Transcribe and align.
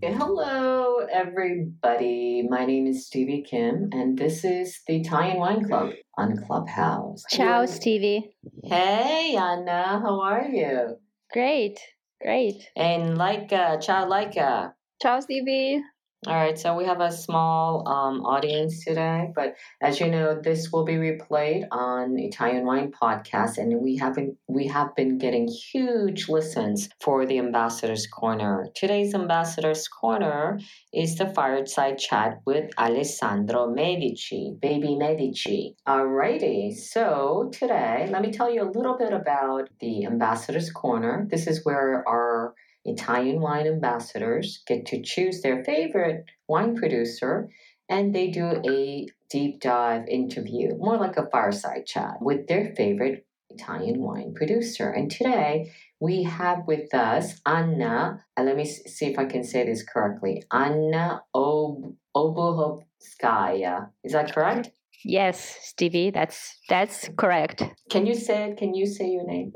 Hello, 0.00 0.98
everybody. 1.10 2.46
My 2.48 2.64
name 2.64 2.86
is 2.86 3.06
Stevie 3.06 3.42
Kim, 3.42 3.88
and 3.92 4.16
this 4.16 4.44
is 4.44 4.80
the 4.86 5.00
Italian 5.00 5.38
Wine 5.38 5.66
Club 5.66 5.90
on 6.16 6.36
Clubhouse. 6.46 7.24
Ciao, 7.30 7.66
Stevie. 7.66 8.30
Hey, 8.62 9.34
Anna. 9.36 10.00
How 10.00 10.20
are 10.20 10.46
you? 10.48 10.98
Great, 11.32 11.80
great. 12.22 12.70
And 12.76 13.18
Laika, 13.18 13.82
ciao, 13.82 14.08
Laika. 14.08 14.72
Ciao, 15.02 15.18
Stevie. 15.18 15.82
All 16.26 16.34
right, 16.34 16.58
so 16.58 16.74
we 16.74 16.84
have 16.84 17.00
a 17.00 17.12
small 17.12 17.86
um, 17.86 18.26
audience 18.26 18.84
today, 18.84 19.30
but 19.36 19.54
as 19.80 20.00
you 20.00 20.10
know, 20.10 20.34
this 20.42 20.72
will 20.72 20.84
be 20.84 20.94
replayed 20.94 21.68
on 21.70 22.18
Italian 22.18 22.66
Wine 22.66 22.90
Podcast, 22.90 23.56
and 23.56 23.80
we 23.80 23.96
have 23.98 24.16
been 24.16 24.36
we 24.48 24.66
have 24.66 24.96
been 24.96 25.18
getting 25.18 25.46
huge 25.46 26.28
listens 26.28 26.88
for 27.00 27.24
the 27.24 27.38
Ambassador's 27.38 28.08
Corner. 28.08 28.66
Today's 28.74 29.14
Ambassador's 29.14 29.86
Corner 29.86 30.58
is 30.92 31.14
the 31.14 31.28
fireside 31.28 31.98
chat 31.98 32.40
with 32.44 32.68
Alessandro 32.76 33.72
Medici, 33.72 34.56
Baby 34.60 34.96
Medici. 34.96 35.76
Alrighty, 35.86 36.76
so 36.76 37.48
today 37.52 38.08
let 38.10 38.22
me 38.22 38.32
tell 38.32 38.52
you 38.52 38.64
a 38.64 38.72
little 38.76 38.98
bit 38.98 39.12
about 39.12 39.68
the 39.78 40.04
Ambassador's 40.04 40.72
Corner. 40.72 41.28
This 41.30 41.46
is 41.46 41.64
where 41.64 42.02
our 42.08 42.54
Italian 42.84 43.40
wine 43.40 43.66
ambassadors 43.66 44.62
get 44.66 44.86
to 44.86 45.02
choose 45.02 45.42
their 45.42 45.64
favorite 45.64 46.24
wine 46.48 46.76
producer 46.76 47.48
and 47.88 48.14
they 48.14 48.28
do 48.30 48.62
a 48.68 49.06
deep 49.30 49.60
dive 49.60 50.06
interview, 50.08 50.76
more 50.76 50.98
like 50.98 51.16
a 51.16 51.28
fireside 51.30 51.86
chat, 51.86 52.16
with 52.20 52.46
their 52.46 52.74
favorite 52.76 53.26
Italian 53.50 54.00
wine 54.00 54.34
producer. 54.34 54.90
And 54.90 55.10
today 55.10 55.72
we 56.00 56.22
have 56.24 56.66
with 56.66 56.94
us 56.94 57.40
Anna, 57.46 58.24
and 58.36 58.46
let 58.46 58.56
me 58.56 58.64
see 58.64 59.06
if 59.06 59.18
I 59.18 59.24
can 59.24 59.42
say 59.42 59.64
this 59.64 59.82
correctly 59.82 60.44
Anna 60.52 61.22
Ob- 61.34 61.94
Obuhovskaya. 62.16 63.88
Is 64.04 64.12
that 64.12 64.34
correct? 64.34 64.70
Yes, 65.04 65.56
Stevie, 65.62 66.10
that's 66.10 66.58
that's 66.68 67.08
correct. 67.16 67.62
Can 67.90 68.06
you 68.06 68.14
say 68.14 68.50
it? 68.50 68.56
Can 68.56 68.74
you 68.74 68.86
say 68.86 69.08
your 69.08 69.24
name? 69.24 69.52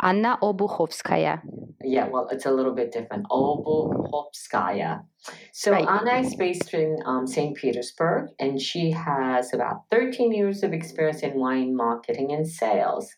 Anna 0.00 0.38
Obuchovskaya. 0.42 1.42
Yeah, 1.84 2.08
well, 2.08 2.28
it's 2.30 2.46
a 2.46 2.50
little 2.50 2.74
bit 2.74 2.92
different. 2.92 3.26
Obuchovskaya. 3.30 5.04
So 5.52 5.72
Right. 5.72 5.86
Anna 5.88 6.26
is 6.26 6.34
based 6.34 6.74
in 6.74 6.98
um, 7.04 7.26
St. 7.26 7.56
Petersburg, 7.56 8.30
and 8.38 8.60
she 8.60 8.90
has 8.90 9.52
about 9.52 9.84
13 9.90 10.32
years 10.32 10.62
of 10.62 10.72
experience 10.72 11.22
in 11.22 11.34
wine 11.34 11.74
marketing 11.76 12.32
and 12.32 12.46
sales. 12.46 13.08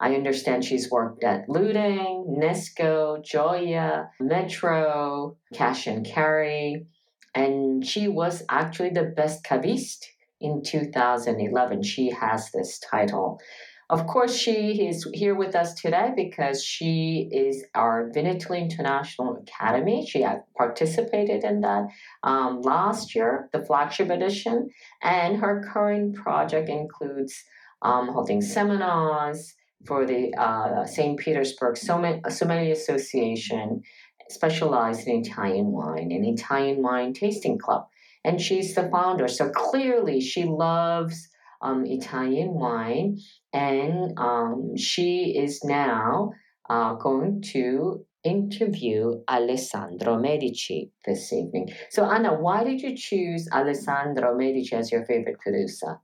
I 0.00 0.14
understand 0.14 0.64
she's 0.64 0.90
worked 0.90 1.22
at 1.24 1.48
Luding, 1.48 2.38
Nesco, 2.38 3.24
Joia, 3.24 4.08
Metro, 4.20 5.36
Cash 5.54 5.86
and 5.86 6.04
Carry, 6.04 6.86
and 7.34 7.86
she 7.86 8.08
was 8.08 8.42
actually 8.48 8.90
the 8.90 9.12
best 9.16 9.44
caviste 9.44 10.04
in 10.40 10.62
2011. 10.62 11.82
She 11.82 12.10
has 12.10 12.50
this 12.50 12.78
title. 12.78 13.40
Of 13.90 14.06
course, 14.06 14.34
she 14.34 14.86
is 14.86 15.06
here 15.12 15.34
with 15.34 15.54
us 15.54 15.74
today 15.74 16.12
because 16.16 16.64
she 16.64 17.28
is 17.30 17.64
our 17.74 18.10
Vinitaly 18.14 18.58
International 18.58 19.36
Academy. 19.36 20.06
She 20.06 20.22
had 20.22 20.42
participated 20.56 21.44
in 21.44 21.60
that 21.60 21.88
um, 22.22 22.62
last 22.62 23.14
year, 23.14 23.50
the 23.52 23.62
flagship 23.62 24.08
edition, 24.08 24.70
and 25.02 25.36
her 25.36 25.68
current 25.70 26.16
project 26.16 26.70
includes 26.70 27.34
um, 27.82 28.08
holding 28.08 28.40
seminars 28.40 29.54
for 29.86 30.06
the 30.06 30.32
uh, 30.38 30.86
St. 30.86 31.18
Petersburg 31.18 31.76
Sommelier 31.76 32.72
Association, 32.72 33.82
specialized 34.30 35.06
in 35.06 35.20
Italian 35.20 35.66
wine, 35.66 36.10
an 36.10 36.24
Italian 36.24 36.82
Wine 36.82 37.12
Tasting 37.12 37.58
Club. 37.58 37.86
And 38.24 38.40
she's 38.40 38.74
the 38.74 38.88
founder. 38.88 39.28
So 39.28 39.50
clearly, 39.50 40.22
she 40.22 40.44
loves 40.44 41.28
um, 41.64 41.84
Italian 41.86 42.54
wine 42.54 43.18
and 43.52 44.16
um, 44.18 44.76
she 44.76 45.36
is 45.36 45.64
now 45.64 46.32
uh, 46.70 46.94
going 46.94 47.42
to 47.52 48.04
interview 48.22 49.22
Alessandro 49.28 50.18
Medici 50.18 50.90
this 51.04 51.32
evening. 51.32 51.68
So, 51.90 52.04
Anna, 52.04 52.34
why 52.34 52.64
did 52.64 52.80
you 52.80 52.96
choose 52.96 53.48
Alessandro 53.52 54.36
Medici 54.36 54.74
as 54.74 54.90
your 54.90 55.04
favorite 55.04 55.38
producer? 55.40 56.00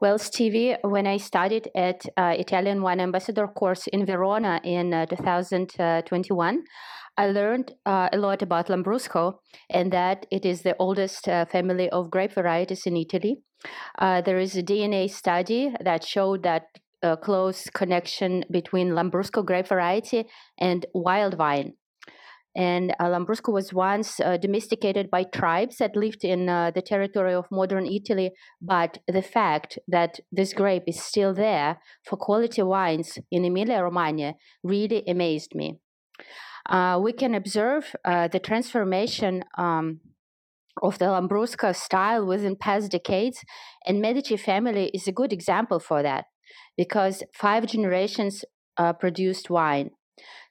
Well, 0.00 0.18
Stevie, 0.18 0.76
when 0.82 1.06
I 1.06 1.16
studied 1.16 1.70
at 1.74 2.04
uh, 2.18 2.34
Italian 2.38 2.82
Wine 2.82 3.00
Ambassador 3.00 3.48
course 3.48 3.86
in 3.86 4.04
Verona 4.04 4.60
in 4.62 4.92
uh, 4.92 5.06
2021, 5.06 6.64
I 7.18 7.28
learned 7.28 7.72
uh, 7.86 8.10
a 8.12 8.18
lot 8.18 8.42
about 8.42 8.68
Lambrusco 8.68 9.38
and 9.70 9.90
that 9.92 10.26
it 10.30 10.44
is 10.44 10.62
the 10.62 10.76
oldest 10.78 11.26
uh, 11.28 11.46
family 11.46 11.88
of 11.88 12.10
grape 12.10 12.32
varieties 12.32 12.86
in 12.86 12.96
Italy. 12.96 13.38
Uh, 13.98 14.20
there 14.20 14.38
is 14.38 14.54
a 14.56 14.62
DNA 14.62 15.10
study 15.10 15.74
that 15.80 16.04
showed 16.04 16.42
that 16.42 16.64
uh, 17.02 17.16
close 17.16 17.70
connection 17.70 18.44
between 18.50 18.90
Lambrusco 18.90 19.44
grape 19.44 19.68
variety 19.68 20.26
and 20.58 20.84
wild 20.92 21.38
vine. 21.38 21.72
And 22.54 22.94
uh, 22.98 23.04
Lambrusco 23.04 23.52
was 23.52 23.72
once 23.72 24.20
uh, 24.20 24.36
domesticated 24.36 25.10
by 25.10 25.24
tribes 25.24 25.76
that 25.76 25.96
lived 25.96 26.24
in 26.24 26.46
the 26.46 26.82
territory 26.84 27.34
of 27.34 27.46
modern 27.50 27.86
Italy. 27.86 28.30
But 28.62 28.98
the 29.06 29.22
fact 29.22 29.78
that 29.88 30.20
this 30.32 30.52
grape 30.52 30.84
is 30.86 31.02
still 31.02 31.34
there 31.34 31.78
for 32.04 32.16
quality 32.16 32.62
wines 32.62 33.18
in 33.30 33.44
Emilia 33.44 33.82
Romagna 33.82 34.34
really 34.62 35.02
amazed 35.06 35.54
me. 35.54 35.78
Uh, 36.68 36.98
we 37.02 37.12
can 37.12 37.34
observe 37.34 37.94
uh, 38.04 38.28
the 38.28 38.40
transformation 38.40 39.44
um, 39.56 40.00
of 40.82 40.98
the 40.98 41.06
Lambrusco 41.06 41.74
style 41.74 42.26
within 42.26 42.56
past 42.56 42.90
decades, 42.90 43.44
and 43.86 44.00
Medici 44.00 44.36
family 44.36 44.90
is 44.92 45.08
a 45.08 45.12
good 45.12 45.32
example 45.32 45.78
for 45.78 46.02
that 46.02 46.24
because 46.76 47.22
five 47.34 47.66
generations 47.66 48.44
uh, 48.76 48.92
produced 48.92 49.48
wine. 49.48 49.90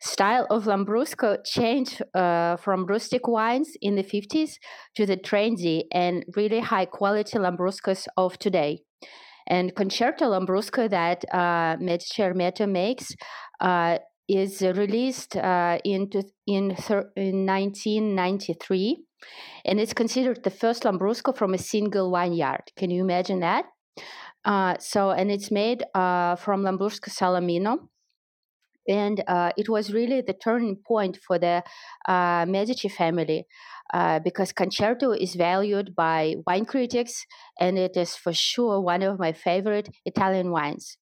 Style 0.02 0.46
of 0.50 0.66
Lambrusco 0.66 1.38
changed 1.44 2.02
uh, 2.14 2.56
from 2.58 2.86
rustic 2.86 3.28
wines 3.28 3.72
in 3.81 3.96
the 3.96 4.04
50s 4.04 4.54
to 4.96 5.06
the 5.06 5.18
trendy 5.18 5.84
and 5.92 6.24
really 6.36 6.59
high 6.59 6.86
quality 6.86 7.38
Lambruscos 7.38 8.08
of 8.16 8.38
today. 8.38 8.81
And 9.48 9.75
Concerto 9.75 10.25
Lambrusco 10.25 10.90
that 10.90 11.24
uh, 11.34 11.78
Medici 11.80 12.22
Ermete 12.22 12.70
makes 12.70 13.16
uh, 13.59 14.00
is 14.28 14.62
released 14.62 15.36
uh, 15.38 15.78
in, 15.84 16.09
in, 16.47 16.75
in 17.16 17.46
1993 17.46 19.06
and 19.66 19.80
it's 19.80 19.94
considered 19.94 20.44
the 20.44 20.50
first 20.50 20.83
Lambrusco 20.83 21.36
from 21.36 21.54
a 21.54 21.57
single 21.57 22.12
vineyard. 22.12 22.72
Can 22.77 22.89
you 22.89 23.01
imagine 23.04 23.39
that? 23.39 23.66
Uh, 24.44 24.75
so, 24.80 25.12
and 25.12 25.31
it's 25.31 25.51
made 25.51 25.83
uh, 25.95 26.36
from 26.36 26.63
Lambrusco 26.63 27.10
Salamino. 27.10 27.88
And 28.88 29.24
uh, 29.27 29.51
it 29.57 29.68
was 29.68 29.92
really 29.92 30.22
the 30.22 30.33
turning 30.33 30.75
point 30.75 31.18
for 31.25 31.39
the 31.39 31.63
uh, 32.07 32.45
Medici 32.48 32.88
family 32.88 33.48
uh, 33.92 34.19
because 34.19 34.51
Concerto 34.51 35.12
is 35.12 35.33
valued 35.33 35.95
by 35.95 36.36
wine 36.45 36.66
critics, 36.66 37.25
and 37.60 37.80
it 37.80 37.98
is 37.98 38.16
for 38.16 38.31
sure 38.31 38.80
one 38.80 39.01
of 39.01 39.18
my 39.18 39.33
favorite 39.33 39.89
Italian 40.06 40.51
wines. 40.51 40.98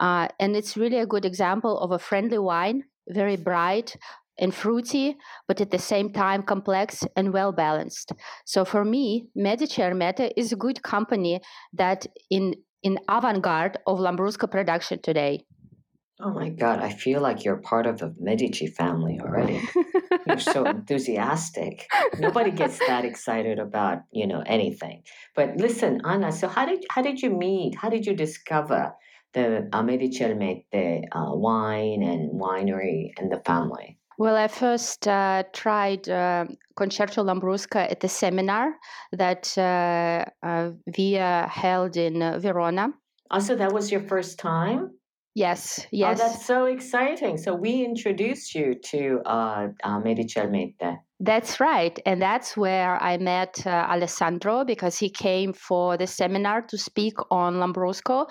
Uh, 0.00 0.28
and 0.38 0.56
it's 0.56 0.76
really 0.76 0.98
a 0.98 1.06
good 1.06 1.24
example 1.24 1.78
of 1.78 1.90
a 1.90 1.98
friendly 1.98 2.38
wine, 2.38 2.84
very 3.08 3.36
bright 3.36 3.96
and 4.38 4.54
fruity, 4.54 5.16
but 5.48 5.60
at 5.60 5.70
the 5.70 5.78
same 5.78 6.12
time 6.12 6.42
complex 6.42 7.04
and 7.16 7.32
well 7.32 7.52
balanced. 7.52 8.12
So 8.44 8.64
for 8.64 8.84
me, 8.84 9.28
Medici 9.34 9.82
Ermete 9.82 10.32
is 10.36 10.52
a 10.52 10.56
good 10.56 10.82
company 10.82 11.40
that 11.72 12.06
in 12.30 12.54
in 12.82 12.98
avant-garde 13.08 13.78
of 13.86 13.98
Lambrusco 13.98 14.48
production 14.48 15.00
today. 15.02 15.44
Oh 16.20 16.30
my 16.30 16.48
God, 16.48 16.80
I 16.80 16.90
feel 16.90 17.20
like 17.20 17.44
you're 17.44 17.58
part 17.58 17.86
of 17.86 17.98
the 17.98 18.14
Medici 18.18 18.68
family 18.68 19.18
already. 19.20 19.60
you're 20.26 20.38
so 20.38 20.64
enthusiastic. 20.76 21.86
Nobody 22.18 22.50
gets 22.50 22.78
that 22.86 23.04
excited 23.04 23.58
about, 23.58 23.98
you 24.12 24.26
know, 24.26 24.42
anything. 24.46 25.02
But 25.34 25.56
listen, 25.56 26.00
Anna, 26.04 26.32
so 26.32 26.48
how 26.48 26.64
did 26.64 26.86
how 26.90 27.02
did 27.02 27.20
you 27.20 27.30
meet? 27.30 27.74
How 27.74 27.90
did 27.90 28.06
you 28.06 28.14
discover 28.14 28.94
the 29.36 29.68
uh, 29.72 29.82
Medici 29.82 30.24
Ermete 30.24 31.04
uh, 31.12 31.34
wine 31.34 32.02
and 32.02 32.40
winery 32.40 33.12
and 33.18 33.30
the 33.30 33.40
family? 33.44 33.98
Well, 34.18 34.34
I 34.34 34.48
first 34.48 35.06
uh, 35.06 35.44
tried 35.52 36.08
uh, 36.08 36.46
Concerto 36.74 37.22
Lambrusco 37.22 37.76
at 37.76 38.00
the 38.00 38.08
seminar 38.08 38.74
that 39.12 39.56
uh, 39.58 40.24
uh 40.42 40.70
Via 40.88 41.46
held 41.52 41.96
in 41.96 42.40
Verona. 42.40 42.88
Also, 43.30 43.54
that 43.56 43.72
was 43.72 43.92
your 43.92 44.00
first 44.00 44.38
time? 44.38 44.90
Yes, 45.34 45.80
oh, 45.84 45.88
yes. 45.92 46.18
Oh, 46.18 46.24
that's 46.24 46.46
so 46.46 46.64
exciting. 46.64 47.36
So 47.36 47.54
we 47.54 47.84
introduced 47.84 48.54
you 48.54 48.74
to 48.92 49.20
uh, 49.26 49.68
uh, 49.84 49.98
Medici 50.00 50.40
Ermete. 50.40 50.96
That's 51.20 51.60
right. 51.60 51.98
And 52.06 52.22
that's 52.22 52.56
where 52.56 53.02
I 53.02 53.18
met 53.18 53.66
uh, 53.66 53.70
Alessandro 53.70 54.64
because 54.64 54.98
he 54.98 55.10
came 55.10 55.52
for 55.52 55.98
the 55.98 56.06
seminar 56.06 56.62
to 56.62 56.78
speak 56.78 57.14
on 57.30 57.56
Lambrusco. 57.56 58.26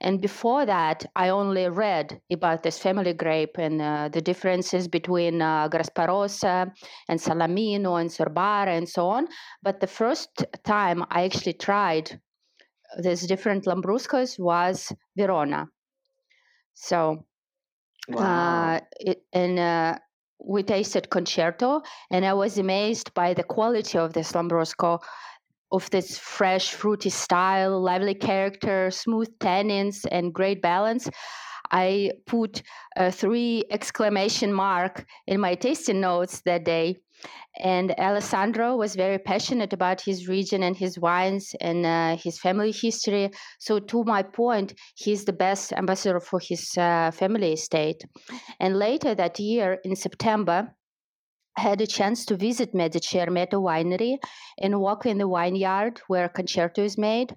And 0.00 0.20
before 0.20 0.64
that, 0.64 1.04
I 1.14 1.28
only 1.28 1.68
read 1.68 2.20
about 2.32 2.62
this 2.62 2.78
family 2.78 3.12
grape 3.12 3.58
and 3.58 3.82
uh, 3.82 4.08
the 4.08 4.22
differences 4.22 4.88
between 4.88 5.42
uh, 5.42 5.68
Grasparosa 5.68 6.72
and 7.08 7.20
Salamino 7.20 8.00
and 8.00 8.10
Sorbara 8.10 8.76
and 8.76 8.88
so 8.88 9.08
on. 9.08 9.28
But 9.62 9.80
the 9.80 9.86
first 9.86 10.44
time 10.64 11.04
I 11.10 11.24
actually 11.24 11.52
tried 11.52 12.18
these 13.02 13.26
different 13.26 13.66
Lambruscos 13.66 14.38
was 14.38 14.92
Verona. 15.16 15.68
So, 16.74 17.26
wow. 18.08 18.76
uh, 18.76 18.80
it, 19.00 19.22
and 19.32 19.58
uh, 19.58 19.98
we 20.42 20.62
tasted 20.62 21.10
concerto, 21.10 21.82
and 22.10 22.24
I 22.24 22.32
was 22.32 22.58
amazed 22.58 23.12
by 23.14 23.34
the 23.34 23.42
quality 23.42 23.98
of 23.98 24.12
this 24.12 24.32
Lambrusco, 24.32 25.00
of 25.72 25.88
this 25.90 26.18
fresh, 26.18 26.72
fruity 26.72 27.10
style, 27.10 27.80
lively 27.80 28.14
character, 28.14 28.90
smooth 28.90 29.28
tannins, 29.38 30.04
and 30.10 30.34
great 30.34 30.62
balance. 30.62 31.08
I 31.70 32.10
put 32.26 32.62
a 32.96 33.12
three 33.12 33.64
exclamation 33.70 34.52
mark 34.52 35.06
in 35.26 35.40
my 35.40 35.54
tasting 35.54 36.00
notes 36.00 36.42
that 36.42 36.64
day 36.64 36.96
and 37.58 37.92
Alessandro 37.98 38.76
was 38.76 38.94
very 38.94 39.18
passionate 39.18 39.72
about 39.72 40.00
his 40.00 40.28
region 40.28 40.62
and 40.62 40.76
his 40.76 40.98
wines 40.98 41.54
and 41.60 41.84
uh, 41.84 42.16
his 42.16 42.38
family 42.38 42.72
history. 42.72 43.30
So, 43.58 43.78
to 43.78 44.04
my 44.04 44.22
point, 44.22 44.74
he's 44.94 45.24
the 45.24 45.32
best 45.32 45.72
ambassador 45.72 46.20
for 46.20 46.40
his 46.40 46.76
uh, 46.78 47.10
family 47.10 47.52
estate. 47.52 48.04
And 48.58 48.78
later 48.78 49.14
that 49.14 49.38
year, 49.38 49.78
in 49.84 49.96
September, 49.96 50.74
had 51.60 51.80
a 51.80 51.86
chance 51.86 52.24
to 52.26 52.36
visit 52.36 52.74
Medici 52.74 53.18
Ermete 53.18 53.58
winery 53.68 54.18
and 54.58 54.80
walk 54.80 55.06
in 55.06 55.18
the 55.18 55.28
vineyard 55.28 56.00
where 56.08 56.28
Concerto 56.28 56.82
is 56.82 56.96
made. 56.96 57.30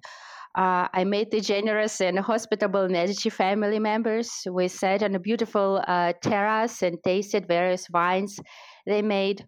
Uh, 0.56 0.86
I 0.92 1.04
met 1.04 1.30
the 1.30 1.40
generous 1.40 2.00
and 2.00 2.18
hospitable 2.18 2.88
Medici 2.88 3.30
family 3.30 3.80
members. 3.80 4.30
We 4.50 4.68
sat 4.68 5.02
on 5.02 5.14
a 5.14 5.18
beautiful 5.18 5.82
uh, 5.86 6.12
terrace 6.22 6.82
and 6.82 7.02
tasted 7.02 7.46
various 7.46 7.90
wines 7.90 8.38
they 8.86 9.02
made 9.02 9.46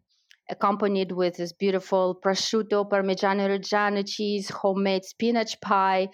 accompanied 0.48 1.12
with 1.12 1.36
this 1.36 1.52
beautiful 1.52 2.18
prosciutto, 2.24 2.88
parmigiano 2.88 3.48
reggiano 3.48 4.02
cheese, 4.06 4.48
homemade 4.48 5.04
spinach 5.04 5.60
pie. 5.60 6.08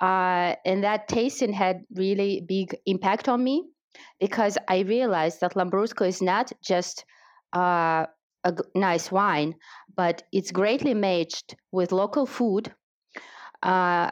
Uh, 0.00 0.54
and 0.64 0.84
that 0.84 1.08
tasting 1.08 1.52
had 1.52 1.82
really 1.94 2.44
big 2.46 2.76
impact 2.86 3.28
on 3.28 3.42
me 3.42 3.64
because 4.20 4.56
I 4.68 4.80
realized 4.80 5.40
that 5.40 5.54
Lambrusco 5.54 6.06
is 6.06 6.22
not 6.22 6.52
just 6.62 7.04
uh, 7.52 8.06
a 8.44 8.52
g- 8.52 8.62
nice 8.74 9.10
wine, 9.12 9.54
but 9.94 10.22
it's 10.32 10.50
greatly 10.52 10.94
matched 10.94 11.56
with 11.72 11.92
local 11.92 12.26
food. 12.26 12.74
Uh, 13.62 14.10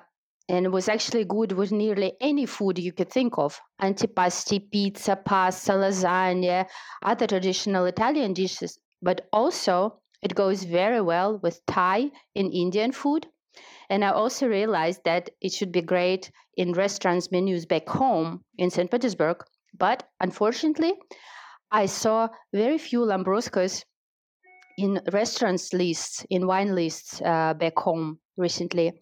and 0.49 0.73
was 0.73 0.89
actually 0.89 1.25
good 1.25 1.53
with 1.53 1.73
nearly 1.73 2.15
any 2.21 2.47
food 2.47 2.79
you 2.79 2.93
could 2.93 3.11
think 3.11 3.37
of 3.39 3.61
antipasti, 3.83 4.61
pizza, 4.71 5.17
pasta, 5.17 5.73
lasagna, 5.73 6.69
other 7.03 7.27
traditional 7.27 7.87
Italian 7.87 8.33
dishes 8.33 8.79
but 9.03 9.29
also 9.33 10.01
it 10.23 10.35
goes 10.37 10.65
very 10.65 11.01
well 11.01 11.39
with 11.39 11.65
Thai 11.67 12.11
and 12.37 12.53
Indian 12.53 12.93
food. 12.93 13.29
And 13.91 14.05
I 14.05 14.11
also 14.11 14.49
realized 14.49 15.03
that 15.05 15.31
it 15.41 15.53
should 15.53 15.73
be 15.73 15.83
great 15.83 16.31
in 16.57 16.73
restaurants' 16.73 17.33
menus 17.33 17.67
back 17.67 17.89
home 17.89 18.45
in 18.59 18.71
St. 18.71 18.91
Petersburg. 18.91 19.45
But 19.77 20.09
unfortunately, 20.21 20.95
I 21.77 21.85
saw 21.85 22.29
very 22.55 22.79
few 22.79 23.01
Lambruscos 23.01 23.85
in 24.79 24.99
restaurants 25.13 25.75
lists, 25.75 26.25
in 26.31 26.47
wine 26.47 26.75
lists 26.75 27.21
uh, 27.21 27.53
back 27.53 27.79
home 27.79 28.19
recently. 28.39 28.93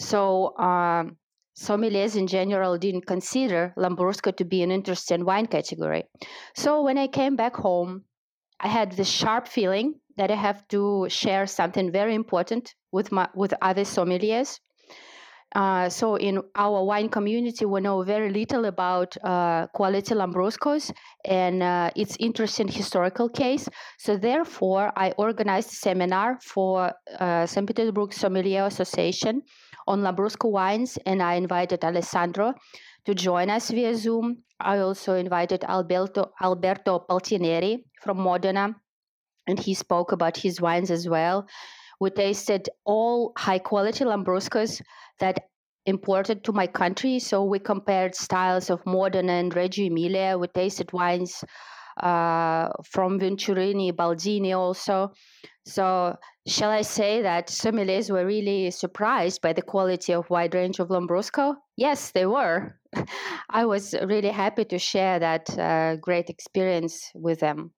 So 0.00 0.56
um, 0.58 1.18
sommeliers 1.56 2.16
in 2.16 2.26
general 2.26 2.78
didn't 2.78 3.06
consider 3.06 3.72
Lambrusco 3.78 4.36
to 4.36 4.44
be 4.44 4.64
an 4.64 4.72
interesting 4.72 5.24
wine 5.24 5.46
category. 5.46 6.02
So 6.56 6.82
when 6.82 6.98
I 6.98 7.06
came 7.06 7.36
back 7.36 7.54
home, 7.54 8.02
I 8.58 8.68
had 8.68 8.90
this 8.92 9.08
sharp 9.08 9.46
feeling 9.46 9.94
that 10.16 10.32
I 10.32 10.34
have 10.34 10.66
to 10.68 11.06
share 11.08 11.46
something 11.46 11.92
very 11.92 12.14
important 12.16 12.74
with 12.90 13.12
my 13.12 13.28
with 13.36 13.54
other 13.62 13.84
sommeliers. 13.84 14.58
Uh, 15.54 15.88
so 15.88 16.16
in 16.16 16.42
our 16.54 16.84
wine 16.84 17.08
community, 17.08 17.64
we 17.64 17.80
know 17.80 18.02
very 18.02 18.30
little 18.30 18.64
about 18.64 19.16
uh, 19.24 19.66
quality 19.68 20.14
Lambruscos 20.14 20.92
and 21.24 21.62
uh, 21.62 21.90
its 21.96 22.16
interesting 22.18 22.68
historical 22.68 23.28
case. 23.28 23.68
So 23.98 24.16
therefore, 24.16 24.92
I 24.96 25.12
organized 25.16 25.72
a 25.72 25.76
seminar 25.76 26.38
for 26.42 26.92
uh, 27.18 27.46
St. 27.46 27.66
Petersburg 27.66 28.12
Sommelier 28.12 28.66
Association 28.66 29.42
on 29.86 30.00
Lambrusco 30.00 30.50
wines, 30.50 30.98
and 31.06 31.22
I 31.22 31.34
invited 31.34 31.84
Alessandro 31.84 32.54
to 33.06 33.14
join 33.14 33.48
us 33.48 33.70
via 33.70 33.94
Zoom. 33.94 34.42
I 34.60 34.78
also 34.78 35.14
invited 35.14 35.64
Alberto, 35.64 36.32
Alberto 36.40 37.04
Paltrinieri 37.08 37.84
from 38.02 38.18
Modena, 38.18 38.74
and 39.46 39.58
he 39.58 39.74
spoke 39.74 40.12
about 40.12 40.36
his 40.36 40.60
wines 40.60 40.90
as 40.90 41.08
well. 41.08 41.46
We 42.00 42.10
tasted 42.10 42.68
all 42.84 43.32
high 43.38 43.58
quality 43.60 44.04
Lambruscos 44.04 44.82
that 45.20 45.44
imported 45.86 46.44
to 46.44 46.52
my 46.52 46.66
country. 46.66 47.18
So 47.18 47.44
we 47.44 47.58
compared 47.58 48.14
styles 48.14 48.70
of 48.70 48.84
Modena 48.86 49.32
and 49.32 49.54
Reggio 49.54 49.86
Emilia. 49.86 50.36
We 50.38 50.48
tasted 50.48 50.92
wines 50.92 51.44
uh, 52.02 52.68
from 52.84 53.18
Venturini, 53.18 53.92
Baldini 53.92 54.52
also. 54.52 55.12
So, 55.64 56.14
shall 56.46 56.70
I 56.70 56.82
say 56.82 57.22
that 57.22 57.48
sommeliers 57.48 58.10
were 58.10 58.24
really 58.24 58.70
surprised 58.70 59.42
by 59.42 59.52
the 59.52 59.62
quality 59.62 60.12
of 60.12 60.30
wide 60.30 60.54
range 60.54 60.78
of 60.78 60.88
Lambrusco? 60.88 61.56
Yes, 61.76 62.12
they 62.12 62.26
were. 62.26 62.78
I 63.50 63.64
was 63.64 63.94
really 64.04 64.28
happy 64.28 64.64
to 64.66 64.78
share 64.78 65.18
that 65.18 65.58
uh, 65.58 65.96
great 65.96 66.30
experience 66.30 67.10
with 67.14 67.40
them. 67.40 67.72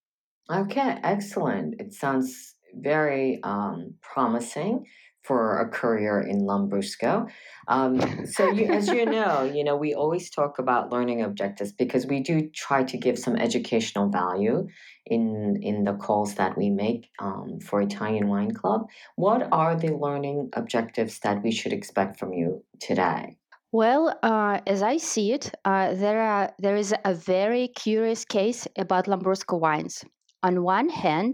Okay, 0.50 0.98
excellent. 1.02 1.80
It 1.80 1.94
sounds 1.94 2.54
very 2.74 3.40
um, 3.42 3.94
promising 4.02 4.84
for 5.28 5.60
a 5.60 5.68
career 5.68 6.20
in 6.20 6.38
Lambrusco. 6.48 7.28
Um, 7.68 8.00
so, 8.26 8.50
you, 8.50 8.64
as 8.72 8.88
you 8.88 9.04
know, 9.16 9.44
you 9.44 9.62
know 9.62 9.76
we 9.76 9.92
always 9.94 10.30
talk 10.30 10.58
about 10.58 10.90
learning 10.90 11.20
objectives 11.22 11.70
because 11.70 12.06
we 12.06 12.20
do 12.20 12.48
try 12.66 12.82
to 12.84 12.96
give 12.96 13.18
some 13.18 13.36
educational 13.36 14.08
value 14.08 14.66
in 15.04 15.58
in 15.62 15.84
the 15.84 15.96
calls 16.04 16.34
that 16.36 16.56
we 16.56 16.70
make 16.70 17.10
um, 17.18 17.60
for 17.60 17.82
Italian 17.82 18.26
Wine 18.28 18.52
Club. 18.60 18.80
What 19.16 19.42
are 19.52 19.76
the 19.76 19.92
learning 20.06 20.48
objectives 20.54 21.18
that 21.24 21.42
we 21.44 21.52
should 21.52 21.74
expect 21.74 22.18
from 22.18 22.32
you 22.32 22.64
today? 22.80 23.36
Well, 23.70 24.18
uh, 24.22 24.60
as 24.66 24.80
I 24.82 24.96
see 24.96 25.32
it, 25.36 25.44
uh, 25.66 25.92
there 26.04 26.22
are 26.22 26.46
there 26.58 26.78
is 26.84 26.94
a 27.04 27.12
very 27.12 27.68
curious 27.68 28.24
case 28.24 28.66
about 28.84 29.08
Lambrusco 29.12 29.60
wines. 29.60 30.04
On 30.42 30.62
one 30.62 30.88
hand, 30.88 31.32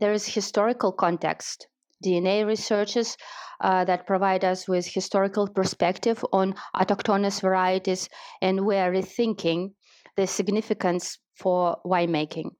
there 0.00 0.12
is 0.12 0.26
historical 0.26 0.90
context 0.90 1.68
DNA 2.04 2.46
researches 2.46 3.16
uh, 3.60 3.84
that 3.84 4.06
provide 4.06 4.44
us 4.44 4.68
with 4.68 4.86
historical 4.86 5.48
perspective 5.48 6.24
on 6.32 6.54
autochthonous 6.74 7.40
varieties, 7.40 8.08
and 8.42 8.66
we 8.66 8.76
are 8.76 8.92
rethinking 8.92 9.72
the 10.16 10.26
significance 10.26 11.18
for 11.34 11.76
winemaking. 11.84 12.50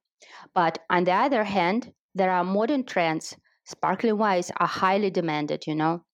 But 0.55 0.79
on 0.91 1.05
the 1.05 1.13
other 1.13 1.45
hand, 1.45 1.93
there 2.15 2.31
are 2.31 2.45
modern 2.45 2.85
trends. 2.85 3.37
Sparkling 3.65 4.19
wines 4.19 4.51
are 4.59 4.67
highly 4.67 5.11
demanded, 5.11 5.67
you 5.67 5.75
know. 5.75 6.05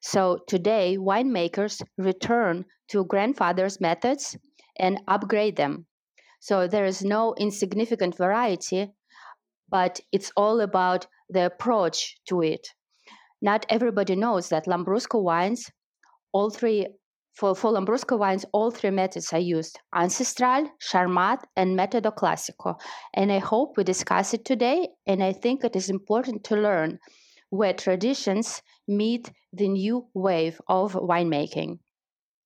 So 0.00 0.38
today, 0.46 0.96
winemakers 0.98 1.82
return 1.96 2.64
to 2.88 3.04
grandfather's 3.04 3.80
methods 3.80 4.36
and 4.78 5.00
upgrade 5.08 5.56
them. 5.56 5.86
So 6.40 6.68
there 6.68 6.84
is 6.84 7.02
no 7.02 7.34
insignificant 7.36 8.16
variety, 8.16 8.92
but 9.68 10.00
it's 10.12 10.30
all 10.36 10.60
about 10.60 11.06
the 11.28 11.46
approach 11.46 12.16
to 12.28 12.42
it. 12.42 12.68
Not 13.40 13.66
everybody 13.68 14.16
knows 14.16 14.48
that 14.48 14.66
Lambrusco 14.66 15.22
wines, 15.22 15.70
all 16.32 16.50
three 16.50 16.86
for, 17.38 17.54
for 17.54 17.70
Lambrusco 17.70 18.18
wines, 18.18 18.44
all 18.52 18.72
three 18.72 18.90
methods 18.90 19.32
are 19.32 19.38
used 19.38 19.78
Ancestral, 19.94 20.68
Charmat, 20.82 21.44
and 21.54 21.78
Metodo 21.78 22.12
Classico. 22.12 22.74
And 23.14 23.30
I 23.30 23.38
hope 23.38 23.76
we 23.76 23.84
discuss 23.84 24.34
it 24.34 24.44
today. 24.44 24.88
And 25.06 25.22
I 25.22 25.32
think 25.32 25.62
it 25.62 25.76
is 25.76 25.88
important 25.88 26.42
to 26.44 26.56
learn 26.56 26.98
where 27.50 27.72
traditions 27.72 28.60
meet 28.88 29.30
the 29.52 29.68
new 29.68 30.08
wave 30.14 30.60
of 30.68 30.94
winemaking. 30.94 31.78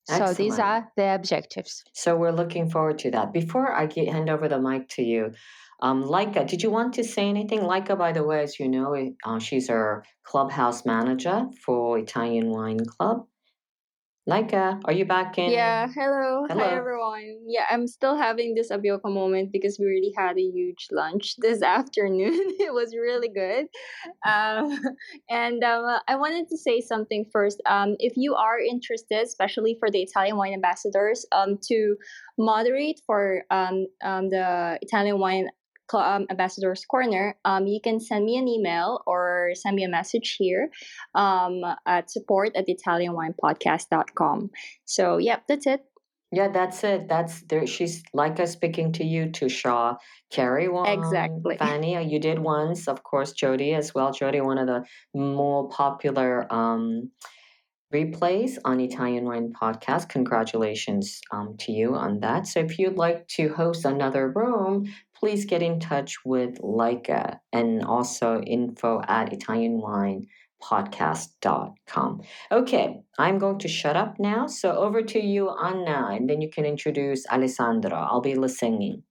Excellent. 0.08 0.36
So 0.36 0.42
these 0.42 0.58
are 0.58 0.92
the 0.96 1.14
objectives. 1.14 1.84
So 1.92 2.16
we're 2.16 2.32
looking 2.32 2.68
forward 2.68 2.98
to 3.00 3.10
that. 3.12 3.32
Before 3.32 3.72
I 3.72 3.86
get, 3.86 4.08
hand 4.08 4.28
over 4.28 4.48
the 4.48 4.60
mic 4.60 4.88
to 4.90 5.02
you, 5.02 5.32
um, 5.80 6.04
Laika, 6.04 6.46
did 6.46 6.62
you 6.62 6.70
want 6.70 6.94
to 6.94 7.04
say 7.04 7.28
anything? 7.28 7.60
Laika, 7.60 7.96
by 7.96 8.12
the 8.12 8.24
way, 8.24 8.42
as 8.42 8.58
you 8.58 8.68
know, 8.68 8.94
uh, 9.24 9.38
she's 9.38 9.68
our 9.68 10.04
clubhouse 10.24 10.84
manager 10.84 11.46
for 11.64 11.98
Italian 11.98 12.50
Wine 12.50 12.84
Club. 12.84 13.26
Laika, 14.28 14.80
are 14.84 14.92
you 14.92 15.04
back 15.04 15.36
in? 15.36 15.50
Yeah, 15.50 15.88
hello. 15.88 16.46
hello. 16.48 16.62
Hi, 16.62 16.76
everyone. 16.76 17.40
Yeah, 17.44 17.64
I'm 17.68 17.88
still 17.88 18.16
having 18.16 18.54
this 18.54 18.70
abbiocco 18.70 19.12
moment 19.12 19.50
because 19.50 19.80
we 19.80 19.86
really 19.86 20.12
had 20.16 20.38
a 20.38 20.42
huge 20.42 20.86
lunch 20.92 21.34
this 21.38 21.60
afternoon. 21.60 22.32
it 22.60 22.72
was 22.72 22.94
really 22.94 23.28
good. 23.28 23.66
Um, 24.24 24.78
and 25.28 25.64
um, 25.64 25.98
I 26.06 26.14
wanted 26.14 26.48
to 26.50 26.56
say 26.56 26.80
something 26.80 27.26
first. 27.32 27.60
Um, 27.66 27.96
if 27.98 28.12
you 28.14 28.36
are 28.36 28.60
interested, 28.60 29.22
especially 29.22 29.76
for 29.80 29.90
the 29.90 30.02
Italian 30.02 30.36
wine 30.36 30.52
ambassadors, 30.52 31.26
um, 31.32 31.58
to 31.68 31.96
moderate 32.38 33.00
for 33.04 33.42
um, 33.50 33.86
um, 34.04 34.30
the 34.30 34.78
Italian 34.82 35.18
wine 35.18 35.48
um, 35.98 36.26
Ambassador's 36.30 36.84
Corner, 36.84 37.36
um, 37.44 37.66
you 37.66 37.80
can 37.82 38.00
send 38.00 38.24
me 38.24 38.36
an 38.36 38.48
email 38.48 39.02
or 39.06 39.50
send 39.54 39.76
me 39.76 39.84
a 39.84 39.88
message 39.88 40.36
here 40.38 40.70
um, 41.14 41.62
at 41.86 42.10
support 42.10 42.56
at 42.56 42.66
ItalianWinePodcast.com. 42.66 44.50
So, 44.84 45.18
yeah, 45.18 45.40
that's 45.48 45.66
it. 45.66 45.84
Yeah, 46.34 46.48
that's 46.48 46.82
it. 46.82 47.08
That's 47.08 47.42
there. 47.42 47.66
She's 47.66 48.02
like 48.14 48.40
us 48.40 48.52
speaking 48.52 48.92
to 48.92 49.04
you, 49.04 49.30
to 49.32 49.50
Shaw, 49.50 49.96
Carrie 50.30 50.68
one, 50.68 50.88
exactly. 50.88 51.56
Fanny, 51.58 52.02
you 52.10 52.18
did 52.18 52.38
once, 52.38 52.88
of 52.88 53.02
course, 53.02 53.32
Jody 53.32 53.74
as 53.74 53.94
well. 53.94 54.12
Jody, 54.12 54.40
one 54.40 54.56
of 54.56 54.66
the 54.66 54.82
more 55.14 55.68
popular 55.68 56.50
um, 56.50 57.10
replays 57.92 58.56
on 58.64 58.80
Italian 58.80 59.26
Wine 59.26 59.52
Podcast. 59.52 60.08
Congratulations 60.08 61.20
um, 61.32 61.54
to 61.58 61.70
you 61.70 61.94
on 61.94 62.20
that. 62.20 62.46
So, 62.46 62.60
if 62.60 62.78
you'd 62.78 62.96
like 62.96 63.28
to 63.36 63.52
host 63.52 63.84
another 63.84 64.32
room, 64.34 64.86
please 65.22 65.44
get 65.44 65.62
in 65.62 65.78
touch 65.78 66.16
with 66.24 66.58
Laika 66.58 67.38
and 67.52 67.84
also 67.84 68.40
info 68.40 69.00
at 69.06 69.30
ItalianWinePodcast.com. 69.30 72.22
Okay, 72.50 73.00
I'm 73.18 73.38
going 73.38 73.60
to 73.60 73.68
shut 73.68 73.96
up 73.96 74.16
now. 74.18 74.48
So 74.48 74.76
over 74.76 75.00
to 75.00 75.20
you, 75.20 75.50
Anna, 75.50 76.08
and 76.10 76.28
then 76.28 76.40
you 76.40 76.50
can 76.50 76.64
introduce 76.64 77.24
Alessandro. 77.28 77.96
I'll 77.96 78.20
be 78.20 78.34
listening. 78.34 79.04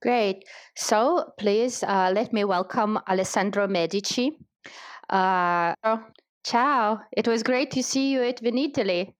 Great. 0.00 0.46
So 0.76 1.30
please 1.38 1.82
uh, 1.82 2.10
let 2.14 2.32
me 2.32 2.44
welcome 2.44 2.98
Alessandro 3.06 3.68
Medici. 3.68 4.38
Uh, 5.10 5.74
ciao. 6.42 7.02
It 7.12 7.28
was 7.28 7.42
great 7.42 7.70
to 7.72 7.82
see 7.82 8.12
you 8.12 8.22
at 8.22 8.42
Vinitaly. 8.42 9.12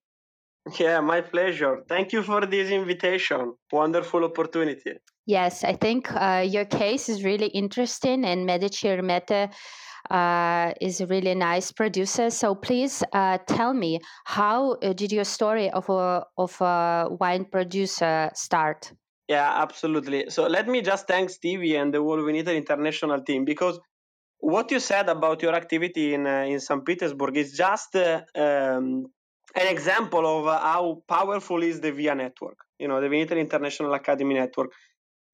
Yeah, 0.79 1.00
my 1.00 1.21
pleasure. 1.23 1.83
Thank 1.88 2.12
you 2.12 2.23
for 2.23 2.45
this 2.47 2.71
invitation. 2.71 3.55
Wonderful 3.73 4.25
opportunity. 4.25 4.93
Yes, 5.26 5.64
I 5.64 5.75
think 5.75 6.12
uh, 6.12 6.45
your 6.47 6.64
case 6.64 7.09
is 7.09 7.25
really 7.25 7.47
interesting, 7.47 8.25
and 8.25 8.45
Medici 8.47 8.88
Ermete 8.88 9.50
uh, 10.11 10.73
is 10.81 11.00
a 11.00 11.07
really 11.07 11.35
nice 11.35 11.73
producer. 11.73 12.31
So 12.31 12.55
please 12.55 13.02
uh, 13.12 13.38
tell 13.47 13.73
me, 13.73 14.00
how 14.25 14.73
uh, 14.73 14.93
did 14.93 15.12
your 15.12 15.25
story 15.25 15.71
of 15.71 15.88
a 15.88 16.25
of 16.37 16.61
a 16.61 17.07
wine 17.11 17.45
producer 17.45 18.31
start? 18.35 18.93
Yeah, 19.29 19.62
absolutely. 19.62 20.29
So 20.29 20.47
let 20.47 20.67
me 20.67 20.83
just 20.83 21.07
thank 21.07 21.31
Stevie 21.31 21.76
and 21.76 21.95
the 21.95 21.99
whole 21.99 22.19
Vinitaly 22.19 22.57
International 22.57 23.23
team 23.23 23.45
because 23.45 23.79
what 24.38 24.71
you 24.73 24.81
said 24.81 25.09
about 25.09 25.43
your 25.43 25.55
activity 25.55 26.14
in 26.14 26.26
uh, 26.26 26.45
in 26.49 26.61
St. 26.61 26.85
Petersburg 26.85 27.37
is 27.37 27.52
just 27.52 27.95
uh, 27.95 28.23
um, 28.35 29.07
an 29.57 29.66
example 29.66 30.26
of 30.26 30.61
how 30.62 31.02
powerful 31.09 31.62
is 31.62 31.80
the 31.80 31.92
VIA 31.92 32.14
network. 32.14 32.59
You 32.78 32.88
know, 32.88 33.00
the 33.00 33.09
Vinitaly 33.09 33.40
International 33.40 33.95
Academy 33.95 34.35
network 34.35 34.71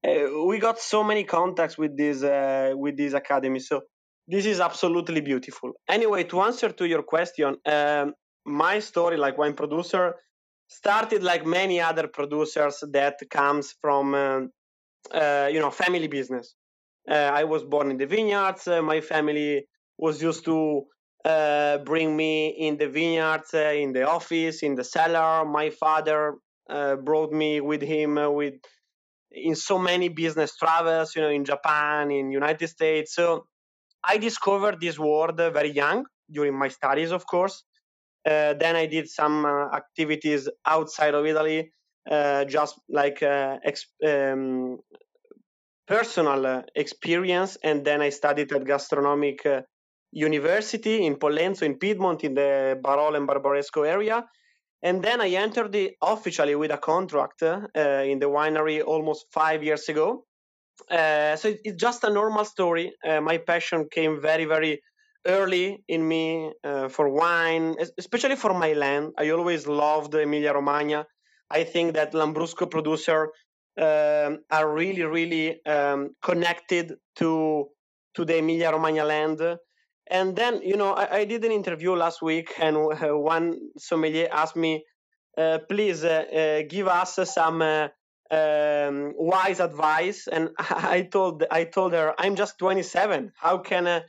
uh, 0.07 0.45
we 0.47 0.59
got 0.59 0.79
so 0.79 1.03
many 1.03 1.25
contacts 1.25 1.77
with 1.79 1.97
this 1.97 2.23
uh, 2.23 2.73
with 2.77 2.97
this 2.97 3.13
academy 3.15 3.59
so 3.59 3.83
this 4.29 4.47
is 4.47 4.61
absolutely 4.61 5.21
beautiful 5.21 5.73
anyway 5.89 6.23
to 6.25 6.41
answer 6.41 6.71
to 6.71 6.87
your 6.87 7.03
question 7.03 7.57
um, 7.67 8.13
my 8.45 8.79
story 8.79 9.17
like 9.17 9.39
wine 9.39 9.55
producer 9.55 10.15
started 10.69 11.23
like 11.23 11.47
many 11.47 11.81
other 11.81 12.09
producers 12.09 12.83
that 12.93 13.17
comes 13.31 13.75
from 13.81 14.15
um, 14.15 14.51
uh, 15.13 15.49
you 15.53 15.61
know 15.61 15.71
family 15.71 16.09
business 16.09 16.55
uh, 17.11 17.31
i 17.41 17.45
was 17.45 17.63
born 17.65 17.91
in 17.91 17.97
the 17.97 18.07
vineyards 18.07 18.69
uh, 18.69 18.83
my 18.83 19.01
family 19.01 19.65
was 19.99 20.23
used 20.23 20.45
to 20.45 20.85
uh, 21.27 21.79
bring 21.79 22.17
me 22.17 22.49
in 22.49 22.77
the 22.79 22.89
vineyards 22.89 23.53
in 23.55 23.93
the 23.93 24.05
office 24.09 24.63
in 24.63 24.75
the 24.75 24.85
cellar 24.85 25.45
my 25.45 25.69
father 25.71 26.35
brought 27.09 27.33
me 27.33 27.61
with 27.61 27.83
him 27.83 28.11
with 28.41 28.55
in 29.37 29.55
so 29.55 29.79
many 29.79 30.09
business 30.09 30.57
travels, 30.57 31.15
you 31.15 31.23
know, 31.23 31.29
in 31.29 31.45
Japan, 31.45 32.11
in 32.11 32.31
United 32.31 32.69
States. 32.69 33.15
So 33.15 33.47
I 34.05 34.19
discovered 34.19 34.81
this 34.81 34.99
world 34.99 35.37
very 35.37 35.71
young 35.71 36.07
during 36.31 36.59
my 36.59 36.69
studies, 36.69 37.13
of 37.13 37.27
course. 37.27 37.65
Uh, 38.25 38.55
then 38.55 38.75
I 38.75 38.87
did 38.87 39.09
some 39.09 39.45
uh, 39.45 39.69
activities 39.75 40.49
outside 40.67 41.15
of 41.15 41.25
Italy, 41.27 41.71
uh, 42.11 42.45
just 42.45 42.81
like 42.89 43.23
uh, 43.23 43.59
um, 44.05 44.79
personal 45.87 46.47
uh, 46.47 46.63
experience. 46.75 47.57
And 47.63 47.85
then 47.85 48.03
I 48.03 48.09
studied 48.09 48.53
at 48.53 48.65
gastronomic 48.65 49.47
uh, 49.47 49.63
university 50.17 51.05
in 51.05 51.17
Pollenzo, 51.17 51.63
in 51.63 51.79
Piedmont, 51.79 52.25
in 52.25 52.35
the 52.35 52.81
Barolo 52.83 53.17
and 53.17 53.29
Barbaresco 53.29 53.87
area. 53.87 54.25
And 54.83 55.03
then 55.03 55.21
I 55.21 55.29
entered 55.31 55.73
the, 55.73 55.93
officially 56.03 56.55
with 56.55 56.71
a 56.71 56.79
contract 56.79 57.43
uh, 57.43 57.59
in 58.13 58.19
the 58.19 58.27
winery 58.27 58.83
almost 58.83 59.27
five 59.31 59.63
years 59.63 59.89
ago. 59.89 60.25
Uh, 60.91 61.37
so 61.37 61.49
it, 61.49 61.61
it's 61.65 61.81
just 61.81 62.05
a 62.05 62.11
normal 62.11 62.45
story. 62.45 62.93
Uh, 63.07 63.21
my 63.21 63.39
passion 63.39 63.89
came 63.91 64.21
very, 64.21 64.47
very 64.47 64.81
early 65.27 65.85
in 65.89 66.07
me 66.07 66.53
uh, 66.65 66.89
for 66.89 67.09
wine, 67.11 67.75
especially 67.99 68.37
for 68.37 68.55
my 68.55 68.73
land. 68.73 69.13
I 69.19 69.31
always 69.31 69.67
loved 69.67 70.15
Emilia 70.15 70.53
Romagna. 70.55 71.05
I 71.51 71.65
think 71.65 71.95
that 71.95 72.13
Lambrusco 72.13 72.71
producer 72.71 73.31
um, 73.79 74.39
are 74.51 74.73
really, 74.73 75.03
really 75.03 75.65
um, 75.67 76.11
connected 76.23 76.95
to 77.17 77.69
to 78.15 78.25
the 78.25 78.39
Emilia 78.39 78.73
Romagna 78.73 79.05
land 79.05 79.41
and 80.09 80.37
then, 80.37 80.63
you 80.63 80.77
know, 80.77 80.93
I, 80.93 81.19
I 81.19 81.25
did 81.25 81.45
an 81.45 81.53
interview 81.53 81.93
last 81.95 82.23
week, 82.23 82.53
and 82.59 82.77
uh, 82.77 83.17
one 83.17 83.59
sommelier 83.77 84.29
asked 84.31 84.57
me, 84.57 84.85
uh, 85.37 85.59
please 85.69 86.03
uh, 86.03 86.25
uh 86.33 86.63
give 86.69 86.89
us 86.89 87.19
some 87.25 87.61
uh, 87.61 87.89
um, 88.31 89.13
wise 89.17 89.61
advice. 89.61 90.29
And 90.29 90.51
I 90.59 91.03
told 91.03 91.45
I 91.51 91.65
told 91.65 91.93
her, 91.93 92.15
I'm 92.19 92.37
just 92.37 92.59
27. 92.59 93.33
How 93.37 93.59
can 93.59 93.87
uh, 93.87 94.01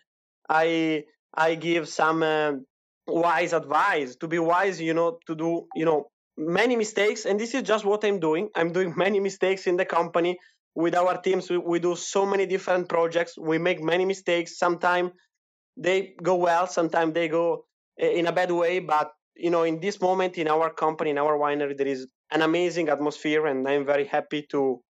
I 0.48 1.04
I 1.34 1.56
give 1.56 1.90
some 1.90 2.66
wise 3.08 3.54
advice? 3.54 4.16
To 4.18 4.28
be 4.28 4.40
wise, 4.40 4.80
you 4.80 4.94
know, 4.94 5.20
to 5.26 5.36
do 5.36 5.68
you 5.76 5.86
know 5.86 6.12
many 6.38 6.76
mistakes, 6.76 7.26
and 7.26 7.40
this 7.40 7.56
is 7.56 7.64
just 7.64 7.86
what 7.86 8.06
I'm 8.06 8.20
doing. 8.20 8.50
I'm 8.56 8.72
doing 8.72 8.94
many 9.06 9.20
mistakes 9.20 9.66
in 9.66 9.78
the 9.78 9.86
company 9.86 10.38
with 10.76 10.94
our 10.96 11.20
teams. 11.20 11.50
We, 11.50 11.58
we 11.58 11.80
do 11.80 11.96
so 11.96 12.26
many 12.26 12.46
different 12.46 12.88
projects. 12.88 13.36
We 13.36 13.58
make 13.58 13.82
many 13.82 14.06
mistakes. 14.06 14.60
Sometimes 14.60 15.12
they 15.78 16.16
go 16.22 16.36
well. 16.36 16.68
Sometimes 16.68 17.14
they 17.14 17.28
go 17.28 17.66
eh, 18.00 18.20
in 18.20 18.28
a 18.28 18.32
bad 18.32 18.52
way 18.52 18.80
but 18.80 19.12
you 19.38 19.50
know 19.50 19.64
in 19.64 19.80
this 19.80 20.02
moment 20.02 20.38
in 20.38 20.48
our 20.48 20.70
company 20.70 21.12
in 21.12 21.18
our 21.18 21.38
winery 21.38 21.78
there 21.78 21.88
is 21.88 22.08
an 22.32 22.42
amazing 22.42 22.90
atmosphere 22.90 23.46
and 23.46 23.68
i'm 23.68 23.86
very 23.86 24.06
happy 24.06 24.42
to 24.42 24.82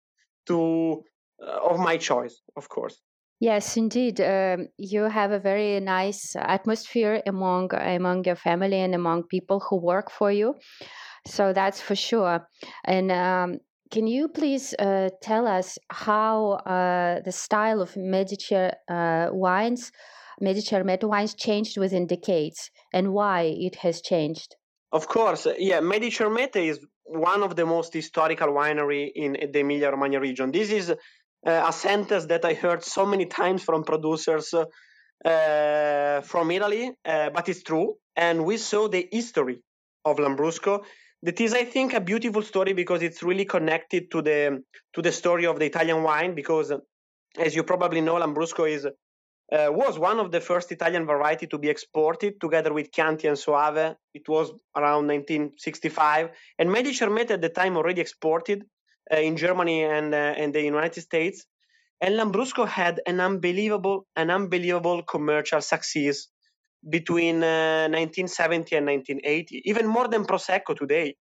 to 0.47 1.03
uh, 1.43 1.71
of 1.71 1.79
my 1.79 1.97
choice 1.97 2.41
of 2.57 2.69
course. 2.69 3.01
Yes 3.41 3.77
indeed 3.77 4.21
um, 4.21 4.69
you 4.79 5.03
have 5.03 5.31
a 5.31 5.39
very 5.39 5.79
nice 5.81 6.35
atmosphere 6.37 7.23
among 7.27 7.75
among 7.75 8.25
your 8.25 8.37
family 8.37 8.81
and 8.81 8.95
among 8.95 9.25
people 9.25 9.61
who 9.61 9.77
work 9.77 10.11
for 10.11 10.33
you. 10.33 10.55
So 11.27 11.53
that's 11.53 11.81
for 11.81 11.97
sure. 11.97 12.49
And 12.85 13.11
um, 13.11 13.59
can 13.91 14.07
you 14.07 14.29
please 14.29 14.73
uh, 14.79 15.11
tell 15.21 15.47
us 15.47 15.77
how 15.91 16.53
uh, 16.65 17.21
the 17.25 17.33
style 17.33 17.83
of 17.83 17.95
Medici 17.97 18.57
uh, 18.57 19.29
wines 19.33 19.93
Ermete 20.41 21.05
wines 21.05 21.35
changed 21.35 21.79
within 21.79 22.07
decades 22.07 22.71
and 22.93 23.13
why 23.13 23.43
it 23.43 23.77
has 23.77 24.01
changed? 24.01 24.57
Of 24.93 25.09
course, 25.09 25.47
yeah. 25.59 25.81
Ermete 25.81 26.57
is 26.57 26.81
one 27.05 27.43
of 27.43 27.57
the 27.57 27.67
most 27.67 27.93
historical 27.93 28.49
winery 28.49 29.11
in 29.15 29.33
the 29.53 29.61
Emilia-Romagna 29.61 30.21
region. 30.21 30.53
This 30.53 30.71
is 30.71 30.91
uh, 30.91 30.95
a 31.45 31.73
sentence 31.73 32.27
that 32.27 32.45
I 32.45 32.55
heard 32.55 32.83
so 32.83 33.07
many 33.07 33.27
times 33.27 33.63
from 33.63 33.85
producers 33.85 34.53
uh, 35.25 36.21
from 36.23 36.51
Italy, 36.51 36.93
uh, 37.05 37.31
but 37.31 37.49
it's 37.49 37.63
true. 37.63 37.95
And 38.17 38.45
we 38.45 38.57
saw 38.57 38.89
the 38.89 39.09
history 39.11 39.63
of 40.05 40.19
Lambrusco. 40.19 40.85
that 41.23 41.41
is, 41.41 41.55
I 41.55 41.65
think, 41.65 41.95
a 41.95 42.01
beautiful 42.01 42.43
story 42.43 42.73
because 42.73 43.03
it's 43.03 43.23
really 43.23 43.45
connected 43.45 44.11
to 44.13 44.23
the 44.23 44.63
to 44.95 45.03
the 45.03 45.13
story 45.13 45.47
of 45.47 45.59
the 45.59 45.67
Italian 45.67 46.03
wine. 46.03 46.35
Because, 46.35 46.73
as 47.39 47.55
you 47.55 47.63
probably 47.65 48.01
know, 48.01 48.17
Lambrusco 48.17 48.71
is 48.71 48.87
uh, 49.53 49.69
was 49.71 49.99
one 49.99 50.19
of 50.19 50.33
the 50.33 50.41
first 50.41 50.73
Italian 50.73 51.07
variety 51.07 51.47
to 51.47 51.59
be 51.59 51.69
exported 51.69 52.41
together 52.41 52.73
with 52.73 52.91
Chianti 52.91 53.29
and 53.29 53.39
Soave. 53.39 53.97
It 54.13 54.29
was 54.29 54.51
around 54.77 55.07
1965, 55.07 56.31
and 56.59 56.71
Medici 56.71 57.05
Ermete 57.05 57.31
at 57.31 57.41
the 57.41 57.49
time 57.49 57.77
already 57.77 58.01
exported 58.01 58.65
uh, 59.13 59.19
in 59.19 59.37
Germany 59.37 59.85
and 59.85 60.13
uh, 60.15 60.35
the 60.53 60.63
United 60.63 61.01
States. 61.01 61.47
And 62.01 62.15
Lambrusco 62.15 62.67
had 62.67 63.01
an 63.07 63.21
unbelievable, 63.21 64.07
an 64.17 64.31
unbelievable 64.31 65.03
commercial 65.03 65.63
success 65.63 66.27
between 66.89 67.41
1970 67.41 68.75
uh, 68.75 68.79
and 68.79 68.87
1980, 68.87 69.63
even 69.65 69.87
more 69.87 70.09
than 70.09 70.25
Prosecco 70.25 70.77
today. 70.77 71.17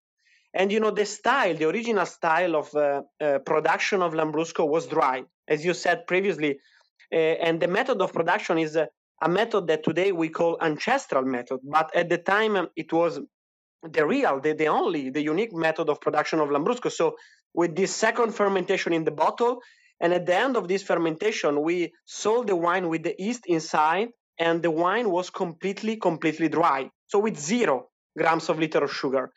And 0.54 0.72
you 0.72 0.80
know 0.80 0.92
the 0.92 1.06
style, 1.06 1.56
the 1.56 1.68
original 1.70 2.06
style 2.06 2.56
of 2.56 2.74
uh, 2.76 3.02
uh, 3.22 3.40
production 3.40 4.02
of 4.02 4.14
Lambrusco 4.14 4.68
was 4.68 4.88
dry, 4.88 5.24
as 5.48 5.66
you 5.66 5.74
said 5.74 6.08
previously, 6.08 6.60
and 7.12 7.60
the 7.60 7.68
method 7.68 8.02
of 8.02 8.14
production 8.14 8.58
is 8.58 8.76
a 8.76 9.30
method 9.30 9.68
that 9.68 9.84
today 9.84 10.12
we 10.12 10.30
call 10.30 10.58
ancestral 10.62 11.24
method, 11.24 11.60
but 11.64 11.96
at 11.96 12.10
the 12.10 12.18
time 12.18 12.56
um, 12.56 12.70
it 12.76 12.92
was 12.92 13.20
the 13.84 14.06
real, 14.06 14.40
the, 14.40 14.54
the 14.54 14.68
only, 14.68 15.10
the 15.10 15.22
unique 15.22 15.54
method 15.54 15.90
of 15.90 16.02
production 16.02 16.40
of 16.40 16.50
Lambrusco. 16.50 16.92
So 16.92 17.16
with 17.54 17.76
this 17.76 17.96
second 17.96 18.34
fermentation 18.34 18.94
in 18.94 19.04
the 19.04 19.12
bottle, 19.12 19.62
and 20.02 20.14
at 20.14 20.26
the 20.26 20.36
end 20.36 20.58
of 20.58 20.68
this 20.68 20.84
fermentation, 20.84 21.62
we 21.62 21.94
sold 22.06 22.48
the 22.48 22.56
wine 22.56 22.90
with 22.90 23.04
the 23.04 23.16
yeast 23.18 23.46
inside 23.46 24.10
and 24.38 24.62
the 24.62 24.72
wine 24.72 25.10
was 25.10 25.30
completely, 25.30 25.96
completely 25.96 26.50
dry. 26.50 26.90
So 27.08 27.20
with 27.20 27.38
zero 27.40 27.88
grams 28.18 28.50
of 28.50 28.60
liter 28.60 28.84
of 28.84 28.94
sugar. 28.94 29.32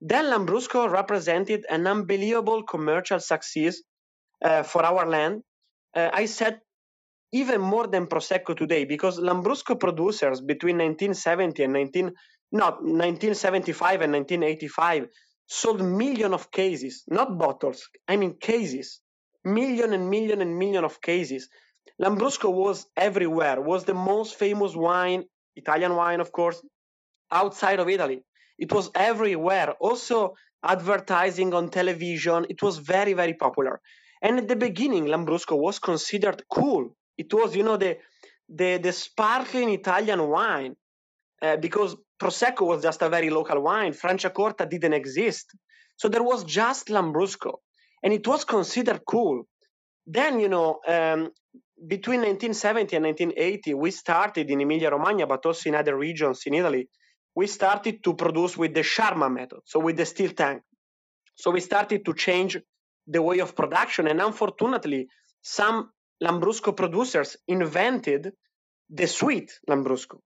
Then 0.00 0.26
Lambrusco 0.26 0.90
represented 0.90 1.64
an 1.70 1.86
unbelievable 1.86 2.62
commercial 2.64 3.20
success 3.20 3.78
uh, 4.44 4.62
for 4.62 4.84
our 4.84 5.08
land. 5.08 5.42
Uh, 5.94 6.10
I 6.12 6.26
said 6.26 6.60
even 7.32 7.60
more 7.60 7.86
than 7.86 8.06
Prosecco 8.06 8.56
today 8.56 8.84
because 8.84 9.18
Lambrusco 9.18 9.78
producers 9.78 10.40
between 10.40 10.76
1970 10.76 11.62
and 11.64 11.72
19, 11.72 12.12
not 12.52 12.74
1975 12.82 14.02
and 14.02 14.12
1985 14.12 15.08
sold 15.46 15.82
million 15.82 16.34
of 16.34 16.50
cases, 16.50 17.04
not 17.08 17.38
bottles, 17.38 17.88
I 18.08 18.16
mean 18.16 18.36
cases, 18.38 19.00
million 19.44 19.92
and 19.92 20.08
million 20.10 20.40
and 20.40 20.58
million 20.58 20.84
of 20.84 21.00
cases. 21.00 21.48
Lambrusco 22.00 22.52
was 22.52 22.86
everywhere, 22.96 23.60
was 23.60 23.84
the 23.84 23.94
most 23.94 24.36
famous 24.36 24.74
wine, 24.74 25.24
Italian 25.56 25.96
wine, 25.96 26.20
of 26.20 26.32
course, 26.32 26.62
outside 27.30 27.80
of 27.80 27.88
Italy. 27.88 28.24
It 28.58 28.72
was 28.72 28.90
everywhere. 28.94 29.72
Also, 29.80 30.34
advertising 30.64 31.54
on 31.54 31.70
television. 31.70 32.46
It 32.48 32.62
was 32.62 32.78
very, 32.78 33.12
very 33.14 33.34
popular. 33.34 33.80
And 34.22 34.38
at 34.38 34.48
the 34.48 34.56
beginning, 34.56 35.06
Lambrusco 35.06 35.58
was 35.58 35.78
considered 35.78 36.42
cool. 36.50 36.94
It 37.16 37.32
was, 37.32 37.54
you 37.54 37.62
know, 37.62 37.76
the 37.76 37.98
the, 38.48 38.78
the 38.78 38.92
sparkling 38.92 39.70
Italian 39.70 40.28
wine 40.28 40.76
uh, 41.40 41.56
because 41.56 41.96
Prosecco 42.20 42.66
was 42.66 42.82
just 42.82 43.02
a 43.02 43.08
very 43.08 43.30
local 43.30 43.60
wine. 43.60 43.92
Franciacorta 43.92 44.68
didn't 44.68 44.92
exist. 44.92 45.46
So 45.96 46.08
there 46.08 46.22
was 46.22 46.44
just 46.44 46.88
Lambrusco. 46.88 47.54
And 48.02 48.12
it 48.12 48.26
was 48.26 48.44
considered 48.44 49.00
cool. 49.06 49.44
Then, 50.06 50.40
you 50.40 50.48
know, 50.48 50.80
um, 50.86 51.30
between 51.86 52.20
1970 52.20 52.96
and 52.96 53.04
1980, 53.06 53.74
we 53.74 53.90
started 53.90 54.50
in 54.50 54.60
Emilia 54.60 54.90
Romagna, 54.90 55.26
but 55.26 55.46
also 55.46 55.68
in 55.68 55.74
other 55.74 55.96
regions 55.96 56.42
in 56.46 56.54
Italy, 56.54 56.88
we 57.34 57.46
started 57.46 58.04
to 58.04 58.14
produce 58.14 58.56
with 58.56 58.74
the 58.74 58.82
Charmat 58.82 59.32
method, 59.32 59.60
so 59.64 59.80
with 59.80 59.96
the 59.96 60.04
steel 60.04 60.30
tank. 60.30 60.62
So 61.34 61.50
we 61.50 61.60
started 61.60 62.04
to 62.04 62.14
change 62.14 62.58
the 63.06 63.22
way 63.22 63.38
of 63.38 63.56
production. 63.56 64.06
And 64.06 64.20
unfortunately, 64.20 65.08
some 65.40 65.90
Lambrusco 66.22 66.76
producers 66.76 67.36
invented 67.48 68.32
the 68.90 69.06
sweet 69.06 69.52
Lambrusco, 69.68 70.18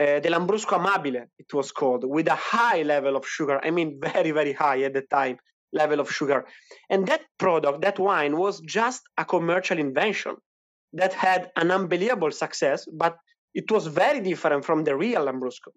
uh, 0.00 0.20
the 0.20 0.28
Lambrusco 0.28 0.78
Amabile, 0.78 1.26
it 1.38 1.52
was 1.54 1.72
called, 1.72 2.04
with 2.04 2.28
a 2.28 2.34
high 2.34 2.82
level 2.82 3.16
of 3.16 3.26
sugar. 3.26 3.60
I 3.62 3.70
mean, 3.70 4.00
very, 4.02 4.32
very 4.32 4.52
high 4.52 4.82
at 4.82 4.94
the 4.94 5.02
time 5.02 5.38
level 5.72 6.00
of 6.00 6.10
sugar. 6.10 6.46
And 6.90 7.06
that 7.08 7.22
product, 7.38 7.82
that 7.82 7.98
wine, 7.98 8.36
was 8.36 8.60
just 8.60 9.02
a 9.18 9.24
commercial 9.24 9.78
invention 9.78 10.36
that 10.94 11.12
had 11.12 11.50
an 11.56 11.70
unbelievable 11.70 12.30
success, 12.30 12.86
but 12.92 13.16
it 13.54 13.70
was 13.70 13.86
very 13.86 14.20
different 14.20 14.64
from 14.64 14.84
the 14.84 14.96
real 14.96 15.26
Lambrusco. 15.26 15.72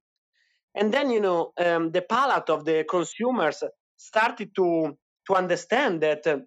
And 0.76 0.94
then, 0.94 1.10
you 1.10 1.20
know, 1.20 1.52
um, 1.58 1.92
the 1.92 2.02
palate 2.02 2.50
of 2.50 2.64
the 2.66 2.86
consumers 2.90 3.64
started 3.98 4.56
to 4.56 4.98
to 5.28 5.36
understand 5.36 6.02
that 6.02 6.26
uh, 6.26 6.40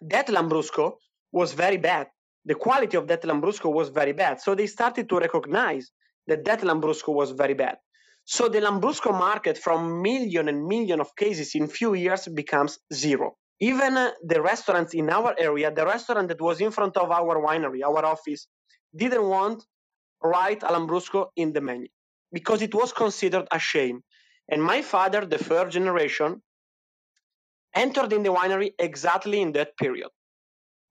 that 0.00 0.26
Lambrusco 0.28 0.94
was 1.32 1.52
very 1.52 1.76
bad. 1.76 2.08
The 2.46 2.54
quality 2.54 2.96
of 2.96 3.08
that 3.08 3.22
Lambrusco 3.22 3.72
was 3.72 3.88
very 3.90 4.12
bad. 4.12 4.40
So 4.40 4.54
they 4.54 4.66
started 4.66 5.08
to 5.08 5.18
recognize 5.18 5.90
that 6.28 6.44
that 6.44 6.60
Lambrusco 6.60 7.12
was 7.12 7.32
very 7.32 7.54
bad. 7.54 7.76
So 8.24 8.48
the 8.48 8.60
Lambrusco 8.60 9.12
market 9.12 9.58
from 9.58 10.02
million 10.02 10.48
and 10.48 10.66
million 10.66 11.00
of 11.00 11.14
cases 11.14 11.54
in 11.54 11.68
few 11.68 11.94
years 11.94 12.26
becomes 12.28 12.78
zero. 12.92 13.36
Even 13.60 13.96
uh, 13.96 14.10
the 14.24 14.42
restaurants 14.42 14.94
in 14.94 15.10
our 15.10 15.34
area, 15.38 15.72
the 15.72 15.86
restaurant 15.86 16.28
that 16.28 16.40
was 16.40 16.60
in 16.60 16.70
front 16.70 16.96
of 16.96 17.10
our 17.10 17.36
winery, 17.40 17.82
our 17.84 18.04
office, 18.04 18.48
didn't 18.94 19.28
want 19.28 19.64
write 20.22 20.62
a 20.62 20.66
Lambrusco 20.66 21.26
in 21.36 21.52
the 21.52 21.60
menu 21.60 21.88
because 22.32 22.62
it 22.62 22.74
was 22.74 22.92
considered 22.92 23.46
a 23.52 23.58
shame. 23.58 24.02
And 24.48 24.62
my 24.62 24.82
father, 24.82 25.24
the 25.24 25.38
third 25.38 25.70
generation, 25.70 26.42
entered 27.74 28.12
in 28.12 28.22
the 28.22 28.30
winery 28.30 28.70
exactly 28.78 29.40
in 29.40 29.52
that 29.52 29.76
period. 29.76 30.10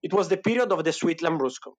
It 0.07 0.13
was 0.13 0.29
the 0.29 0.37
period 0.37 0.71
of 0.71 0.83
the 0.83 0.93
sweet 0.93 1.21
Lambrusco. 1.21 1.71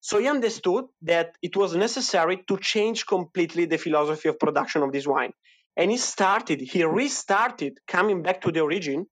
So 0.00 0.18
he 0.18 0.26
understood 0.26 0.86
that 1.02 1.36
it 1.40 1.54
was 1.56 1.76
necessary 1.76 2.42
to 2.48 2.58
change 2.58 3.06
completely 3.06 3.64
the 3.66 3.78
philosophy 3.78 4.28
of 4.28 4.40
production 4.40 4.82
of 4.82 4.90
this 4.90 5.06
wine. 5.06 5.32
And 5.76 5.88
he 5.92 5.96
started, 5.96 6.60
he 6.60 6.82
restarted 6.82 7.78
coming 7.86 8.22
back 8.22 8.40
to 8.40 8.50
the 8.50 8.60
origin 8.60 9.06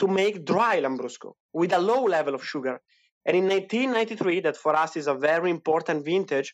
to 0.00 0.08
make 0.08 0.44
dry 0.44 0.80
Lambrusco 0.80 1.34
with 1.52 1.72
a 1.72 1.78
low 1.78 2.02
level 2.02 2.34
of 2.34 2.44
sugar. 2.44 2.80
And 3.24 3.36
in 3.36 3.44
1993, 3.44 4.40
that 4.40 4.56
for 4.56 4.74
us 4.74 4.96
is 4.96 5.06
a 5.06 5.14
very 5.14 5.50
important 5.50 6.04
vintage, 6.04 6.52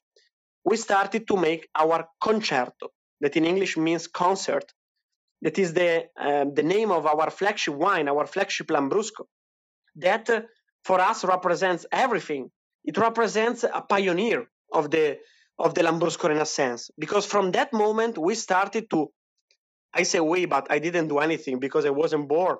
we 0.62 0.76
started 0.76 1.26
to 1.28 1.36
make 1.38 1.68
our 1.74 2.06
concerto, 2.20 2.88
that 3.22 3.34
in 3.34 3.46
English 3.46 3.78
means 3.78 4.08
concert. 4.08 4.66
That 5.40 5.58
is 5.58 5.72
the, 5.72 6.08
uh, 6.20 6.44
the 6.52 6.62
name 6.62 6.90
of 6.90 7.06
our 7.06 7.30
flagship 7.30 7.74
wine, 7.74 8.08
our 8.08 8.26
flagship 8.26 8.66
Lambrusco. 8.66 9.24
That 9.94 10.28
uh, 10.28 10.42
for 10.86 11.00
us 11.00 11.24
represents 11.24 11.84
everything. 11.90 12.50
It 12.84 12.96
represents 12.96 13.64
a 13.64 13.82
pioneer 13.94 14.46
of 14.72 14.84
the 14.94 15.18
of 15.58 15.74
the 15.74 15.82
Lambrusco 15.82 16.28
Renaissance 16.28 16.90
because 16.98 17.26
from 17.26 17.50
that 17.52 17.72
moment 17.72 18.16
we 18.18 18.34
started 18.34 18.84
to 18.90 19.10
I 20.00 20.02
say 20.04 20.20
we 20.20 20.46
but 20.46 20.64
I 20.70 20.78
didn't 20.78 21.08
do 21.08 21.18
anything 21.18 21.58
because 21.58 21.84
I 21.86 21.94
wasn't 22.02 22.28
born. 22.28 22.58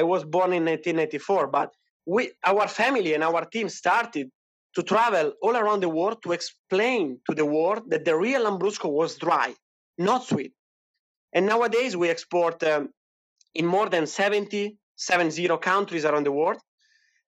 I 0.00 0.02
was 0.04 0.22
born 0.24 0.50
in 0.58 0.64
1994 0.64 1.48
but 1.48 1.68
we 2.06 2.30
our 2.44 2.68
family 2.68 3.14
and 3.14 3.24
our 3.24 3.44
team 3.54 3.68
started 3.68 4.26
to 4.76 4.82
travel 4.82 5.32
all 5.42 5.56
around 5.56 5.80
the 5.82 5.88
world 5.98 6.18
to 6.24 6.32
explain 6.38 7.18
to 7.26 7.34
the 7.34 7.48
world 7.56 7.82
that 7.90 8.04
the 8.04 8.16
real 8.16 8.42
Lambrusco 8.46 8.88
was 9.00 9.16
dry 9.16 9.48
not 9.98 10.24
sweet. 10.30 10.52
And 11.32 11.46
nowadays 11.46 11.96
we 11.96 12.08
export 12.08 12.62
um, 12.62 12.90
in 13.54 13.66
more 13.66 13.88
than 13.88 14.06
70 14.06 14.78
70 14.96 15.48
countries 15.58 16.04
around 16.04 16.24
the 16.26 16.36
world 16.40 16.60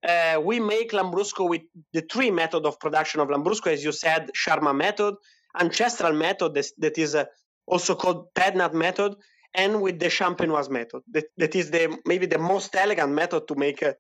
uh, 0.07 0.41
we 0.43 0.61
make 0.61 0.93
Lambrusco 0.93 1.49
with 1.49 1.63
the 1.93 2.03
three 2.03 2.31
method 2.31 2.65
of 2.65 2.81
production 2.81 3.21
of 3.21 3.29
Lambrusco, 3.29 3.73
as 3.73 3.85
you 3.85 3.93
said, 3.93 4.31
Charmat 4.35 4.77
method, 4.77 5.15
ancestral 5.59 6.13
method 6.13 6.55
that, 6.55 6.67
that 6.79 6.99
is 6.99 7.15
uh, 7.15 7.25
also 7.67 7.95
called 7.95 8.33
Pet-Nat 8.35 8.75
method, 8.75 9.15
and 9.55 9.83
with 9.83 9.99
the 9.99 10.07
Champenoise 10.07 10.71
method. 10.71 11.03
That, 11.11 11.25
that 11.37 11.55
is 11.55 11.71
the 11.71 11.99
maybe 12.07 12.27
the 12.27 12.39
most 12.39 12.75
elegant 12.75 13.13
method 13.13 13.49
to 13.49 13.55
make 13.57 13.83
a, 13.83 13.95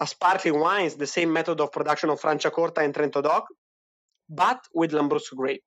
a 0.00 0.06
sparkling 0.06 0.58
wines, 0.58 0.96
the 0.96 1.06
same 1.06 1.32
method 1.32 1.60
of 1.60 1.70
production 1.70 2.10
of 2.10 2.20
Franciacorta 2.20 2.78
and 2.78 2.94
Trento 2.94 3.22
DOC, 3.22 3.44
but 4.28 4.60
with 4.74 4.92
Lambrusco 4.92 5.36
grape. 5.36 5.62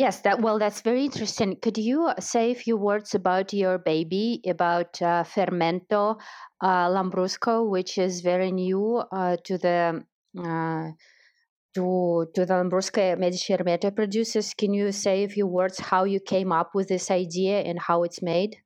Yes, 0.00 0.22
that 0.22 0.40
well, 0.40 0.58
that's 0.58 0.80
very 0.80 1.04
interesting. 1.04 1.56
Could 1.60 1.76
you 1.76 2.08
say 2.18 2.52
a 2.52 2.54
few 2.54 2.78
words 2.78 3.14
about 3.14 3.52
your 3.52 3.76
baby, 3.76 4.40
about 4.46 5.02
uh, 5.02 5.24
Fermento 5.24 6.18
uh, 6.62 6.88
Lambrusco, 6.88 7.68
which 7.68 7.98
is 7.98 8.22
very 8.22 8.50
new 8.50 9.02
uh, 9.12 9.36
to 9.44 9.58
the 9.58 10.02
uh, 10.38 10.86
to 11.74 12.26
to 12.34 12.46
the 12.46 12.54
Lambrusco 12.54 13.18
Medici 13.18 13.52
Ermete 13.52 13.94
producers? 13.94 14.54
Can 14.54 14.72
you 14.72 14.90
say 14.90 15.24
a 15.24 15.28
few 15.28 15.46
words 15.46 15.78
how 15.78 16.04
you 16.04 16.18
came 16.18 16.50
up 16.50 16.70
with 16.74 16.88
this 16.88 17.10
idea 17.10 17.60
and 17.60 17.78
how 17.78 18.02
it's 18.02 18.22
made? 18.22 18.56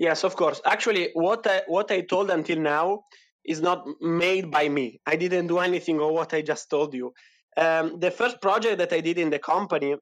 Yes, 0.00 0.24
of 0.24 0.34
course. 0.34 0.60
Actually, 0.66 1.10
what 1.14 1.46
I, 1.46 1.62
what 1.68 1.92
I 1.92 2.00
told 2.00 2.30
until 2.30 2.58
now 2.58 3.04
is 3.44 3.60
not 3.60 3.86
made 4.00 4.50
by 4.50 4.68
me. 4.68 4.98
I 5.06 5.14
didn't 5.14 5.46
do 5.46 5.60
anything 5.60 6.00
of 6.00 6.10
what 6.10 6.34
I 6.34 6.42
just 6.42 6.68
told 6.68 6.94
you. 6.94 7.12
Um, 7.56 8.00
the 8.00 8.10
first 8.10 8.42
project 8.42 8.78
that 8.78 8.92
I 8.92 8.98
did 8.98 9.18
in 9.18 9.30
the 9.30 9.38
company 9.38 9.94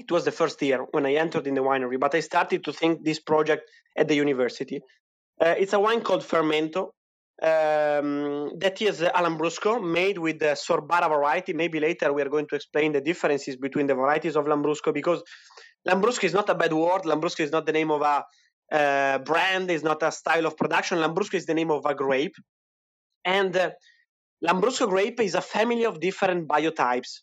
it 0.00 0.10
was 0.10 0.24
the 0.24 0.32
first 0.32 0.60
year 0.62 0.86
when 0.92 1.04
I 1.06 1.14
entered 1.14 1.46
in 1.46 1.54
the 1.54 1.62
winery, 1.62 1.98
but 2.00 2.14
I 2.14 2.20
started 2.20 2.64
to 2.64 2.72
think 2.72 3.04
this 3.04 3.20
project 3.20 3.70
at 3.96 4.08
the 4.08 4.14
university. 4.14 4.80
Uh, 5.40 5.54
it's 5.62 5.72
a 5.72 5.80
wine 5.80 6.02
called 6.02 6.22
Fermento. 6.22 6.82
Um, 7.42 8.50
that 8.58 8.76
is 8.82 9.02
uh, 9.02 9.10
Lambrusco 9.12 9.72
made 9.82 10.18
with 10.18 10.38
the 10.38 10.52
Sorbara 10.66 11.08
variety. 11.08 11.52
Maybe 11.54 11.80
later 11.80 12.12
we 12.12 12.20
are 12.22 12.28
going 12.28 12.48
to 12.48 12.54
explain 12.54 12.92
the 12.92 13.00
differences 13.00 13.56
between 13.56 13.86
the 13.86 13.94
varieties 13.94 14.36
of 14.36 14.44
Lambrusco 14.44 14.92
because 14.92 15.22
Lambrusco 15.88 16.24
is 16.24 16.34
not 16.34 16.48
a 16.50 16.54
bad 16.54 16.72
word. 16.72 17.02
Lambrusco 17.02 17.40
is 17.40 17.52
not 17.52 17.64
the 17.64 17.72
name 17.72 17.90
of 17.90 18.02
a 18.02 18.24
uh, 18.72 19.18
brand, 19.18 19.70
is 19.70 19.82
not 19.82 20.02
a 20.02 20.12
style 20.12 20.46
of 20.46 20.56
production. 20.56 20.98
Lambrusco 20.98 21.34
is 21.34 21.46
the 21.46 21.54
name 21.54 21.70
of 21.70 21.86
a 21.86 21.94
grape. 21.94 22.36
And 23.24 23.56
uh, 23.56 23.70
Lambrusco 24.46 24.88
grape 24.88 25.20
is 25.20 25.34
a 25.34 25.40
family 25.40 25.84
of 25.84 26.00
different 26.00 26.46
biotypes, 26.46 27.20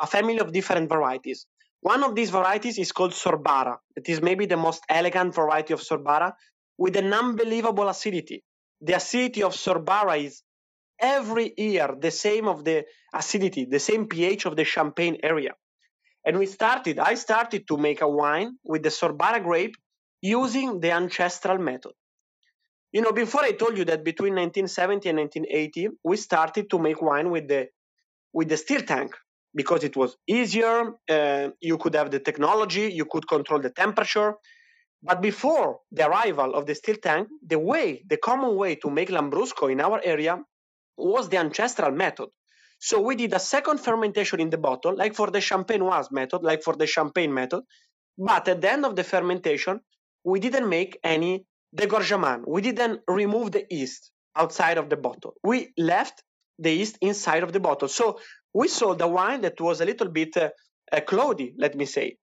a 0.00 0.06
family 0.06 0.38
of 0.38 0.52
different 0.52 0.88
varieties. 0.88 1.46
One 1.82 2.04
of 2.04 2.14
these 2.14 2.30
varieties 2.30 2.78
is 2.78 2.92
called 2.92 3.10
Sorbara. 3.12 3.76
It 3.96 4.08
is 4.08 4.22
maybe 4.22 4.46
the 4.46 4.56
most 4.56 4.84
elegant 4.88 5.34
variety 5.34 5.74
of 5.74 5.80
Sorbara 5.80 6.32
with 6.78 6.96
an 6.96 7.12
unbelievable 7.12 7.88
acidity. 7.88 8.44
The 8.80 8.94
acidity 8.94 9.42
of 9.42 9.54
Sorbara 9.54 10.24
is 10.24 10.42
every 11.00 11.52
year 11.56 11.96
the 11.98 12.12
same 12.12 12.46
of 12.46 12.64
the 12.64 12.84
acidity, 13.12 13.64
the 13.64 13.80
same 13.80 14.06
pH 14.06 14.46
of 14.46 14.54
the 14.54 14.64
Champagne 14.64 15.18
area. 15.24 15.54
And 16.24 16.38
we 16.38 16.46
started, 16.46 17.00
I 17.00 17.14
started 17.14 17.66
to 17.66 17.76
make 17.76 18.00
a 18.00 18.08
wine 18.08 18.58
with 18.62 18.84
the 18.84 18.90
Sorbara 18.90 19.42
grape 19.42 19.74
using 20.20 20.78
the 20.78 20.92
ancestral 20.92 21.58
method. 21.58 21.94
You 22.92 23.00
know, 23.00 23.10
before 23.10 23.42
I 23.42 23.52
told 23.52 23.76
you 23.76 23.84
that 23.86 24.04
between 24.04 24.34
1970 24.34 25.08
and 25.08 25.18
1980, 25.18 25.88
we 26.04 26.16
started 26.16 26.70
to 26.70 26.78
make 26.78 27.02
wine 27.02 27.30
with 27.30 27.48
the 27.48 27.70
with 28.32 28.48
the 28.48 28.56
still 28.56 28.82
tank 28.82 29.16
because 29.54 29.84
it 29.84 29.96
was 29.96 30.16
easier. 30.26 30.92
Uh, 31.08 31.50
you 31.60 31.78
could 31.78 31.94
have 31.94 32.10
the 32.10 32.20
technology, 32.20 32.92
you 32.92 33.06
could 33.06 33.28
control 33.28 33.60
the 33.60 33.70
temperature. 33.70 34.34
But 35.02 35.20
before 35.20 35.80
the 35.90 36.08
arrival 36.08 36.54
of 36.54 36.66
the 36.66 36.74
steel 36.74 36.96
tank, 37.02 37.28
the 37.46 37.58
way, 37.58 38.04
the 38.08 38.16
common 38.16 38.56
way 38.56 38.76
to 38.76 38.90
make 38.90 39.08
Lambrusco 39.10 39.70
in 39.70 39.80
our 39.80 40.00
area 40.04 40.38
was 40.96 41.28
the 41.28 41.38
ancestral 41.38 41.90
method. 41.90 42.28
So 42.78 43.00
we 43.00 43.16
did 43.16 43.32
a 43.32 43.38
second 43.38 43.78
fermentation 43.78 44.40
in 44.40 44.50
the 44.50 44.58
bottle, 44.58 44.96
like 44.96 45.14
for 45.14 45.30
the 45.30 45.38
champenoise 45.38 46.10
method, 46.12 46.42
like 46.42 46.62
for 46.62 46.76
the 46.76 46.86
champagne 46.86 47.32
method. 47.34 47.62
But 48.18 48.48
at 48.48 48.60
the 48.60 48.72
end 48.72 48.84
of 48.84 48.96
the 48.96 49.04
fermentation, 49.04 49.80
we 50.24 50.40
didn't 50.40 50.68
make 50.68 50.98
any 51.02 51.46
degorgement. 51.76 52.44
We 52.46 52.60
didn't 52.62 53.00
remove 53.08 53.52
the 53.52 53.66
yeast 53.70 54.10
outside 54.36 54.78
of 54.78 54.88
the 54.88 54.96
bottle. 54.96 55.34
We 55.42 55.72
left 55.78 56.22
the 56.58 56.72
yeast 56.72 56.98
inside 57.00 57.42
of 57.42 57.52
the 57.52 57.60
bottle. 57.60 57.88
So 57.88 58.20
we 58.54 58.68
sold 58.68 59.00
a 59.00 59.08
wine 59.08 59.42
that 59.42 59.60
was 59.60 59.80
a 59.80 59.84
little 59.84 60.08
bit 60.08 60.36
uh, 60.36 60.50
uh, 60.92 61.00
cloudy, 61.00 61.54
let 61.58 61.74
me 61.74 61.86
say. 61.86 62.16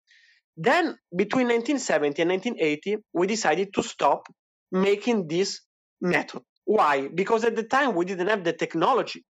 Then 0.58 0.98
between 1.16 1.48
1970 1.48 2.22
and 2.22 2.32
1980, 2.32 2.98
we 3.14 3.28
decided 3.28 3.74
to 3.74 3.84
stop 3.84 4.28
making 4.72 5.28
this 5.28 5.62
method. 6.02 6.42
Why? 6.66 7.08
Because 7.08 7.44
at 7.46 7.56
the 7.56 7.64
time 7.64 7.96
we 7.96 8.06
didn't 8.06 8.28
have 8.28 8.44
the 8.44 8.54
technology. 8.54 9.26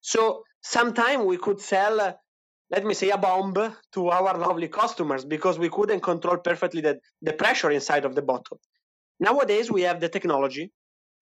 So 0.00 0.42
sometimes 0.62 1.24
we 1.24 1.36
could 1.36 1.60
sell, 1.60 2.00
uh, 2.00 2.12
let 2.70 2.84
me 2.84 2.94
say, 2.94 3.10
a 3.10 3.18
bomb 3.18 3.54
to 3.92 4.08
our 4.08 4.36
lovely 4.36 4.68
customers 4.68 5.24
because 5.24 5.58
we 5.58 5.68
couldn't 5.68 6.00
control 6.00 6.38
perfectly 6.38 6.80
the, 6.80 6.98
the 7.20 7.34
pressure 7.34 7.70
inside 7.70 8.04
of 8.04 8.14
the 8.14 8.22
bottle. 8.22 8.58
Nowadays, 9.20 9.70
we 9.70 9.82
have 9.82 10.00
the 10.00 10.08
technology 10.08 10.72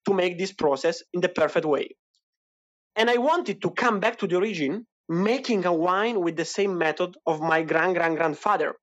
to 0.05 0.13
make 0.13 0.39
this 0.39 0.51
process 0.51 1.03
in 1.13 1.21
the 1.21 1.29
perfect 1.29 1.65
way. 1.65 1.89
And 2.95 3.09
I 3.09 3.17
wanted 3.17 3.61
to 3.61 3.69
come 3.69 3.99
back 3.99 4.17
to 4.19 4.27
the 4.27 4.37
origin, 4.37 4.87
making 5.11 5.65
a 5.65 5.73
wine 5.73 6.21
with 6.21 6.37
the 6.37 6.45
same 6.45 6.77
method 6.77 7.17
of 7.25 7.41
my 7.41 7.61
grand 7.63 7.95
grand 7.95 8.15
grandfather. 8.17 8.75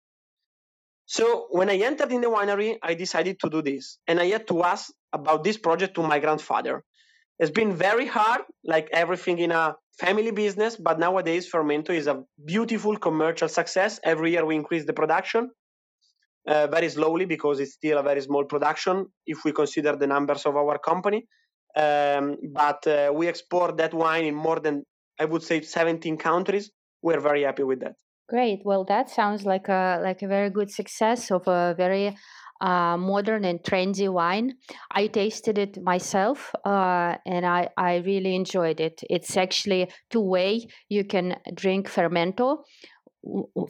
So 1.07 1.47
when 1.51 1.71
I 1.71 1.77
entered 1.77 2.12
in 2.12 2.21
the 2.21 2.29
winery, 2.29 2.77
I 2.83 2.93
decided 2.93 3.41
to 3.41 3.49
do 3.49 3.62
this. 3.62 3.99
And 4.07 4.21
I 4.21 4.27
had 4.27 4.47
to 4.49 4.62
ask 4.62 4.91
about 5.12 5.43
this 5.43 5.57
project 5.57 5.95
to 5.95 6.03
my 6.03 6.19
grandfather. 6.19 6.85
It's 7.38 7.51
been 7.51 7.73
very 7.75 8.07
hard, 8.07 8.43
like 8.62 8.91
everything 8.93 9.38
in 9.38 9.53
a 9.53 9.77
family 9.99 10.33
business, 10.33 10.77
but 10.77 10.99
nowadays 10.99 11.51
Fermento 11.51 11.91
is 11.91 12.09
a 12.09 12.23
beautiful 12.45 12.99
commercial 12.99 13.49
success. 13.49 13.99
Every 14.05 14.33
year 14.33 14.45
we 14.45 14.55
increase 14.55 14.85
the 14.85 14.93
production 14.93 15.51
uh, 16.47 16.67
very 16.67 16.91
slowly 16.91 17.25
because 17.25 17.59
it's 17.61 17.75
still 17.75 17.99
a 17.99 18.03
very 18.03 18.21
small 18.21 18.45
production 18.45 19.07
if 19.27 19.45
we 19.45 19.53
consider 19.53 19.97
the 19.97 20.07
numbers 20.07 20.45
of 20.45 20.57
our 20.57 20.79
company. 20.79 21.27
Um, 21.75 22.37
but 22.53 22.87
uh, 22.87 23.12
we 23.14 23.29
export 23.29 23.79
that 23.79 23.95
wine 23.95 24.25
in 24.27 24.35
more 24.35 24.61
than, 24.61 24.85
I 25.19 25.25
would 25.25 25.43
say, 25.43 25.61
17 25.61 26.17
countries. 26.17 26.71
We're 27.03 27.21
very 27.21 27.43
happy 27.43 27.63
with 27.63 27.81
that. 27.81 27.95
Great. 28.29 28.61
Well, 28.65 28.85
that 28.85 29.09
sounds 29.09 29.45
like 29.45 29.69
a 29.69 30.01
like 30.03 30.23
a 30.23 30.29
very 30.29 30.51
good 30.51 30.71
success 30.71 31.31
of 31.31 31.49
a 31.49 31.75
very 31.77 32.17
uh, 32.61 32.97
modern 32.97 33.45
and 33.45 33.61
trendy 33.63 34.13
wine. 34.13 34.55
I 34.91 35.07
tasted 35.07 35.57
it 35.57 35.83
myself, 35.83 36.53
uh, 36.65 37.17
and 37.25 37.47
I 37.47 37.71
I 37.77 37.97
really 37.97 38.35
enjoyed 38.35 38.81
it. 38.81 39.01
It's 39.09 39.37
actually 39.37 39.91
two 40.11 40.21
way 40.21 40.67
you 40.89 41.05
can 41.05 41.37
drink 41.55 41.89
fermento 41.89 42.65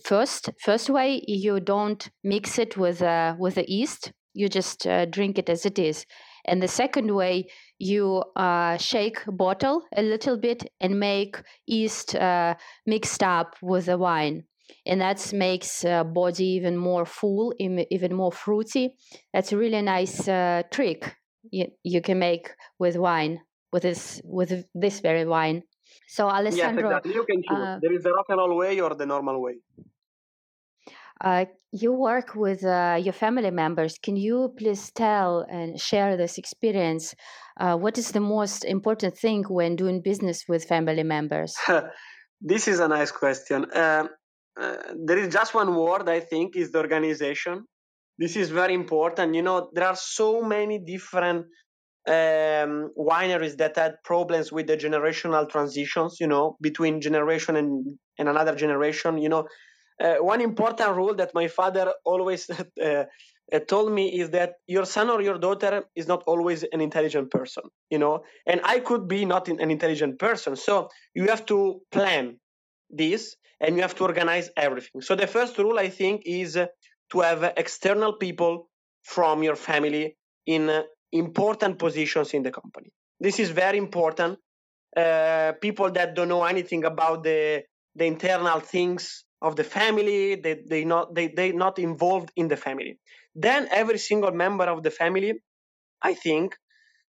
first 0.04 0.50
first 0.62 0.90
way 0.90 1.22
you 1.26 1.58
don't 1.58 2.10
mix 2.22 2.58
it 2.58 2.76
with 2.76 3.02
uh, 3.02 3.34
with 3.38 3.54
the 3.54 3.64
yeast 3.68 4.12
you 4.34 4.48
just 4.48 4.86
uh, 4.86 5.06
drink 5.06 5.38
it 5.38 5.48
as 5.48 5.64
it 5.64 5.78
is 5.78 6.04
and 6.44 6.62
the 6.62 6.68
second 6.68 7.14
way 7.14 7.46
you 7.78 8.22
uh, 8.36 8.76
shake 8.76 9.22
bottle 9.26 9.82
a 9.96 10.02
little 10.02 10.36
bit 10.36 10.70
and 10.80 10.98
make 10.98 11.36
yeast 11.66 12.14
uh, 12.14 12.54
mixed 12.86 13.22
up 13.22 13.56
with 13.62 13.86
the 13.86 13.98
wine 13.98 14.44
and 14.86 15.00
that 15.00 15.32
makes 15.32 15.84
uh, 15.84 16.04
body 16.04 16.44
even 16.44 16.76
more 16.76 17.06
full 17.06 17.54
even 17.58 18.14
more 18.14 18.32
fruity 18.32 18.94
that's 19.32 19.52
a 19.52 19.56
really 19.56 19.82
nice 19.82 20.28
uh, 20.28 20.62
trick 20.70 21.16
you, 21.50 21.66
you 21.84 22.00
can 22.00 22.18
make 22.18 22.50
with 22.78 22.96
wine 22.96 23.40
with 23.72 23.82
this 23.82 24.20
with 24.24 24.64
this 24.74 25.00
very 25.00 25.24
wine 25.24 25.62
so 26.06 26.28
Alessandro, 26.28 26.90
yes, 26.90 26.98
exactly. 27.00 27.14
You 27.14 27.24
can 27.24 27.42
choose. 27.42 27.66
Uh, 27.66 27.78
there 27.80 27.92
is 27.92 28.02
the 28.02 28.12
rock 28.12 28.26
and 28.28 28.38
roll 28.38 28.56
way 28.56 28.80
or 28.80 28.94
the 28.94 29.06
normal 29.06 29.40
way. 29.42 29.56
Uh, 31.20 31.46
you 31.72 31.92
work 31.92 32.34
with 32.34 32.64
uh, 32.64 32.98
your 33.00 33.12
family 33.12 33.50
members. 33.50 33.98
Can 34.02 34.16
you 34.16 34.54
please 34.56 34.90
tell 34.92 35.44
and 35.50 35.78
share 35.78 36.16
this 36.16 36.38
experience? 36.38 37.14
Uh, 37.58 37.76
what 37.76 37.98
is 37.98 38.12
the 38.12 38.20
most 38.20 38.64
important 38.64 39.18
thing 39.18 39.44
when 39.48 39.76
doing 39.76 40.00
business 40.00 40.44
with 40.48 40.64
family 40.64 41.02
members? 41.02 41.56
this 42.40 42.68
is 42.68 42.80
a 42.80 42.88
nice 42.88 43.10
question. 43.10 43.66
Um, 43.74 44.08
uh, 44.60 44.76
there 45.06 45.18
is 45.18 45.32
just 45.32 45.54
one 45.54 45.74
word 45.74 46.08
I 46.08 46.20
think 46.20 46.56
is 46.56 46.72
the 46.72 46.78
organization. 46.78 47.64
This 48.18 48.36
is 48.36 48.50
very 48.50 48.74
important. 48.74 49.34
You 49.34 49.42
know, 49.42 49.70
there 49.72 49.86
are 49.86 49.96
so 49.96 50.42
many 50.42 50.78
different 50.78 51.46
um, 52.08 52.90
wineries 52.98 53.56
that 53.58 53.76
had 53.76 53.96
problems 54.04 54.50
with 54.50 54.66
the 54.66 54.76
generational 54.76 55.48
transitions, 55.48 56.16
you 56.18 56.26
know, 56.26 56.56
between 56.60 57.00
generation 57.00 57.54
and, 57.56 57.98
and 58.18 58.28
another 58.28 58.54
generation. 58.54 59.18
You 59.18 59.28
know, 59.28 59.46
one 60.00 60.40
important 60.40 60.96
rule 60.96 61.14
that 61.14 61.34
my 61.34 61.48
father 61.48 61.92
always 62.04 62.48
uh, 62.82 63.04
uh, 63.52 63.58
told 63.60 63.92
me 63.92 64.20
is 64.20 64.30
that 64.30 64.54
your 64.66 64.84
son 64.84 65.08
or 65.10 65.22
your 65.22 65.38
daughter 65.38 65.84
is 65.96 66.06
not 66.06 66.22
always 66.26 66.64
an 66.64 66.80
intelligent 66.80 67.30
person, 67.30 67.64
you 67.90 67.98
know, 67.98 68.22
and 68.46 68.60
I 68.64 68.80
could 68.80 69.08
be 69.08 69.24
not 69.24 69.48
an 69.48 69.70
intelligent 69.70 70.18
person. 70.18 70.56
So 70.56 70.88
you 71.14 71.28
have 71.28 71.46
to 71.46 71.80
plan 71.90 72.38
this 72.90 73.36
and 73.60 73.76
you 73.76 73.82
have 73.82 73.94
to 73.96 74.04
organize 74.04 74.50
everything. 74.56 75.00
So 75.00 75.14
the 75.14 75.26
first 75.26 75.58
rule, 75.58 75.78
I 75.78 75.88
think, 75.88 76.22
is 76.26 76.54
to 76.54 77.20
have 77.20 77.42
external 77.56 78.12
people 78.12 78.68
from 79.02 79.42
your 79.42 79.56
family 79.56 80.16
in 80.46 80.84
important 81.12 81.78
positions 81.78 82.34
in 82.34 82.42
the 82.42 82.50
company. 82.50 82.90
This 83.18 83.40
is 83.40 83.50
very 83.50 83.78
important. 83.78 84.38
Uh, 84.96 85.52
people 85.60 85.90
that 85.92 86.14
don't 86.14 86.28
know 86.28 86.44
anything 86.44 86.84
about 86.84 87.22
the 87.22 87.62
the 87.94 88.04
internal 88.04 88.60
things 88.60 89.24
of 89.40 89.56
the 89.56 89.64
family, 89.64 90.34
they 90.34 90.54
they 90.54 90.84
not 90.84 91.14
they 91.14 91.28
they 91.28 91.52
not 91.52 91.78
involved 91.78 92.30
in 92.36 92.48
the 92.48 92.56
family. 92.56 92.98
Then 93.34 93.68
every 93.70 93.98
single 93.98 94.32
member 94.32 94.64
of 94.64 94.82
the 94.82 94.90
family, 94.90 95.42
I 96.02 96.14
think, 96.14 96.56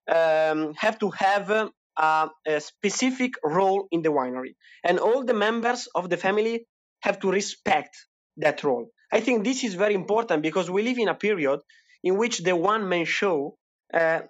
um, 0.08 0.74
have 0.76 1.00
to 1.00 1.10
have 1.12 1.50
a, 1.52 2.30
a 2.48 2.62
specific 2.62 3.34
role 3.44 3.88
in 3.92 4.02
the 4.02 4.10
winery, 4.10 4.56
and 4.84 5.00
all 5.00 5.24
the 5.24 5.34
members 5.34 5.88
of 5.96 6.10
the 6.10 6.18
family 6.18 6.68
have 7.02 7.20
to 7.22 7.32
respect 7.32 7.96
that 8.38 8.64
role. 8.64 8.90
I 9.12 9.22
think 9.22 9.44
this 9.44 9.64
is 9.64 9.74
very 9.76 9.96
important 9.96 10.44
because 10.44 10.70
we 10.70 10.84
live 10.84 10.98
in 11.00 11.08
a 11.08 11.16
period 11.16 11.60
in 12.04 12.18
which 12.18 12.40
the 12.40 12.56
one 12.56 12.88
man 12.90 13.06
show 13.06 13.58
uh, 13.94 14.22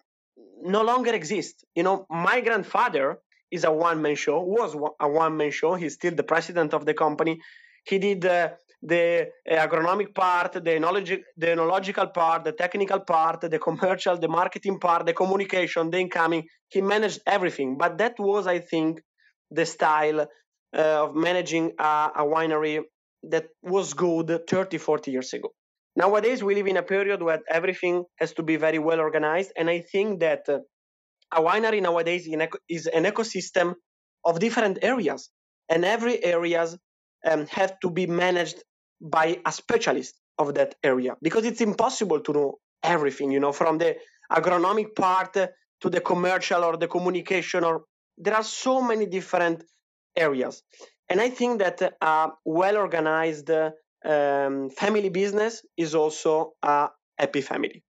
no 0.62 0.83
longer 0.83 1.13
exists 1.13 1.63
You 1.75 1.83
know, 1.83 2.05
my 2.09 2.41
grandfather 2.41 3.19
is 3.51 3.63
a 3.63 3.71
one 3.71 4.01
man 4.01 4.15
show, 4.15 4.41
was 4.41 4.75
a 4.99 5.07
one 5.09 5.38
man 5.38 5.51
show. 5.51 5.73
He's 5.75 5.95
still 5.95 6.13
the 6.15 6.23
president 6.23 6.73
of 6.73 6.85
the 6.85 6.93
company. 6.93 7.41
He 7.89 7.99
did 7.99 8.25
uh, 8.25 8.49
the 8.84 9.30
agronomic 9.49 10.15
part, 10.15 10.54
the 10.65 10.80
knowledge, 10.80 11.12
the 11.38 11.47
enological 11.47 12.13
part, 12.13 12.45
the 12.45 12.54
technical 12.54 13.02
part, 13.02 13.41
the 13.41 13.60
commercial, 13.60 14.17
the 14.17 14.30
marketing 14.30 14.80
part, 14.80 15.06
the 15.06 15.13
communication, 15.13 15.91
the 15.91 15.99
incoming. 15.99 16.43
He 16.69 16.82
managed 16.82 17.21
everything. 17.28 17.78
But 17.78 17.97
that 17.99 18.15
was, 18.19 18.47
I 18.47 18.60
think, 18.60 19.02
the 19.52 19.65
style 19.65 20.21
uh, 20.21 21.06
of 21.06 21.15
managing 21.15 21.73
a, 21.80 22.12
a 22.17 22.25
winery 22.25 22.82
that 23.23 23.47
was 23.63 23.93
good 23.95 24.28
30, 24.49 24.78
40 24.78 25.12
years 25.12 25.34
ago. 25.34 25.49
nowadays 25.95 26.43
we 26.43 26.56
live 26.56 26.67
in 26.67 26.78
a 26.78 26.84
period 26.84 27.21
where 27.28 27.41
everything 27.49 28.06
has 28.21 28.34
to 28.34 28.43
be 28.43 28.56
very 28.58 28.80
well 28.80 28.99
organized 29.08 29.52
and 29.58 29.69
i 29.69 29.80
think 29.93 30.19
that 30.25 30.43
uh, 30.49 30.60
a 31.39 31.41
winery 31.41 31.82
nowadays 31.82 32.28
is 32.69 32.88
an 32.88 33.06
ecosystem 33.06 33.75
of 34.25 34.39
different 34.39 34.80
areas 34.82 35.30
and 35.69 35.86
every 35.86 36.23
areas 36.23 36.78
um, 37.25 37.45
have 37.47 37.79
to 37.79 37.89
be 37.89 38.08
managed 38.08 38.63
by 39.01 39.39
a 39.45 39.51
specialist 39.51 40.15
of 40.38 40.55
that 40.55 40.75
area. 40.84 41.15
Because 41.21 41.45
it's 41.45 41.62
impossible 41.62 42.19
to 42.21 42.34
know 42.34 42.60
everything 42.84 43.29
you 43.32 43.39
know 43.39 43.51
from 43.51 43.77
the 43.77 43.97
agronomic 44.32 44.95
part 44.95 45.34
to 45.34 45.89
the 45.89 45.99
commercial 45.99 46.63
or 46.63 46.77
the 46.77 46.88
communication 46.88 47.63
or 47.63 47.84
there 48.17 48.34
are 48.34 48.43
so 48.43 48.82
many 48.82 49.05
different 49.05 49.63
areas. 50.15 50.63
And 51.10 51.19
i 51.19 51.29
think 51.29 51.60
that 51.60 51.82
a 52.01 52.29
well 52.45 52.77
organized 52.77 53.49
um, 53.49 54.69
family 54.69 55.10
business 55.10 55.62
is 55.75 55.95
also 55.95 56.53
a 56.63 56.89
happy 57.17 57.41
family 57.41 57.84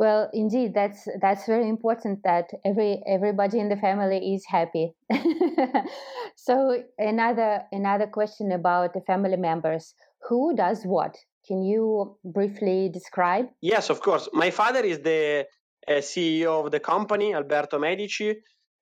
well, 0.00 0.30
indeed, 0.32 0.72
that's 0.72 1.06
that's 1.20 1.44
very 1.44 1.68
important 1.68 2.22
that 2.24 2.46
every 2.64 3.02
everybody 3.06 3.58
in 3.58 3.68
the 3.68 3.76
family 3.76 4.34
is 4.34 4.42
happy. 4.48 4.94
so 6.36 6.82
another 6.96 7.64
another 7.70 8.06
question 8.06 8.50
about 8.50 8.94
the 8.94 9.02
family 9.02 9.36
members: 9.36 9.94
who 10.26 10.56
does 10.56 10.84
what? 10.84 11.18
Can 11.46 11.62
you 11.62 12.16
briefly 12.24 12.88
describe? 12.88 13.48
Yes, 13.60 13.90
of 13.90 14.00
course. 14.00 14.26
My 14.32 14.50
father 14.50 14.80
is 14.80 15.00
the 15.00 15.44
uh, 15.86 15.92
CEO 15.92 16.64
of 16.64 16.70
the 16.70 16.80
company, 16.80 17.34
Alberto 17.34 17.78
Medici. 17.78 18.30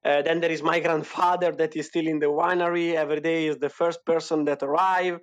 Uh, 0.05 0.23
then 0.23 0.39
there 0.41 0.53
is 0.53 0.63
my 0.63 0.79
grandfather 0.87 1.51
that 1.51 1.75
is 1.75 1.87
still 1.87 2.07
in 2.07 2.21
the 2.21 2.27
winery. 2.27 2.95
Every 2.95 3.21
day 3.21 3.49
is 3.49 3.59
the 3.59 3.71
first 3.71 4.07
person 4.07 4.45
that 4.45 4.63
arrive. 4.63 5.19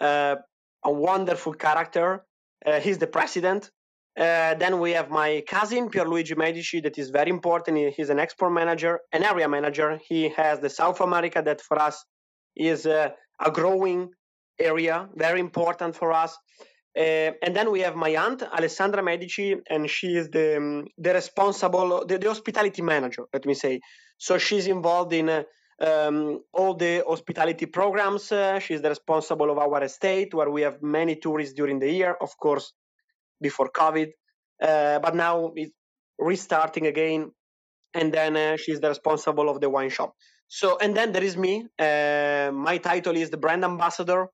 Uh, 0.00 0.36
a 0.84 0.92
wonderful 0.92 1.54
character. 1.54 2.24
Uh, 2.64 2.78
he's 2.78 2.98
the 2.98 3.08
president 3.08 3.72
uh, 4.18 4.54
then 4.54 4.78
we 4.78 4.92
have 4.92 5.08
my 5.08 5.42
cousin 5.48 5.88
Pierluigi 5.88 6.36
Medici, 6.36 6.80
that 6.80 6.98
is 6.98 7.08
very 7.08 7.30
important. 7.30 7.94
He's 7.96 8.10
an 8.10 8.18
export 8.18 8.52
manager, 8.52 9.00
an 9.12 9.24
area 9.24 9.48
manager. 9.48 9.98
He 10.06 10.28
has 10.30 10.60
the 10.60 10.68
South 10.68 11.00
America 11.00 11.40
that 11.42 11.62
for 11.62 11.80
us 11.80 12.04
is 12.54 12.84
uh, 12.84 13.10
a 13.40 13.50
growing 13.50 14.10
area, 14.58 15.08
very 15.14 15.40
important 15.40 15.96
for 15.96 16.12
us. 16.12 16.36
Uh, 16.94 17.32
and 17.42 17.56
then 17.56 17.70
we 17.70 17.80
have 17.80 17.96
my 17.96 18.10
aunt 18.10 18.42
Alessandra 18.42 19.02
Medici, 19.02 19.56
and 19.70 19.88
she 19.88 20.14
is 20.14 20.28
the 20.28 20.58
um, 20.58 20.86
the 20.98 21.14
responsible, 21.14 22.04
the, 22.06 22.18
the, 22.18 22.28
hospitality 22.28 22.82
manager. 22.82 23.24
Let 23.32 23.46
me 23.46 23.54
say. 23.54 23.80
So 24.18 24.36
she's 24.36 24.66
involved 24.66 25.14
in 25.14 25.30
uh, 25.30 25.42
um, 25.80 26.42
all 26.52 26.74
the 26.74 27.02
hospitality 27.08 27.64
programs. 27.64 28.30
Uh, 28.30 28.58
she's 28.58 28.82
the 28.82 28.90
responsible 28.90 29.50
of 29.50 29.56
our 29.56 29.82
estate, 29.82 30.34
where 30.34 30.50
we 30.50 30.60
have 30.60 30.82
many 30.82 31.16
tourists 31.16 31.54
during 31.54 31.78
the 31.78 31.90
year. 31.90 32.14
Of 32.20 32.36
course, 32.36 32.74
before 33.42 33.70
COVID, 33.70 34.08
uh, 34.62 34.98
but 35.00 35.14
now 35.14 35.52
it's 35.56 35.72
restarting 36.18 36.86
again. 36.86 37.32
And 37.94 38.12
then 38.12 38.36
uh, 38.36 38.56
she's 38.56 38.80
the 38.80 38.88
responsible 38.88 39.48
of 39.50 39.60
the 39.60 39.68
wine 39.68 39.90
shop. 39.90 40.14
So, 40.48 40.78
and 40.78 40.96
then 40.96 41.12
there 41.12 41.24
is 41.24 41.36
me. 41.36 41.66
Uh, 41.78 42.50
my 42.52 42.78
title 42.78 43.16
is 43.16 43.30
the 43.30 43.36
brand 43.36 43.64
ambassador. 43.64 44.28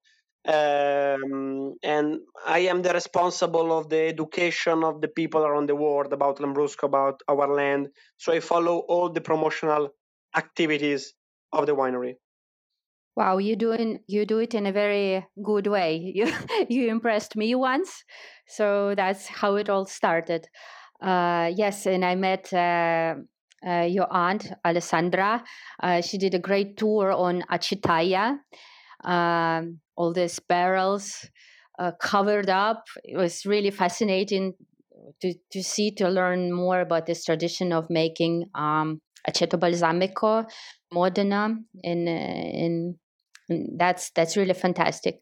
Um, 0.46 1.74
and 1.82 2.20
I 2.46 2.60
am 2.60 2.82
the 2.82 2.92
responsible 2.92 3.76
of 3.76 3.88
the 3.88 4.08
education 4.08 4.84
of 4.84 5.00
the 5.00 5.08
people 5.08 5.44
around 5.44 5.68
the 5.68 5.76
world 5.76 6.12
about 6.12 6.38
Lambrusco, 6.38 6.84
about 6.84 7.20
our 7.28 7.52
land. 7.52 7.88
So 8.16 8.32
I 8.32 8.40
follow 8.40 8.78
all 8.78 9.10
the 9.10 9.20
promotional 9.20 9.90
activities 10.36 11.14
of 11.52 11.66
the 11.66 11.74
winery. 11.74 12.14
Wow, 13.18 13.38
you 13.38 13.56
doing 13.56 13.98
you 14.06 14.24
do 14.24 14.38
it 14.38 14.54
in 14.54 14.64
a 14.64 14.70
very 14.72 15.26
good 15.42 15.66
way. 15.66 15.92
You 16.18 16.26
you 16.68 16.88
impressed 16.88 17.34
me 17.34 17.52
once, 17.56 18.04
so 18.46 18.94
that's 18.94 19.26
how 19.26 19.56
it 19.56 19.68
all 19.68 19.86
started. 19.86 20.46
Uh, 21.02 21.50
yes, 21.62 21.84
and 21.86 22.04
I 22.04 22.14
met 22.14 22.52
uh, 22.52 23.14
uh, 23.66 23.86
your 23.96 24.06
aunt 24.12 24.52
Alessandra. 24.64 25.42
Uh, 25.82 26.00
she 26.00 26.16
did 26.16 26.34
a 26.34 26.38
great 26.38 26.76
tour 26.76 27.10
on 27.10 27.42
Acetaia, 27.50 28.38
um, 29.04 29.80
all 29.96 30.12
these 30.12 30.38
barrels 30.38 31.28
uh, 31.80 31.90
covered 32.00 32.48
up. 32.48 32.84
It 33.02 33.16
was 33.16 33.44
really 33.44 33.72
fascinating 33.72 34.54
to 35.22 35.34
to 35.52 35.62
see 35.62 35.90
to 35.96 36.08
learn 36.08 36.52
more 36.52 36.80
about 36.80 37.06
this 37.06 37.24
tradition 37.24 37.72
of 37.72 37.90
making 37.90 38.44
um, 38.54 39.00
aceto 39.28 39.58
balsamico 39.58 40.46
Modena 40.92 41.42
in 41.82 42.06
in 42.08 42.96
that's 43.48 44.10
that's 44.10 44.36
really 44.36 44.54
fantastic. 44.54 45.20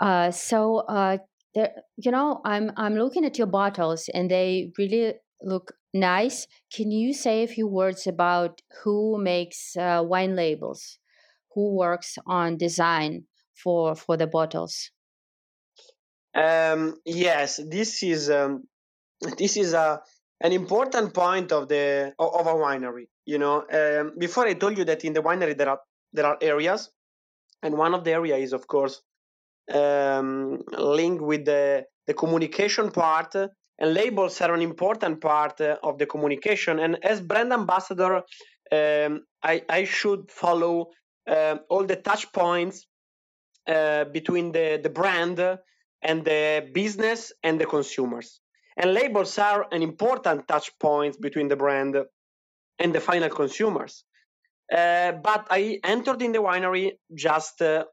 Uh, 0.00 0.30
so 0.30 0.78
uh, 0.88 1.18
there, 1.54 1.72
you 1.96 2.10
know, 2.10 2.40
I'm 2.44 2.72
I'm 2.76 2.94
looking 2.96 3.24
at 3.24 3.38
your 3.38 3.46
bottles 3.46 4.08
and 4.12 4.30
they 4.30 4.72
really 4.78 5.14
look 5.42 5.72
nice. 5.92 6.46
Can 6.72 6.90
you 6.90 7.12
say 7.12 7.42
a 7.42 7.48
few 7.48 7.66
words 7.66 8.06
about 8.06 8.60
who 8.82 9.18
makes 9.22 9.76
uh, 9.76 10.02
wine 10.04 10.36
labels, 10.36 10.98
who 11.54 11.76
works 11.76 12.18
on 12.26 12.56
design 12.56 13.24
for 13.54 13.94
for 13.94 14.16
the 14.16 14.26
bottles? 14.26 14.90
Um, 16.34 16.96
yes, 17.04 17.60
this 17.68 18.02
is 18.02 18.28
um, 18.30 18.64
this 19.38 19.56
is 19.56 19.72
a 19.72 20.02
an 20.40 20.52
important 20.52 21.14
point 21.14 21.52
of 21.52 21.68
the 21.68 22.12
of 22.18 22.46
a 22.46 22.54
winery. 22.54 23.06
You 23.24 23.38
know, 23.38 23.64
um, 23.72 24.12
before 24.18 24.46
I 24.46 24.54
told 24.54 24.76
you 24.76 24.84
that 24.84 25.04
in 25.04 25.12
the 25.12 25.22
winery 25.22 25.56
there 25.56 25.70
are 25.70 25.80
there 26.12 26.26
are 26.26 26.38
areas 26.40 26.90
and 27.64 27.76
one 27.76 27.94
of 27.94 28.04
the 28.04 28.12
area 28.12 28.36
is 28.36 28.52
of 28.52 28.66
course 28.66 29.02
um, 29.72 30.62
linked 30.78 31.22
with 31.22 31.44
the, 31.46 31.84
the 32.06 32.14
communication 32.14 32.90
part 32.90 33.34
and 33.34 33.94
labels 33.94 34.40
are 34.40 34.54
an 34.54 34.62
important 34.62 35.20
part 35.20 35.60
of 35.60 35.98
the 35.98 36.06
communication. 36.06 36.78
And 36.78 37.04
as 37.04 37.20
brand 37.20 37.52
ambassador 37.52 38.22
um, 38.70 39.24
I, 39.42 39.62
I, 39.68 39.84
should 39.84 40.30
follow 40.30 40.90
uh, 41.28 41.56
all 41.68 41.84
the 41.84 41.96
touch 41.96 42.32
points 42.32 42.86
uh, 43.66 44.04
between 44.04 44.52
the, 44.52 44.80
the 44.82 44.90
brand 44.90 45.38
and 46.02 46.24
the 46.24 46.68
business 46.72 47.32
and 47.42 47.60
the 47.60 47.66
consumers. 47.66 48.40
And 48.76 48.94
labels 48.94 49.38
are 49.38 49.66
an 49.70 49.82
important 49.82 50.48
touch 50.48 50.70
point 50.78 51.20
between 51.20 51.48
the 51.48 51.56
brand 51.56 51.96
and 52.78 52.94
the 52.94 53.00
final 53.00 53.28
consumers 53.28 54.04
uh, 54.72 55.12
but 55.12 55.46
I 55.50 55.80
entered 55.84 56.22
in 56.22 56.32
the 56.32 56.38
winery 56.38 56.92
just 57.14 57.60
uh, 57.62 57.84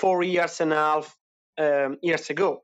four 0.00 0.22
years 0.22 0.60
and 0.60 0.72
a 0.72 0.76
half 0.76 1.16
um, 1.58 1.98
years 2.02 2.30
ago. 2.30 2.62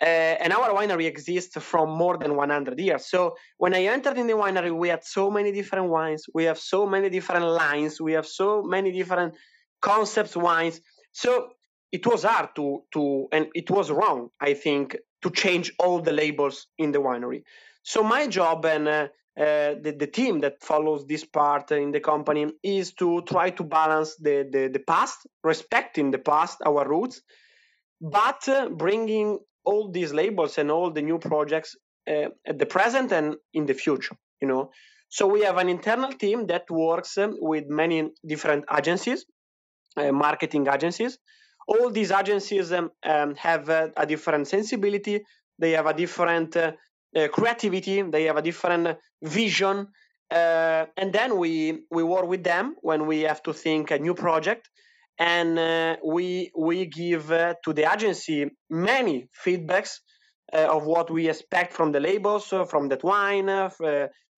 Uh, 0.00 0.04
and 0.04 0.52
our 0.52 0.70
winery 0.70 1.06
exists 1.06 1.56
from 1.60 1.90
more 1.90 2.18
than 2.18 2.36
100 2.36 2.78
years. 2.78 3.06
So 3.06 3.34
when 3.56 3.74
I 3.74 3.84
entered 3.84 4.16
in 4.16 4.28
the 4.28 4.34
winery, 4.34 4.72
we 4.72 4.88
had 4.90 5.02
so 5.02 5.28
many 5.28 5.50
different 5.50 5.88
wines. 5.88 6.24
We 6.32 6.44
have 6.44 6.58
so 6.58 6.86
many 6.86 7.10
different 7.10 7.46
lines. 7.46 8.00
We 8.00 8.12
have 8.12 8.26
so 8.26 8.62
many 8.62 8.92
different 8.92 9.34
concepts 9.80 10.36
wines. 10.36 10.80
So 11.12 11.48
it 11.90 12.06
was 12.06 12.22
hard 12.22 12.50
to 12.56 12.84
to 12.92 13.26
and 13.32 13.46
it 13.54 13.70
was 13.70 13.90
wrong, 13.90 14.28
I 14.40 14.54
think, 14.54 14.96
to 15.22 15.30
change 15.30 15.72
all 15.80 16.00
the 16.00 16.12
labels 16.12 16.66
in 16.78 16.92
the 16.92 17.00
winery. 17.00 17.42
So 17.82 18.02
my 18.04 18.28
job 18.28 18.66
and 18.66 18.86
uh, 18.86 19.08
the, 19.38 19.94
the 19.96 20.06
team 20.06 20.40
that 20.40 20.62
follows 20.62 21.06
this 21.06 21.24
part 21.24 21.70
in 21.70 21.92
the 21.92 22.00
company 22.00 22.46
is 22.62 22.92
to 22.94 23.22
try 23.22 23.50
to 23.50 23.62
balance 23.62 24.16
the, 24.16 24.48
the, 24.50 24.68
the 24.72 24.80
past, 24.80 25.26
respecting 25.44 26.10
the 26.10 26.18
past, 26.18 26.58
our 26.66 26.88
roots, 26.88 27.22
but 28.00 28.48
uh, 28.48 28.68
bringing 28.68 29.38
all 29.64 29.90
these 29.90 30.12
labels 30.12 30.58
and 30.58 30.70
all 30.70 30.90
the 30.90 31.02
new 31.02 31.18
projects 31.18 31.76
uh, 32.08 32.28
at 32.46 32.58
the 32.58 32.66
present 32.66 33.12
and 33.12 33.36
in 33.52 33.66
the 33.66 33.74
future, 33.74 34.16
you 34.40 34.48
know. 34.48 34.70
So 35.10 35.26
we 35.26 35.42
have 35.42 35.56
an 35.58 35.68
internal 35.68 36.12
team 36.12 36.46
that 36.46 36.70
works 36.70 37.16
um, 37.18 37.36
with 37.40 37.64
many 37.68 38.10
different 38.26 38.64
agencies, 38.76 39.24
uh, 39.96 40.12
marketing 40.12 40.66
agencies. 40.68 41.18
All 41.66 41.90
these 41.90 42.10
agencies 42.10 42.72
um, 42.72 42.90
um, 43.04 43.34
have 43.36 43.68
a 43.68 44.06
different 44.06 44.48
sensibility. 44.48 45.22
They 45.58 45.72
have 45.72 45.86
a 45.86 45.92
different 45.92 46.56
uh, 46.56 46.60
uh, 46.62 46.72
creativity 47.32 48.02
they 48.02 48.24
have 48.24 48.36
a 48.36 48.42
different 48.42 48.98
vision 49.22 49.88
uh, 50.30 50.84
and 50.96 51.12
then 51.12 51.38
we 51.38 51.84
we 51.90 52.02
work 52.02 52.26
with 52.26 52.44
them 52.44 52.74
when 52.82 53.06
we 53.06 53.22
have 53.22 53.42
to 53.42 53.52
think 53.52 53.90
a 53.90 53.98
new 53.98 54.14
project 54.14 54.68
and 55.18 55.58
uh, 55.58 55.96
we 56.04 56.50
we 56.56 56.84
give 56.84 57.32
uh, 57.32 57.54
to 57.64 57.72
the 57.72 57.90
agency 57.90 58.50
many 58.68 59.28
feedbacks 59.44 60.00
uh, 60.52 60.66
of 60.68 60.84
what 60.84 61.10
we 61.10 61.28
expect 61.28 61.72
from 61.72 61.92
the 61.92 62.00
labels 62.00 62.52
uh, 62.52 62.64
from 62.64 62.88
that 62.88 63.02
wine 63.02 63.70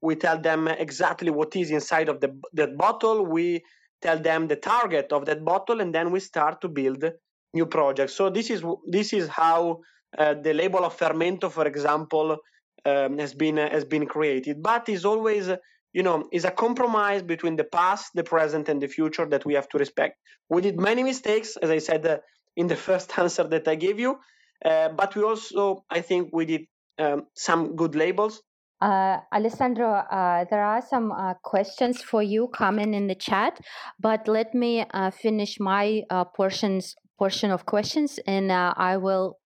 we 0.02 0.14
tell 0.14 0.40
them 0.40 0.66
exactly 0.66 1.30
what 1.30 1.54
is 1.56 1.70
inside 1.70 2.08
of 2.08 2.20
the 2.20 2.40
that 2.52 2.76
bottle 2.76 3.26
we 3.26 3.60
tell 4.00 4.18
them 4.18 4.46
the 4.46 4.56
target 4.56 5.12
of 5.12 5.26
that 5.26 5.44
bottle 5.44 5.80
and 5.80 5.94
then 5.94 6.10
we 6.10 6.20
start 6.20 6.60
to 6.60 6.68
build 6.68 7.04
new 7.52 7.66
projects. 7.66 8.14
So 8.14 8.30
this 8.30 8.48
is 8.48 8.62
this 8.88 9.12
is 9.12 9.28
how 9.28 9.80
the 10.16 10.54
label 10.54 10.84
of 10.84 10.96
fermento 10.96 11.50
for 11.50 11.66
example 11.66 12.38
um, 12.86 13.18
has 13.18 13.34
been 13.34 13.58
uh, 13.58 13.70
has 13.70 13.84
been 13.84 14.06
created. 14.06 14.62
But 14.62 14.88
is 14.88 15.04
always 15.04 15.48
uh, 15.48 15.56
you 15.92 16.02
know 16.02 16.28
is 16.32 16.44
a 16.44 16.50
compromise 16.50 17.22
between 17.22 17.56
the 17.56 17.64
past 17.64 18.10
the 18.14 18.24
present 18.24 18.68
and 18.68 18.80
the 18.80 18.88
future 18.88 19.26
that 19.26 19.44
we 19.44 19.54
have 19.54 19.68
to 19.70 19.78
respect. 19.78 20.18
We 20.48 20.62
did 20.62 20.78
many 20.78 21.02
mistakes 21.02 21.56
as 21.56 21.70
i 21.70 21.78
said 21.78 22.06
uh, 22.06 22.18
in 22.56 22.66
the 22.66 22.76
first 22.88 23.18
answer 23.18 23.44
that 23.44 23.68
i 23.68 23.74
gave 23.74 23.98
you. 23.98 24.18
Uh, 24.64 24.90
but 24.90 25.16
we 25.16 25.22
also, 25.22 25.84
I 25.90 26.02
think, 26.02 26.30
we 26.32 26.44
did 26.44 26.66
um, 26.98 27.26
some 27.34 27.76
good 27.76 27.94
labels. 27.94 28.42
Uh, 28.80 29.18
Alessandro, 29.32 29.92
uh, 29.92 30.44
there 30.50 30.64
are 30.64 30.82
some 30.82 31.12
uh, 31.12 31.34
questions 31.42 32.02
for 32.02 32.22
you 32.22 32.48
coming 32.48 32.94
in 32.94 33.06
the 33.08 33.14
chat, 33.14 33.60
but 33.98 34.26
let 34.26 34.54
me 34.54 34.84
uh, 34.94 35.10
finish 35.10 35.60
my 35.60 36.02
portions 36.34 36.94
portion 37.18 37.50
of 37.50 37.66
questions, 37.66 38.18
and 38.26 38.50
I 38.50 38.96
will 38.96 39.36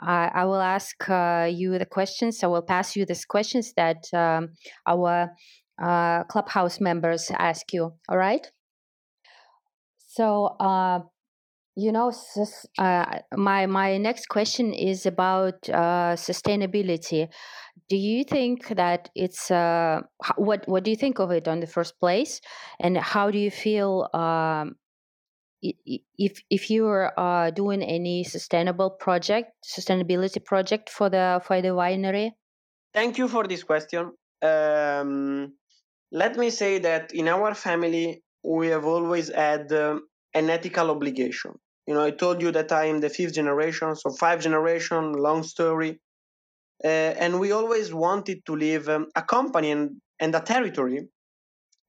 I 0.00 0.44
will 0.44 0.60
ask 0.60 0.96
you 1.08 1.78
the 1.78 1.86
questions. 1.90 2.42
I 2.42 2.46
will 2.46 2.62
pass 2.62 2.96
you 2.96 3.04
these 3.04 3.24
questions 3.24 3.72
that 3.76 4.04
um, 4.14 4.50
our 4.86 5.34
clubhouse 6.28 6.80
members 6.80 7.30
ask 7.30 7.72
you. 7.72 7.92
All 8.08 8.18
right. 8.18 8.46
So 10.08 10.56
you 11.78 11.92
know, 11.92 12.12
uh, 12.78 13.20
my 13.36 13.66
my 13.66 13.98
next 13.98 14.26
question 14.26 14.72
is 14.72 15.06
about 15.06 15.68
uh, 15.68 16.16
sustainability. 16.16 17.28
Do 17.88 17.96
you 17.96 18.24
think 18.24 18.66
that 18.74 19.10
it's 19.14 19.48
uh, 19.48 20.00
what 20.36 20.66
what 20.66 20.82
do 20.82 20.90
you 20.90 20.96
think 20.96 21.20
of 21.20 21.30
it 21.30 21.46
on 21.46 21.60
the 21.60 21.68
first 21.68 22.00
place, 22.00 22.40
and 22.80 22.98
how 22.98 23.30
do 23.30 23.38
you 23.38 23.52
feel 23.52 24.08
um, 24.12 24.74
if 25.62 26.42
if 26.50 26.70
you 26.70 26.86
are 26.86 27.12
uh, 27.18 27.50
doing 27.50 27.82
any 27.82 28.24
sustainable 28.24 28.90
project, 28.90 29.52
sustainability 29.64 30.44
project 30.44 30.90
for 30.90 31.08
the 31.10 31.40
for 31.44 31.60
the 31.60 31.68
winery? 31.68 32.32
Thank 32.94 33.18
you 33.18 33.28
for 33.28 33.46
this 33.46 33.64
question. 33.64 34.12
Um, 34.42 35.54
let 36.12 36.36
me 36.36 36.50
say 36.50 36.78
that 36.78 37.12
in 37.12 37.28
our 37.28 37.54
family 37.54 38.22
we 38.42 38.68
have 38.68 38.86
always 38.86 39.28
had 39.28 39.72
um, 39.72 40.06
an 40.34 40.48
ethical 40.48 40.90
obligation 40.90 41.52
you 41.88 41.94
know, 41.94 42.04
I 42.04 42.10
told 42.10 42.42
you 42.42 42.52
that 42.52 42.70
I 42.70 42.84
am 42.84 43.00
the 43.00 43.08
fifth 43.08 43.32
generation, 43.32 43.96
so 43.96 44.10
five 44.10 44.42
generation, 44.42 45.14
long 45.14 45.42
story. 45.42 45.98
Uh, 46.84 47.14
and 47.22 47.40
we 47.40 47.50
always 47.50 47.94
wanted 47.94 48.44
to 48.44 48.54
leave 48.54 48.90
um, 48.90 49.06
a 49.16 49.22
company 49.22 49.70
and, 49.70 49.96
and 50.20 50.34
a 50.34 50.40
territory 50.40 51.08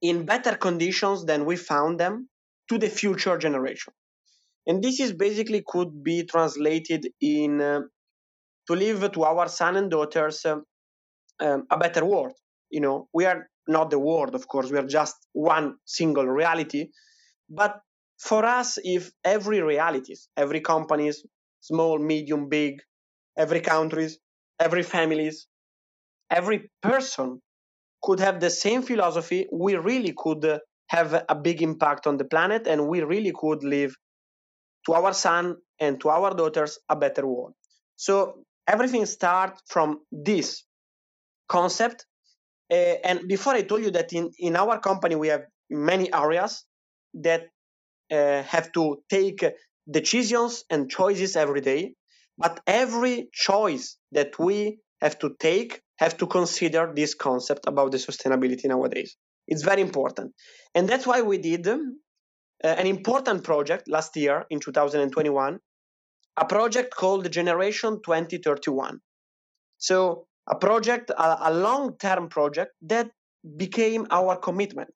in 0.00 0.24
better 0.24 0.56
conditions 0.56 1.26
than 1.26 1.44
we 1.44 1.56
found 1.56 2.00
them 2.00 2.29
to 2.70 2.78
the 2.78 2.88
future 2.88 3.36
generation. 3.38 3.92
And 4.66 4.82
this 4.82 5.00
is 5.00 5.12
basically 5.12 5.64
could 5.66 6.04
be 6.04 6.24
translated 6.24 7.08
in 7.20 7.60
uh, 7.60 7.80
to 8.68 8.74
leave 8.74 9.12
to 9.12 9.24
our 9.24 9.48
son 9.48 9.76
and 9.76 9.90
daughters 9.90 10.46
uh, 10.46 10.58
um, 11.40 11.66
a 11.70 11.78
better 11.78 12.04
world. 12.04 12.34
You 12.70 12.80
know, 12.80 13.08
we 13.12 13.26
are 13.26 13.48
not 13.68 13.90
the 13.90 13.98
world, 13.98 14.34
of 14.34 14.48
course, 14.48 14.70
we 14.70 14.78
are 14.78 14.86
just 14.86 15.16
one 15.32 15.76
single 15.84 16.26
reality, 16.26 16.88
but 17.48 17.80
for 18.20 18.44
us 18.44 18.78
if 18.84 19.10
every 19.24 19.62
realities 19.62 20.28
every 20.36 20.60
companies 20.60 21.24
small 21.60 21.98
medium 21.98 22.48
big 22.48 22.74
every 23.38 23.60
countries 23.60 24.18
every 24.60 24.82
families 24.82 25.46
every 26.30 26.70
person 26.82 27.40
could 28.02 28.20
have 28.20 28.40
the 28.40 28.50
same 28.50 28.82
philosophy 28.82 29.48
we 29.52 29.74
really 29.76 30.14
could 30.16 30.44
uh, 30.44 30.58
have 30.90 31.24
a 31.28 31.36
big 31.36 31.62
impact 31.62 32.06
on 32.06 32.16
the 32.18 32.24
planet 32.24 32.66
and 32.66 32.88
we 32.88 33.02
really 33.02 33.32
could 33.42 33.62
leave 33.64 33.94
to 34.86 34.94
our 34.94 35.14
son 35.14 35.56
and 35.80 36.00
to 36.00 36.08
our 36.10 36.34
daughters 36.34 36.78
a 36.88 36.96
better 36.96 37.26
world. 37.26 37.54
So 37.96 38.44
everything 38.68 39.06
starts 39.06 39.62
from 39.66 40.00
this 40.12 40.64
concept 41.48 42.06
uh, 42.72 42.96
and 43.08 43.28
before 43.28 43.54
i 43.54 43.62
told 43.62 43.82
you 43.82 43.90
that 43.90 44.12
in, 44.12 44.30
in 44.38 44.56
our 44.56 44.78
company 44.80 45.16
we 45.16 45.28
have 45.28 45.42
many 45.70 46.12
areas 46.12 46.64
that 47.14 47.42
uh, 48.12 48.42
have 48.42 48.72
to 48.72 49.02
take 49.10 49.44
decisions 49.90 50.64
and 50.70 50.90
choices 50.90 51.36
every 51.36 51.60
day 51.60 51.94
but 52.38 52.60
every 52.66 53.28
choice 53.32 53.96
that 54.12 54.38
we 54.38 54.78
have 55.00 55.18
to 55.18 55.34
take 55.40 55.82
have 55.98 56.16
to 56.16 56.26
consider 56.26 56.92
this 56.94 57.14
concept 57.14 57.64
about 57.66 57.90
the 57.92 57.98
sustainability 57.98 58.66
nowadays 58.66 59.16
it's 59.50 59.62
very 59.62 59.82
important. 59.82 60.32
And 60.74 60.88
that's 60.88 61.06
why 61.06 61.20
we 61.22 61.38
did 61.38 61.68
uh, 61.68 61.76
an 62.62 62.86
important 62.86 63.44
project 63.44 63.88
last 63.88 64.16
year 64.16 64.46
in 64.50 64.60
2021 64.60 65.58
a 66.36 66.44
project 66.44 66.94
called 66.94 67.30
generation 67.30 68.00
2031 68.04 69.00
so 69.78 70.26
a 70.46 70.54
project 70.54 71.10
a, 71.10 71.50
a 71.50 71.52
long-term 71.52 72.28
project 72.28 72.72
that 72.82 73.10
became 73.56 74.06
our 74.10 74.36
commitment. 74.36 74.92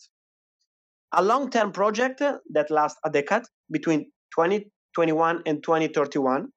A 1.13 1.23
long-term 1.23 1.73
project 1.73 2.21
that 2.21 2.71
lasts 2.71 2.99
a 3.05 3.11
decade 3.11 3.45
between 3.71 4.11
2021 4.37 5.43
and 5.47 5.63
2031 5.63 6.49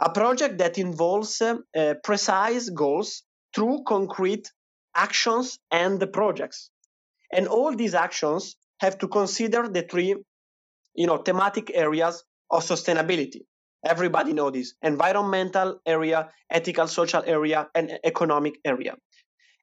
a 0.00 0.10
project 0.10 0.58
that 0.58 0.78
involves 0.78 1.40
uh, 1.40 1.94
precise 2.02 2.68
goals 2.70 3.22
through 3.54 3.82
concrete 3.86 4.50
actions 4.94 5.58
and 5.70 6.04
projects 6.12 6.70
and 7.32 7.48
all 7.48 7.74
these 7.74 7.94
actions 7.94 8.56
have 8.80 8.98
to 8.98 9.08
consider 9.08 9.68
the 9.68 9.82
three 9.82 10.14
you 10.94 11.06
know 11.06 11.18
thematic 11.18 11.70
areas 11.74 12.24
of 12.50 12.62
sustainability 12.64 13.42
everybody 13.84 14.32
knows 14.32 14.52
this 14.52 14.74
environmental 14.82 15.80
area 15.86 16.28
ethical 16.50 16.86
social 16.86 17.22
area 17.26 17.68
and 17.74 17.98
economic 18.04 18.54
area 18.64 18.94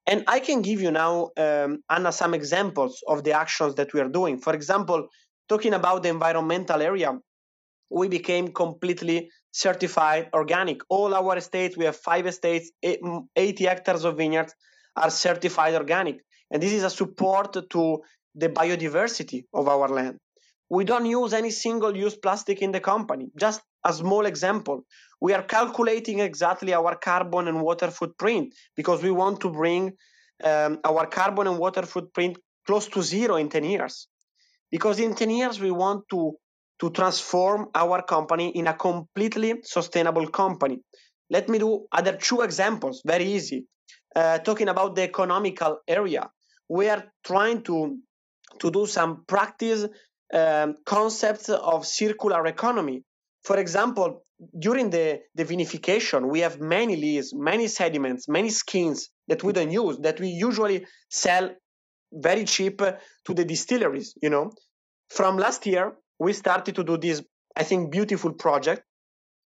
and 0.09 0.23
I 0.27 0.39
can 0.39 0.63
give 0.63 0.81
you 0.81 0.89
now, 0.89 1.29
um, 1.37 1.83
Anna, 1.87 2.11
some 2.11 2.33
examples 2.33 3.03
of 3.07 3.23
the 3.23 3.33
actions 3.33 3.75
that 3.75 3.93
we 3.93 3.99
are 3.99 4.09
doing. 4.09 4.39
For 4.39 4.53
example, 4.55 5.07
talking 5.47 5.73
about 5.73 6.01
the 6.01 6.09
environmental 6.09 6.81
area, 6.81 7.19
we 7.91 8.07
became 8.07 8.47
completely 8.47 9.29
certified 9.51 10.29
organic. 10.33 10.81
All 10.89 11.13
our 11.13 11.37
estates, 11.37 11.77
we 11.77 11.85
have 11.85 11.95
five 11.95 12.25
estates, 12.25 12.71
80 12.81 13.65
hectares 13.65 14.03
of 14.03 14.17
vineyards 14.17 14.55
are 14.95 15.11
certified 15.11 15.75
organic. 15.75 16.21
And 16.51 16.61
this 16.61 16.73
is 16.73 16.83
a 16.83 16.89
support 16.89 17.69
to 17.69 18.01
the 18.35 18.49
biodiversity 18.49 19.45
of 19.53 19.67
our 19.67 19.87
land. 19.87 20.17
We 20.69 20.83
don't 20.83 21.05
use 21.05 21.33
any 21.33 21.49
single 21.49 21.95
use 21.95 22.15
plastic 22.15 22.61
in 22.61 22.71
the 22.71 22.79
company. 22.79 23.31
Just 23.37 23.61
a 23.83 23.93
small 23.93 24.25
example. 24.25 24.85
We 25.19 25.33
are 25.33 25.41
calculating 25.41 26.19
exactly 26.19 26.73
our 26.73 26.95
carbon 26.95 27.47
and 27.47 27.61
water 27.61 27.89
footprint 27.89 28.53
because 28.75 29.01
we 29.01 29.11
want 29.11 29.41
to 29.41 29.49
bring 29.49 29.93
um, 30.43 30.79
our 30.83 31.07
carbon 31.07 31.47
and 31.47 31.57
water 31.57 31.81
footprint 31.83 32.37
close 32.65 32.87
to 32.89 33.01
zero 33.01 33.35
in 33.35 33.49
10 33.49 33.63
years. 33.63 34.07
Because 34.71 34.99
in 34.99 35.15
10 35.15 35.29
years 35.31 35.59
we 35.59 35.71
want 35.71 36.03
to 36.11 36.35
to 36.79 36.89
transform 36.91 37.67
our 37.75 38.01
company 38.01 38.49
in 38.55 38.65
a 38.67 38.73
completely 38.73 39.55
sustainable 39.63 40.27
company. 40.27 40.79
Let 41.29 41.49
me 41.49 41.59
do 41.59 41.87
other 41.91 42.15
two 42.15 42.39
examples 42.39 43.01
very 43.05 43.25
easy. 43.25 43.65
Uh, 44.15 44.39
talking 44.39 44.69
about 44.69 44.95
the 44.95 45.03
economical 45.03 45.79
area 45.87 46.29
we 46.69 46.87
are 46.89 47.03
trying 47.23 47.63
to 47.63 47.97
to 48.59 48.71
do 48.71 48.85
some 48.85 49.23
practice 49.27 49.85
um, 50.33 50.75
concepts 50.85 51.49
of 51.49 51.85
circular 51.85 52.45
economy 52.47 53.03
for 53.43 53.57
example 53.57 54.23
during 54.57 54.89
the, 54.89 55.21
the 55.35 55.43
vinification, 55.43 56.29
we 56.29 56.39
have 56.39 56.59
many 56.59 56.95
leaves, 56.95 57.33
many 57.33 57.67
sediments, 57.67 58.27
many 58.27 58.49
skins 58.49 59.09
that 59.27 59.43
we 59.43 59.53
don't 59.53 59.71
use, 59.71 59.97
that 59.99 60.19
we 60.19 60.29
usually 60.29 60.85
sell 61.09 61.49
very 62.11 62.45
cheap 62.45 62.79
to 62.79 63.33
the 63.33 63.45
distilleries, 63.45 64.15
you 64.21 64.29
know. 64.29 64.51
From 65.09 65.37
last 65.37 65.65
year, 65.65 65.93
we 66.19 66.33
started 66.33 66.75
to 66.75 66.83
do 66.83 66.97
this, 66.97 67.21
I 67.55 67.63
think, 67.63 67.91
beautiful 67.91 68.33
project, 68.33 68.83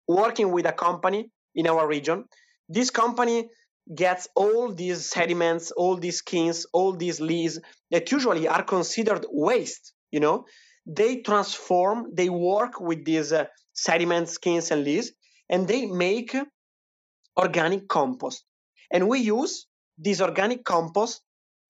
working 0.08 0.52
with 0.52 0.66
a 0.66 0.72
company 0.72 1.32
in 1.56 1.68
our 1.68 1.88
region. 1.88 2.26
This 2.70 2.90
company 2.92 3.50
gets 3.94 4.28
all 4.36 4.74
these 4.74 5.06
sediments, 5.06 5.72
all 5.72 5.98
these 5.98 6.18
skins, 6.18 6.66
all 6.74 6.94
these 6.96 7.20
leaves 7.20 7.60
that 7.92 8.12
usually 8.12 8.48
are 8.48 8.64
considered 8.64 9.26
waste, 9.30 9.94
you 10.12 10.20
know. 10.20 10.46
They 10.88 11.18
transform, 11.22 12.12
they 12.14 12.30
work 12.30 12.80
with 12.80 13.06
these 13.06 13.32
uh, 13.32 13.46
skins, 13.74 14.72
and 14.72 14.84
leaves, 14.84 15.12
and 15.50 15.68
they 15.68 15.86
make 15.86 16.36
organic 17.38 17.88
compost. 17.88 18.46
And 18.92 19.08
we 19.08 19.20
use 19.20 19.68
this 19.98 20.22
organic 20.22 20.64
compost 20.64 21.22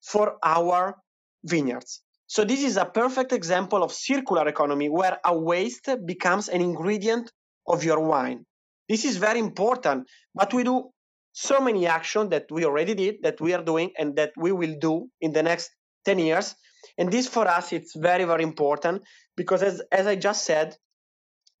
for 0.02 0.36
our 0.42 0.96
vineyards. 1.44 2.02
So 2.26 2.44
this 2.44 2.62
is 2.62 2.76
a 2.76 2.84
perfect 2.84 3.32
example 3.32 3.82
of 3.82 3.92
circular 3.92 4.48
economy 4.48 4.88
where 4.88 5.18
a 5.24 5.36
waste 5.36 5.88
becomes 6.04 6.48
an 6.48 6.60
ingredient 6.60 7.30
of 7.66 7.84
your 7.84 8.00
wine. 8.00 8.44
This 8.88 9.04
is 9.04 9.16
very 9.16 9.38
important, 9.38 10.08
but 10.34 10.52
we 10.52 10.64
do 10.64 10.90
so 11.36 11.60
many 11.60 11.86
actions 11.86 12.30
that 12.30 12.46
we 12.50 12.64
already 12.64 12.94
did, 12.94 13.16
that 13.22 13.38
we 13.42 13.52
are 13.52 13.62
doing, 13.62 13.92
and 13.98 14.16
that 14.16 14.32
we 14.38 14.52
will 14.52 14.74
do 14.80 15.10
in 15.20 15.32
the 15.32 15.42
next 15.42 15.70
10 16.06 16.18
years. 16.18 16.54
And 16.96 17.12
this 17.12 17.28
for 17.28 17.46
us, 17.46 17.74
it's 17.74 17.94
very, 17.94 18.24
very 18.24 18.42
important 18.42 19.02
because 19.36 19.62
as, 19.62 19.82
as 19.92 20.06
I 20.06 20.16
just 20.16 20.46
said, 20.46 20.76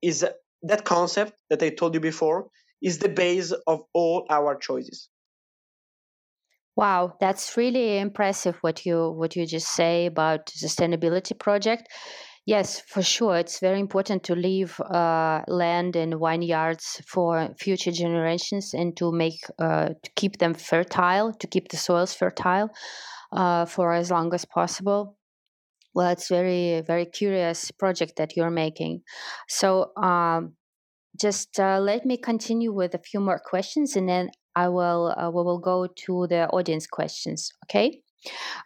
is 0.00 0.24
that 0.62 0.84
concept 0.86 1.34
that 1.50 1.62
I 1.62 1.68
told 1.68 1.92
you 1.92 2.00
before 2.00 2.46
is 2.80 2.98
the 2.98 3.10
base 3.10 3.52
of 3.66 3.82
all 3.92 4.24
our 4.30 4.56
choices. 4.56 5.10
Wow, 6.74 7.14
that's 7.20 7.56
really 7.58 7.98
impressive 7.98 8.56
what 8.62 8.86
you 8.86 9.10
what 9.10 9.36
you 9.36 9.46
just 9.46 9.74
say 9.74 10.06
about 10.06 10.46
sustainability 10.46 11.38
project. 11.38 11.88
Yes, 12.46 12.80
for 12.80 13.02
sure. 13.02 13.36
It's 13.36 13.58
very 13.58 13.80
important 13.80 14.22
to 14.24 14.36
leave 14.36 14.78
uh, 14.80 15.42
land 15.48 15.96
and 15.96 16.14
vineyards 16.20 17.02
for 17.04 17.48
future 17.58 17.90
generations 17.90 18.72
and 18.72 18.96
to 18.98 19.10
make 19.10 19.40
uh, 19.58 19.88
to 19.88 20.10
keep 20.14 20.38
them 20.38 20.54
fertile, 20.54 21.32
to 21.32 21.46
keep 21.48 21.68
the 21.70 21.76
soils 21.76 22.14
fertile 22.14 22.68
uh, 23.32 23.64
for 23.66 23.92
as 23.92 24.12
long 24.12 24.32
as 24.32 24.44
possible. 24.44 25.16
Well, 25.94 26.10
it's 26.10 26.28
very 26.28 26.82
very 26.86 27.06
curious 27.06 27.70
project 27.72 28.14
that 28.18 28.36
you're 28.36 28.50
making. 28.50 29.02
So, 29.48 29.92
um, 29.96 30.54
just 31.20 31.60
uh, 31.60 31.80
let 31.80 32.06
me 32.06 32.16
continue 32.18 32.72
with 32.72 32.94
a 32.94 33.00
few 33.00 33.20
more 33.20 33.40
questions, 33.44 33.96
and 33.96 34.08
then 34.08 34.30
I 34.56 34.68
will 34.68 35.14
uh, 35.18 35.30
we 35.30 35.42
will 35.42 35.60
go 35.60 35.88
to 36.06 36.26
the 36.28 36.48
audience 36.50 36.86
questions. 36.86 37.50
Okay. 37.66 38.02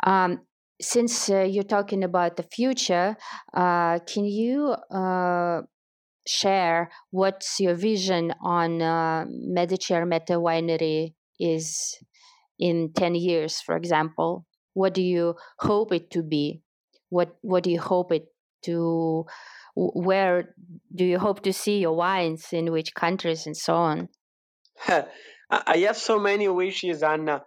Um, 0.05 0.41
since 0.81 1.31
uh, 1.31 1.43
you're 1.43 1.63
talking 1.65 2.05
about 2.05 2.37
the 2.37 2.43
future, 2.43 3.17
uh, 3.55 3.99
can 4.01 4.25
you 4.25 4.75
uh, 4.91 5.63
share 6.27 6.91
what's 7.11 7.61
your 7.61 7.75
vision 7.75 8.33
on 8.43 8.83
uh, 8.83 9.25
Medici 9.29 9.95
Ermete 9.95 10.37
Winery 10.37 11.15
is 11.39 11.97
in 12.59 12.93
10 12.95 13.15
years, 13.15 13.61
for 13.61 13.77
example? 13.77 14.47
What 14.75 14.95
do 14.95 15.03
you 15.03 15.35
hope 15.59 15.93
it 15.93 16.11
to 16.13 16.23
be? 16.23 16.63
What 17.09 17.37
What 17.43 17.65
do 17.65 17.71
you 17.71 17.81
hope 17.81 18.13
it 18.13 18.27
to? 18.63 19.27
Where 19.75 20.55
do 20.95 21.05
you 21.05 21.19
hope 21.19 21.43
to 21.43 21.53
see 21.53 21.79
your 21.79 21.97
wines? 21.97 22.53
In 22.53 22.71
which 22.71 22.95
countries 22.95 23.47
and 23.47 23.57
so 23.57 23.75
on? 23.75 24.09
I 25.51 25.79
have 25.79 25.97
so 25.97 26.21
many 26.21 26.49
wishes, 26.49 27.03
Anna. 27.03 27.43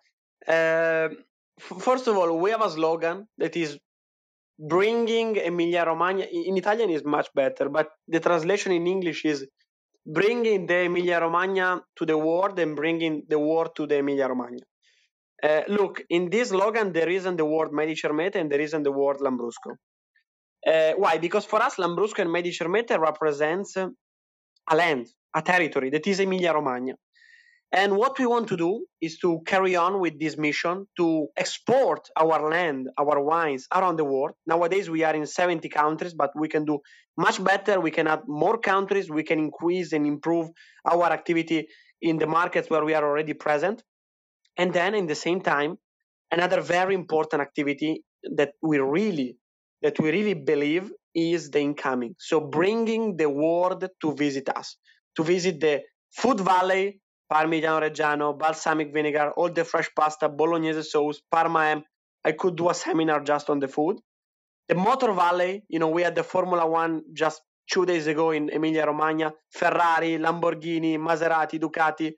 Uh, 0.46 1.10
first 1.60 2.08
of 2.08 2.18
all, 2.18 2.38
we 2.38 2.52
have 2.52 2.62
a 2.62 2.70
slogan 2.70 3.28
that 3.38 3.56
is 3.56 3.78
bringing 4.60 5.38
Emilia 5.38 5.86
Romagna. 5.86 6.26
In 6.32 6.58
Italian 6.58 6.90
is 6.90 7.04
much 7.04 7.28
better, 7.34 7.70
but 7.70 7.90
the 8.08 8.20
translation 8.20 8.72
in 8.72 8.88
English 8.88 9.26
is 9.26 9.46
bringing 10.06 10.66
the 10.66 10.86
Emilia 10.86 11.20
Romagna 11.20 11.82
to 11.96 12.06
the 12.06 12.18
world 12.18 12.60
and 12.60 12.76
bringing 12.76 13.24
the 13.28 13.40
world 13.40 13.76
to 13.76 13.88
the 13.88 14.00
Emilia 14.00 14.28
Romagna. 14.28 14.66
Uh, 15.42 15.62
look, 15.68 16.02
in 16.10 16.30
this 16.30 16.50
slogan, 16.50 16.94
there 16.94 17.10
isn't 17.10 17.36
the 17.36 17.46
word 17.46 17.74
Medici 17.74 18.08
Ermete 18.08 18.36
and 18.36 18.52
there 18.52 18.62
isn't 18.62 18.84
the 18.84 18.92
word 18.92 19.18
Lambrusco. 19.18 19.76
Uh, 20.66 20.94
why? 20.94 21.18
Because 21.18 21.46
for 21.46 21.62
us, 21.62 21.76
Lambrusco 21.76 22.20
and 22.20 22.32
Medici 22.32 22.64
Ermete 22.64 22.98
represents 22.98 23.76
a 23.76 24.76
land, 24.76 25.08
a 25.36 25.42
territory 25.42 25.90
that 25.90 26.08
is 26.08 26.20
Emilia 26.22 26.54
Romagna. 26.54 26.94
And 27.76 27.98
what 27.98 28.20
we 28.20 28.28
want 28.28 28.50
to 28.50 28.58
do 28.58 28.86
is 29.02 29.18
to 29.20 29.42
carry 29.48 29.76
on 29.76 30.00
with 30.00 30.20
this 30.20 30.38
mission 30.38 30.86
to 30.98 31.28
export 31.36 32.08
our 32.16 32.48
land, 32.48 32.90
our 33.00 33.20
wines 33.20 33.66
around 33.74 33.96
the 33.96 34.04
world. 34.04 34.36
Nowadays, 34.46 34.92
we 34.92 35.04
are 35.04 35.16
in 35.16 35.26
70 35.26 35.68
countries, 35.70 36.14
but 36.14 36.30
we 36.36 36.48
can 36.48 36.66
do 36.66 36.80
much 37.18 37.44
better. 37.44 37.82
We 37.82 37.90
can 37.90 38.06
add 38.06 38.22
more 38.28 38.60
countries. 38.60 39.10
We 39.10 39.24
can 39.24 39.40
increase 39.40 39.92
and 39.92 40.06
improve 40.06 40.50
our 40.86 41.06
activity 41.06 41.68
in 42.00 42.20
the 42.20 42.28
markets 42.28 42.70
where 42.70 42.86
we 42.86 42.94
are 42.94 43.04
already 43.04 43.34
present. 43.34 43.82
And 44.56 44.72
then, 44.72 44.94
in 44.94 45.08
the 45.08 45.16
same 45.16 45.42
time, 45.42 45.78
another 46.32 46.62
very 46.62 46.94
important 46.94 47.42
activity 47.42 48.04
that 48.36 48.52
we 48.62 48.78
really 48.78 49.38
that 49.82 50.00
we 50.00 50.12
really 50.12 50.36
believe 50.36 50.92
is 51.16 51.50
the 51.50 51.60
incoming. 51.60 52.16
So 52.18 52.40
bringing 52.40 53.18
the 53.18 53.30
world 53.30 53.86
to 54.02 54.16
visit 54.16 54.48
us, 54.48 54.78
to 55.18 55.24
visit 55.24 55.60
the 55.60 55.82
food 56.12 56.40
valley 56.40 57.02
Parmigiano 57.34 57.82
Reggiano, 57.82 58.38
balsamic 58.38 58.94
vinegar, 58.94 59.32
all 59.38 59.50
the 59.52 59.66
fresh 59.66 59.90
pasta, 59.96 60.30
bolognese 60.30 60.84
sauce, 60.84 61.22
Parma 61.32 61.66
ham. 61.66 61.84
I 62.26 62.34
could 62.34 62.58
do 62.58 62.70
a 62.70 62.76
seminar 62.76 63.22
just 63.22 63.50
on 63.50 63.60
the 63.60 63.70
food. 63.70 63.98
The 64.70 64.76
Motor 64.76 65.14
Valley, 65.14 65.64
you 65.70 65.80
know, 65.80 65.90
we 65.90 66.04
had 66.04 66.16
the 66.16 66.24
Formula 66.24 66.68
One 66.68 67.04
just 67.14 67.42
two 67.72 67.86
days 67.86 68.08
ago 68.08 68.32
in 68.32 68.50
Emilia 68.52 68.86
Romagna. 68.86 69.34
Ferrari, 69.52 70.18
Lamborghini, 70.20 70.98
Maserati, 71.00 71.60
Ducati. 71.60 72.14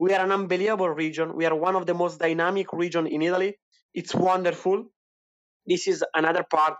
We 0.00 0.14
are 0.14 0.24
an 0.24 0.32
unbelievable 0.32 0.90
region. 0.90 1.36
We 1.36 1.46
are 1.46 1.56
one 1.56 1.76
of 1.76 1.86
the 1.86 1.94
most 1.94 2.20
dynamic 2.20 2.72
region 2.72 3.06
in 3.08 3.22
Italy. 3.22 3.56
It's 3.94 4.14
wonderful. 4.14 4.86
This 5.66 5.88
is 5.88 6.04
another 6.14 6.44
part 6.50 6.74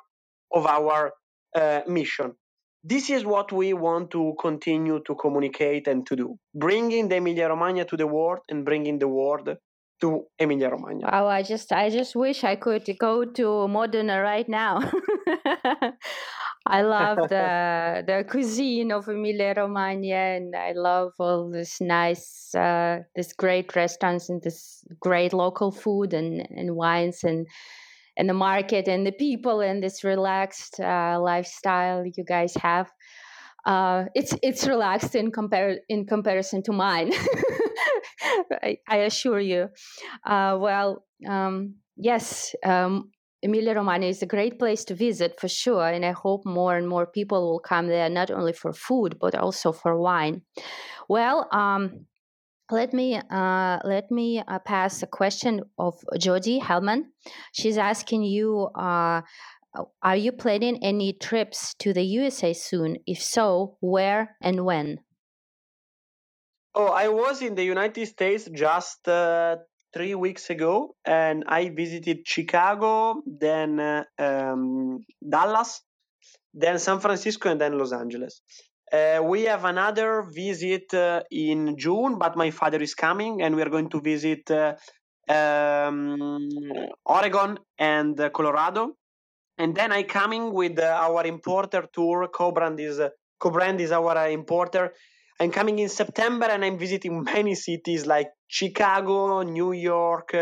of 0.55 0.67
our 0.67 1.13
uh, 1.57 1.83
mission 1.89 2.35
this 2.83 3.11
is 3.11 3.25
what 3.25 3.53
we 3.53 3.73
want 3.73 4.11
to 4.11 4.35
continue 4.41 5.01
to 5.07 5.15
communicate 5.15 5.87
and 5.87 6.07
to 6.07 6.17
do. 6.17 6.39
Bringing 6.55 7.09
the 7.09 7.17
emilia 7.17 7.49
romagna 7.49 7.85
to 7.85 7.97
the 7.97 8.07
world 8.07 8.41
and 8.49 8.65
bringing 8.65 8.99
the 8.99 9.09
world 9.09 9.49
to 10.01 10.25
emilia 10.39 10.71
romagna 10.71 11.11
wow 11.13 11.27
i 11.27 11.43
just 11.43 11.73
i 11.73 11.91
just 11.91 12.17
wish 12.17 12.43
i 12.43 12.57
could 12.57 12.89
go 12.99 13.25
to 13.25 13.69
modena 13.69 14.21
right 14.21 14.49
now. 14.49 14.81
I 16.67 16.83
love 16.83 17.29
the 17.29 18.05
the 18.07 18.25
cuisine 18.29 18.93
of 18.93 19.09
emilia 19.09 19.55
romagna 19.57 20.37
and 20.37 20.55
i 20.55 20.73
love 20.73 21.13
all 21.19 21.51
this 21.51 21.81
nice 21.81 22.55
uh, 22.55 23.01
this 23.17 23.33
great 23.33 23.75
restaurants 23.77 24.29
and 24.29 24.43
this 24.43 24.85
great 25.01 25.33
local 25.33 25.73
food 25.73 26.15
and 26.15 26.47
and 26.51 26.77
wines 26.77 27.25
and 27.25 27.47
and 28.21 28.29
the 28.29 28.35
market 28.35 28.87
and 28.87 29.07
the 29.07 29.13
people 29.13 29.61
and 29.61 29.83
this 29.83 30.05
relaxed 30.05 30.79
uh, 30.79 31.19
lifestyle 31.19 32.05
you 32.05 32.23
guys 32.23 32.55
have. 32.57 32.93
Uh, 33.65 34.05
it's 34.15 34.35
it's 34.43 34.67
relaxed 34.67 35.15
in 35.15 35.31
compare 35.33 35.79
in 35.89 36.07
comparison 36.07 36.63
to 36.63 36.73
mine. 36.73 37.13
I, 38.63 38.77
I, 38.87 38.97
assure 39.09 39.41
you. 39.41 39.69
Uh, 40.25 40.57
well, 40.61 41.05
um, 41.27 41.77
yes, 41.97 42.55
um, 42.65 43.11
Emilia 43.43 43.75
Romagna 43.75 44.07
is 44.07 44.23
a 44.23 44.27
great 44.27 44.59
place 44.59 44.85
to 44.85 44.95
visit 44.95 45.41
for 45.41 45.49
sure, 45.49 45.89
and 45.89 46.05
I 46.05 46.13
hope 46.13 46.45
more 46.45 46.77
and 46.77 46.87
more 46.89 47.07
people 47.07 47.41
will 47.51 47.61
come 47.61 47.87
there 47.89 48.11
not 48.11 48.31
only 48.31 48.53
for 48.53 48.73
food 48.73 49.19
but 49.19 49.35
also 49.35 49.73
for 49.73 49.99
wine. 49.99 50.43
Well, 51.09 51.49
um, 51.53 52.07
let 52.71 52.93
me 52.93 53.21
uh, 53.31 53.79
let 53.85 54.11
me 54.11 54.43
uh, 54.47 54.59
pass 54.61 55.03
a 55.03 55.07
question 55.07 55.63
of 55.79 55.95
Jody 56.19 56.61
Hellman. 56.61 57.03
She's 57.53 57.79
asking 57.79 58.25
you, 58.25 58.69
uh, 58.75 59.23
are 60.03 60.17
you 60.17 60.33
planning 60.33 60.79
any 60.83 61.13
trips 61.13 61.75
to 61.81 61.93
the 61.93 62.03
USA 62.03 62.53
soon? 62.53 62.97
If 63.07 63.23
so, 63.23 63.77
where 63.81 64.37
and 64.41 64.65
when? 64.65 64.99
Oh, 66.75 66.87
I 66.87 67.09
was 67.09 67.43
in 67.43 67.55
the 67.55 67.65
United 67.65 68.07
States 68.07 68.49
just 68.53 69.09
uh, 69.09 69.57
three 69.93 70.15
weeks 70.15 70.51
ago, 70.51 70.95
and 71.05 71.45
I 71.49 71.71
visited 71.71 72.27
Chicago, 72.27 73.23
then 73.27 73.81
uh, 73.81 74.05
um, 74.19 75.01
Dallas, 75.29 75.83
then 76.55 76.79
San 76.79 77.01
Francisco, 77.01 77.51
and 77.51 77.61
then 77.61 77.77
Los 77.77 77.93
Angeles. 77.93 78.41
Uh, 78.93 79.21
we 79.23 79.43
have 79.43 79.65
another 79.65 80.23
visit 80.23 80.93
uh, 80.95 81.23
in 81.31 81.77
June, 81.77 82.19
but 82.19 82.37
my 82.37 82.51
father 82.51 82.83
is 82.83 82.95
coming, 82.95 83.41
and 83.41 83.55
we 83.55 83.63
are 83.63 83.69
going 83.69 83.89
to 83.89 84.01
visit 84.01 84.51
uh, 84.51 84.75
um, 85.29 86.49
Oregon 87.05 87.57
and 87.79 88.19
uh, 88.19 88.31
Colorado. 88.31 88.97
And 89.59 89.77
then 89.77 89.93
I 89.93 90.03
coming 90.03 90.53
with 90.53 90.81
uh, 90.81 90.99
our 91.01 91.25
importer 91.25 91.87
tour. 91.93 92.29
Kobrand 92.35 92.81
is 92.81 92.99
uh, 92.99 93.11
Kobrand 93.41 93.79
is 93.79 93.93
our 93.93 94.29
importer. 94.29 94.93
I'm 95.39 95.53
coming 95.53 95.79
in 95.79 95.89
September, 95.89 96.47
and 96.47 96.65
I'm 96.65 96.77
visiting 96.77 97.23
many 97.35 97.55
cities 97.55 98.07
like 98.07 98.31
Chicago, 98.49 99.43
New 99.43 99.71
York, 99.71 100.35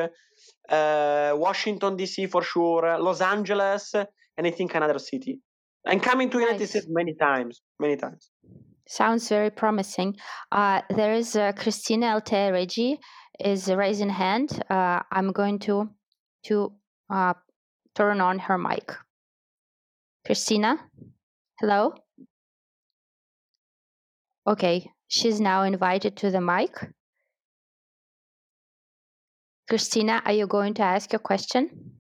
Washington 0.71 1.97
D.C. 1.97 2.27
for 2.29 2.43
sure, 2.43 2.99
Los 2.99 3.21
Angeles, 3.21 3.95
and 3.95 4.47
I 4.47 4.51
think 4.51 4.75
another 4.75 4.99
city. 4.99 5.39
I'm 5.89 6.01
coming 6.01 6.29
to 6.31 6.37
nice. 6.37 6.47
United 6.47 6.69
States 6.69 6.87
many 6.89 7.15
times, 7.15 7.63
many 7.81 7.97
times. 7.97 8.31
Sounds 8.87 9.29
very 9.29 9.51
promising. 9.51 10.17
Uh, 10.53 10.83
there 10.95 11.15
is 11.15 11.35
uh, 11.35 11.53
Christina 11.53 12.07
Altea 12.07 12.53
Regi 12.53 12.99
is 13.41 13.69
raising 13.69 14.11
hand. 14.11 14.63
Uh, 14.71 15.01
I'm 15.11 15.33
going 15.33 15.59
to 15.61 15.89
to 16.47 16.73
uh, 17.11 17.35
turn 17.95 18.21
on 18.21 18.39
her 18.39 18.59
mic. 18.59 18.95
Christina, 20.27 20.79
hello. 21.61 21.95
Okay, 24.47 24.91
she's 25.09 25.41
now 25.41 25.63
invited 25.63 26.17
to 26.19 26.31
the 26.31 26.41
mic. 26.41 26.73
Christina, 29.69 30.23
are 30.25 30.33
you 30.33 30.47
going 30.47 30.75
to 30.75 30.83
ask 30.83 31.13
your 31.13 31.19
question? 31.21 31.98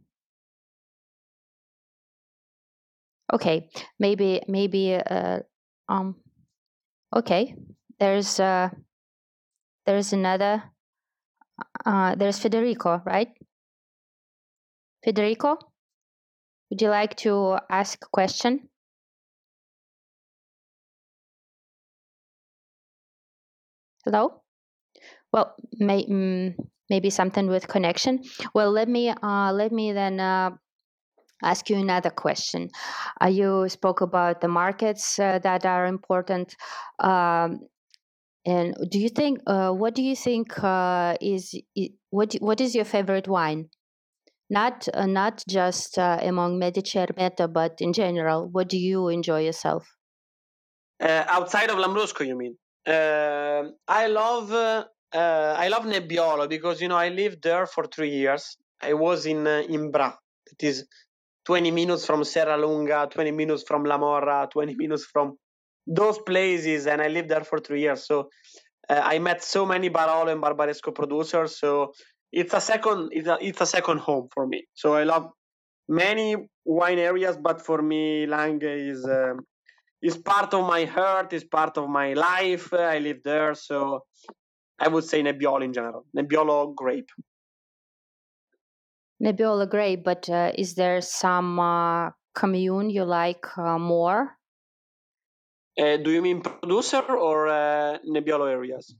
Okay, 3.32 3.68
maybe 3.98 4.42
maybe 4.48 4.94
uh, 4.94 5.40
um 5.88 6.16
Okay, 7.14 7.54
there's 7.98 8.40
uh, 8.40 8.70
there's 9.86 10.12
another. 10.12 10.70
Uh, 11.84 12.14
there's 12.14 12.38
Federico, 12.38 13.02
right? 13.04 13.32
Federico, 15.02 15.58
would 16.70 16.80
you 16.80 16.88
like 16.88 17.14
to 17.14 17.58
ask 17.68 18.02
a 18.02 18.08
question? 18.08 18.70
Hello. 24.04 24.42
Well, 25.32 25.54
may, 25.78 26.04
mm, 26.06 26.56
maybe 26.90 27.10
something 27.10 27.48
with 27.48 27.68
connection. 27.68 28.22
Well, 28.54 28.72
let 28.72 28.88
me 28.88 29.10
uh, 29.10 29.52
let 29.52 29.72
me 29.72 29.92
then 29.92 30.20
uh, 30.20 30.50
ask 31.42 31.70
you 31.70 31.76
another 31.76 32.10
question. 32.10 32.70
Uh, 33.22 33.26
you 33.26 33.68
spoke 33.68 34.00
about 34.00 34.40
the 34.40 34.48
markets 34.48 35.18
uh, 35.18 35.38
that 35.40 35.64
are 35.64 35.86
important. 35.86 36.56
Um, 36.98 37.60
and 38.44 38.74
do 38.90 38.98
you 38.98 39.08
think, 39.08 39.40
uh, 39.46 39.70
what 39.72 39.94
do 39.94 40.02
you 40.02 40.16
think 40.16 40.62
uh, 40.62 41.16
is, 41.20 41.54
what, 42.10 42.34
what 42.34 42.60
is 42.60 42.74
your 42.74 42.84
favorite 42.84 43.28
wine? 43.28 43.68
Not, 44.50 44.88
uh, 44.94 45.06
not 45.06 45.44
just 45.48 45.98
uh, 45.98 46.18
among 46.22 46.58
Medici 46.58 46.98
Ermete, 46.98 47.52
but 47.52 47.76
in 47.80 47.92
general, 47.92 48.48
what 48.48 48.68
do 48.68 48.78
you 48.78 49.08
enjoy 49.08 49.44
yourself? 49.44 49.86
outside 51.00 51.70
of 51.70 51.76
Lambrusco, 51.76 52.26
you 52.26 52.36
mean? 52.36 52.56
I 52.86 54.06
love 54.08 54.52
I 55.12 55.68
love 55.68 55.84
Nebbiolo 55.84 56.48
because 56.48 56.80
you 56.80 56.88
know 56.88 56.96
I 56.96 57.10
lived 57.10 57.42
there 57.42 57.66
for 57.66 57.84
three 57.84 58.10
years. 58.10 58.56
I 58.80 58.94
was 58.94 59.26
in 59.26 59.46
in 59.46 59.92
Bra, 59.92 60.14
that 60.48 60.66
is 60.66 60.86
20 61.48 61.70
minutes 61.70 62.04
from 62.04 62.20
Serralunga, 62.24 63.10
20 63.10 63.30
minutes 63.30 63.62
from 63.66 63.82
La 63.82 63.96
Morra, 63.96 64.46
20 64.52 64.74
minutes 64.74 65.06
from 65.06 65.38
those 65.86 66.18
places, 66.18 66.86
and 66.86 67.00
I 67.00 67.08
lived 67.08 67.30
there 67.30 67.42
for 67.42 67.58
three 67.58 67.80
years. 67.80 68.06
So 68.06 68.28
uh, 68.90 69.00
I 69.02 69.18
met 69.18 69.42
so 69.42 69.64
many 69.64 69.88
Barolo 69.88 70.30
and 70.30 70.42
Barbaresco 70.42 70.94
producers. 70.94 71.58
So 71.58 71.94
it's 72.30 72.52
a 72.52 72.60
second, 72.60 73.08
it's 73.12 73.28
a, 73.28 73.38
it's 73.40 73.62
a 73.62 73.64
second 73.64 74.00
home 74.00 74.28
for 74.34 74.46
me. 74.46 74.66
So 74.74 74.92
I 74.92 75.04
love 75.04 75.30
many 75.88 76.36
wine 76.66 76.98
areas, 76.98 77.38
but 77.42 77.64
for 77.64 77.80
me, 77.80 78.26
Langhe 78.26 78.90
is 78.90 79.06
um, 79.06 79.40
is 80.02 80.18
part 80.18 80.52
of 80.52 80.66
my 80.66 80.84
heart, 80.84 81.32
is 81.32 81.44
part 81.44 81.78
of 81.78 81.88
my 81.88 82.12
life. 82.12 82.74
I 82.74 82.98
live 82.98 83.22
there, 83.24 83.54
so 83.54 84.04
I 84.78 84.88
would 84.88 85.04
say 85.04 85.22
Nebbiolo 85.22 85.64
in 85.64 85.72
general, 85.72 86.04
Nebbiolo 86.14 86.74
grape. 86.74 87.08
Nebbiolo 89.22 89.68
great, 89.68 90.04
but 90.04 90.28
uh, 90.30 90.52
is 90.56 90.74
there 90.74 91.00
some 91.00 91.58
uh, 91.58 92.10
commune 92.34 92.90
you 92.90 93.04
like 93.04 93.46
uh, 93.58 93.78
more? 93.78 94.38
Uh, 95.78 95.96
do 95.96 96.10
you 96.10 96.22
mean 96.22 96.42
producer 96.42 97.02
or 97.02 97.48
uh, 97.48 97.98
Nebbiolo 98.06 98.50
areas? 98.50 98.94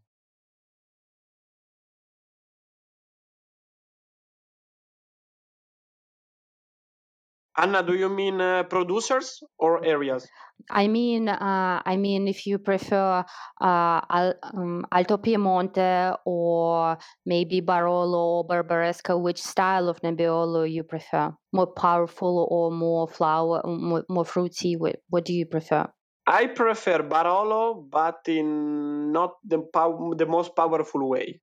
Anna, 7.59 7.83
do 7.83 7.95
you 7.95 8.09
mean 8.09 8.41
uh, 8.41 8.63
producers 8.63 9.43
or 9.59 9.85
areas? 9.85 10.29
I 10.71 10.87
mean, 10.87 11.29
uh, 11.29 11.83
I 11.85 11.97
mean, 11.97 12.29
if 12.29 12.47
you 12.47 12.59
prefer 12.59 13.25
uh, 13.61 14.01
Al, 14.11 14.35
um, 14.55 14.87
Alto 14.93 15.17
Piemonte 15.17 16.17
or 16.25 16.99
maybe 17.27 17.61
Barolo 17.61 18.15
or 18.15 18.47
Barbaresco, 18.47 19.21
which 19.21 19.43
style 19.43 19.89
of 19.89 20.01
Nebbiolo 20.03 20.71
you 20.71 20.85
prefer? 20.85 21.33
More 21.53 21.67
powerful 21.67 22.47
or 22.49 22.71
more 22.71 23.09
flower, 23.09 23.61
more, 23.67 24.05
more 24.09 24.25
fruity? 24.25 24.77
What, 24.77 24.97
what 25.09 25.25
do 25.25 25.33
you 25.33 25.47
prefer? 25.47 25.89
I 26.29 26.47
prefer 26.47 27.03
Barolo, 27.03 27.89
but 27.91 28.21
in 28.27 29.11
not 29.11 29.33
the 29.45 29.61
pow- 29.73 30.15
the 30.17 30.27
most 30.27 30.55
powerful 30.55 31.09
way. 31.09 31.41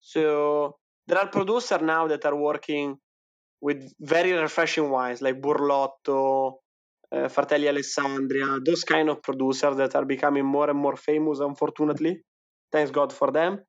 So 0.00 0.76
there 1.08 1.18
are 1.18 1.28
producers 1.28 1.80
now 1.82 2.06
that 2.08 2.24
are 2.24 2.36
working 2.36 2.98
with 3.60 3.92
very 4.00 4.32
refreshing 4.32 4.90
wines 4.90 5.20
like 5.20 5.40
Burlotto, 5.40 6.58
uh, 7.10 7.28
Fratelli 7.28 7.66
Alessandria, 7.66 8.64
those 8.64 8.84
kind 8.84 9.08
of 9.08 9.22
producers 9.22 9.76
that 9.76 9.94
are 9.94 10.04
becoming 10.04 10.44
more 10.44 10.70
and 10.70 10.78
more 10.78 10.96
famous, 10.96 11.40
unfortunately. 11.40 12.22
Thanks 12.70 12.90
God 12.90 13.12
for 13.12 13.30
them. 13.30 13.60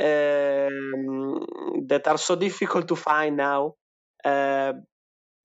Um, 0.00 1.46
that 1.86 2.06
are 2.06 2.18
so 2.18 2.36
difficult 2.36 2.88
to 2.88 2.96
find 2.96 3.36
now. 3.36 3.74
Uh, 4.24 4.72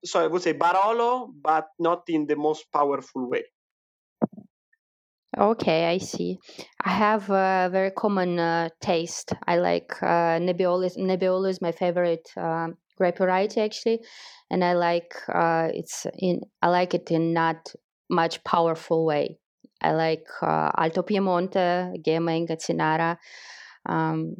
so 0.03 0.23
I 0.23 0.27
would 0.27 0.41
say 0.41 0.53
Barolo, 0.53 1.29
but 1.41 1.67
not 1.79 2.03
in 2.07 2.25
the 2.25 2.35
most 2.35 2.65
powerful 2.71 3.29
way. 3.29 3.43
Okay, 5.37 5.85
I 5.85 5.99
see. 5.99 6.39
I 6.83 6.89
have 6.89 7.29
a 7.29 7.69
very 7.71 7.91
common 7.91 8.39
uh, 8.39 8.69
taste. 8.81 9.33
I 9.45 9.57
like 9.57 10.01
uh, 10.01 10.39
Nebbiolo. 10.39 10.89
Nebbiolo 10.97 11.49
is 11.49 11.61
my 11.61 11.71
favorite 11.71 12.27
uh, 12.35 12.69
grape 12.97 13.17
variety 13.17 13.61
actually, 13.61 14.01
and 14.49 14.63
I 14.63 14.73
like 14.73 15.13
uh, 15.33 15.69
it's 15.73 16.05
in 16.17 16.41
I 16.61 16.69
like 16.69 16.93
it 16.93 17.11
in 17.11 17.33
not 17.33 17.73
much 18.09 18.43
powerful 18.43 19.05
way. 19.05 19.39
I 19.81 19.91
like 19.91 20.25
uh, 20.41 20.71
Alto 20.77 21.03
Piemonte, 21.03 22.03
Ghemme 22.03 22.37
and 22.37 22.47
Gattinara. 22.47 23.17
Um, 23.87 24.35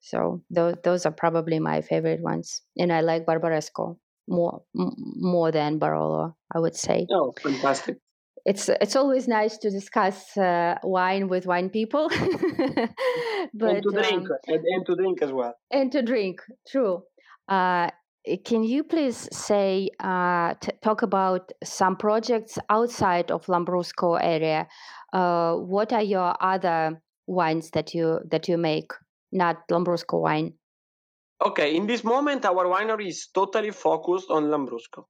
so 0.00 0.42
those 0.50 0.74
those 0.82 1.06
are 1.06 1.12
probably 1.12 1.58
my 1.60 1.80
favorite 1.80 2.20
ones, 2.20 2.62
and 2.76 2.92
I 2.92 3.00
like 3.00 3.24
Barbaresco 3.24 3.96
more 4.28 4.62
m- 4.78 4.96
more 5.16 5.52
than 5.52 5.78
Barolo. 5.78 6.34
I 6.54 6.58
would 6.58 6.74
say. 6.74 7.06
Oh, 7.10 7.32
fantastic! 7.40 7.98
It's 8.44 8.68
it's 8.68 8.96
always 8.96 9.28
nice 9.28 9.56
to 9.58 9.70
discuss 9.70 10.36
uh, 10.36 10.76
wine 10.82 11.28
with 11.28 11.46
wine 11.46 11.70
people, 11.70 12.08
but 13.54 13.70
and 13.70 13.82
to 13.82 13.90
drink 13.90 14.28
um, 14.28 14.36
and, 14.48 14.64
and, 14.64 14.86
to 14.86 14.96
drink 14.96 15.22
as 15.22 15.32
well. 15.32 15.54
And 15.70 15.92
to 15.92 16.02
drink, 16.02 16.40
true. 16.68 17.04
Uh, 17.48 17.90
Eh, 18.24 18.36
can 18.44 18.62
you 18.62 18.84
please 18.84 19.28
say 19.32 19.88
uh, 20.00 20.54
t- 20.60 20.70
talk 20.82 21.02
about 21.02 21.50
some 21.64 21.96
projects 21.96 22.58
outside 22.70 23.30
of 23.30 23.46
Lambrusco 23.46 24.18
area? 24.20 24.68
Uh, 25.12 25.54
what 25.54 25.92
are 25.92 26.02
your 26.02 26.34
other 26.40 27.00
wines 27.26 27.70
that 27.70 27.94
you 27.94 28.20
that 28.30 28.48
you 28.48 28.56
make, 28.56 28.92
not 29.32 29.56
Lambrusco 29.68 30.20
wine? 30.20 30.54
Okay, 31.44 31.74
in 31.74 31.86
this 31.86 32.04
moment, 32.04 32.44
our 32.44 32.66
winery 32.66 33.08
is 33.08 33.28
totally 33.34 33.72
focused 33.72 34.30
on 34.30 34.44
Lambrusco. 34.44 35.06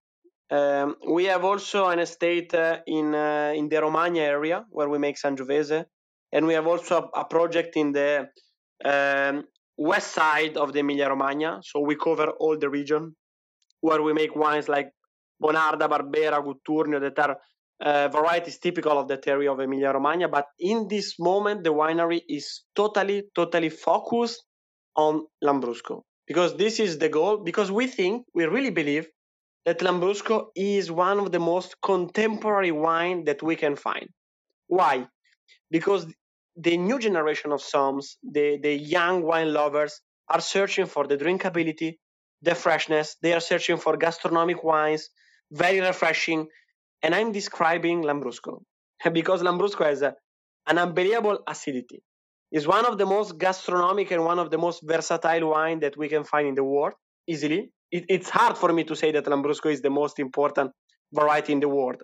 Um, 0.51 0.97
we 1.09 1.25
have 1.27 1.45
also 1.45 1.89
an 1.89 1.99
estate 1.99 2.55
uh, 2.55 2.79
in 2.87 3.15
uh, 3.15 3.53
in 3.55 3.69
the 3.69 3.81
Romagna 3.81 4.21
area 4.21 4.65
where 4.71 4.89
we 4.89 4.99
make 4.99 5.17
Sangiovese, 5.19 5.85
and 6.33 6.47
we 6.47 6.55
have 6.55 6.67
also 6.67 7.11
a, 7.15 7.21
a 7.21 7.25
project 7.25 7.77
in 7.77 7.93
the 7.93 8.29
um, 8.85 9.45
west 9.83 10.13
side 10.13 10.57
of 10.57 10.73
the 10.73 10.81
Emilia 10.81 11.09
Romagna. 11.09 11.61
So 11.63 11.81
we 11.81 11.97
cover 11.97 12.29
all 12.39 12.57
the 12.59 12.71
region 12.71 13.17
where 13.81 14.03
we 14.03 14.13
make 14.13 14.35
wines 14.37 14.69
like 14.69 14.91
Bonarda, 15.43 15.89
Barbera, 15.89 16.39
Gutturnio 16.47 17.01
that 17.01 17.19
are 17.19 17.37
uh, 17.85 18.09
varieties 18.09 18.59
typical 18.59 18.97
of 18.99 19.09
that 19.09 19.27
area 19.27 19.51
of 19.53 19.59
Emilia 19.59 19.93
Romagna. 19.93 20.29
But 20.29 20.47
in 20.59 20.87
this 20.89 21.19
moment, 21.19 21.65
the 21.65 21.71
winery 21.71 22.21
is 22.29 22.63
totally, 22.77 23.25
totally 23.35 23.71
focused 23.71 24.45
on 24.97 25.27
Lambrusco 25.43 26.03
because 26.27 26.57
this 26.57 26.79
is 26.79 26.99
the 26.99 27.09
goal. 27.09 27.39
Because 27.39 27.73
we 27.73 27.89
think, 27.89 28.25
we 28.35 28.45
really 28.45 28.71
believe 28.71 29.09
that 29.65 29.81
Lambrusco 29.81 30.47
is 30.55 30.91
one 30.91 31.19
of 31.19 31.33
the 31.33 31.41
most 31.41 31.75
contemporary 31.83 32.73
wine 32.73 33.25
that 33.25 33.43
we 33.43 33.57
can 33.57 33.75
find. 33.75 34.09
Why? 34.69 35.07
Because 35.71 36.07
the 36.57 36.77
new 36.77 36.99
generation 36.99 37.53
of 37.53 37.61
Soms, 37.61 38.17
the, 38.23 38.59
the 38.63 38.75
young 38.75 39.23
wine 39.23 39.53
lovers, 39.53 40.01
are 40.29 40.41
searching 40.41 40.87
for 40.87 41.07
the 41.07 41.17
drinkability, 41.17 41.99
the 42.43 42.55
freshness. 42.55 43.17
They 43.23 43.33
are 43.33 43.41
searching 43.41 43.79
for 43.79 43.97
gastronomic 43.97 44.63
wines, 44.63 45.09
very 45.51 45.81
refreshing. 45.81 46.49
And 47.03 47.15
I'm 47.15 47.33
describing 47.33 48.03
Lambrusco 48.03 48.63
because 49.13 49.43
Lambrusco 49.43 49.85
has 49.85 50.03
a, 50.03 50.15
an 50.67 50.79
unbelievable 50.79 51.41
acidity. 51.47 52.03
It's 52.51 52.67
one 52.67 52.85
of 52.85 52.99
the 52.99 53.07
most 53.07 53.39
gastronomic 53.39 54.11
and 54.11 54.25
one 54.25 54.39
of 54.39 54.51
the 54.51 54.59
most 54.59 54.83
versatile 54.85 55.49
wine 55.51 55.81
that 55.81 55.97
we 55.97 56.09
can 56.09 56.23
find 56.23 56.49
in 56.49 56.55
the 56.55 56.65
world 56.65 56.93
easily. 57.27 57.71
It, 57.91 58.05
it's 58.09 58.29
hard 58.29 58.59
for 58.59 58.73
me 58.73 58.85
to 58.85 58.95
say 58.95 59.11
that 59.13 59.25
Lambrusco 59.25 59.73
is 59.73 59.81
the 59.81 59.91
most 59.91 60.19
important 60.19 60.71
variety 61.15 61.53
in 61.55 61.61
the 61.61 61.69
world, 61.69 62.03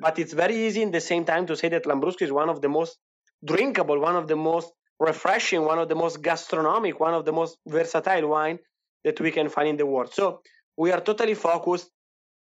but 0.00 0.18
it's 0.18 0.32
very 0.32 0.66
easy 0.66 0.82
in 0.82 0.92
the 0.92 1.00
same 1.00 1.24
time 1.24 1.46
to 1.46 1.56
say 1.56 1.68
that 1.70 1.84
Lambrusco 1.84 2.22
is 2.22 2.32
one 2.32 2.48
of 2.48 2.60
the 2.60 2.68
most 2.68 2.96
drinkable, 3.44 3.98
one 4.00 4.16
of 4.16 4.28
the 4.28 4.36
most 4.36 4.72
refreshing, 5.00 5.64
one 5.64 5.78
of 5.78 5.88
the 5.88 5.94
most 5.94 6.22
gastronomic, 6.22 6.98
one 6.98 7.14
of 7.14 7.24
the 7.24 7.32
most 7.32 7.58
versatile 7.66 8.28
wine 8.28 8.58
that 9.04 9.20
we 9.20 9.30
can 9.30 9.48
find 9.48 9.68
in 9.68 9.76
the 9.76 9.86
world. 9.86 10.12
So 10.12 10.42
we 10.76 10.90
are 10.92 11.00
totally 11.00 11.34
focused 11.34 11.90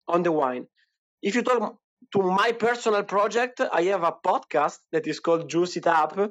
on 0.08 0.24
the 0.24 0.32
wine. 0.32 0.68
If 1.22 1.36
you 1.36 1.44
talk 1.44 1.78
to 2.14 2.22
my 2.22 2.52
personal 2.52 3.04
project, 3.04 3.62
I 3.62 3.84
have 3.84 4.04
a 4.04 4.12
podcast 4.12 4.80
that 4.92 5.08
is 5.08 5.20
called 5.20 5.50
Juice 5.50 5.78
It 5.78 5.88
Up, 5.88 6.18
uh, 6.18 6.28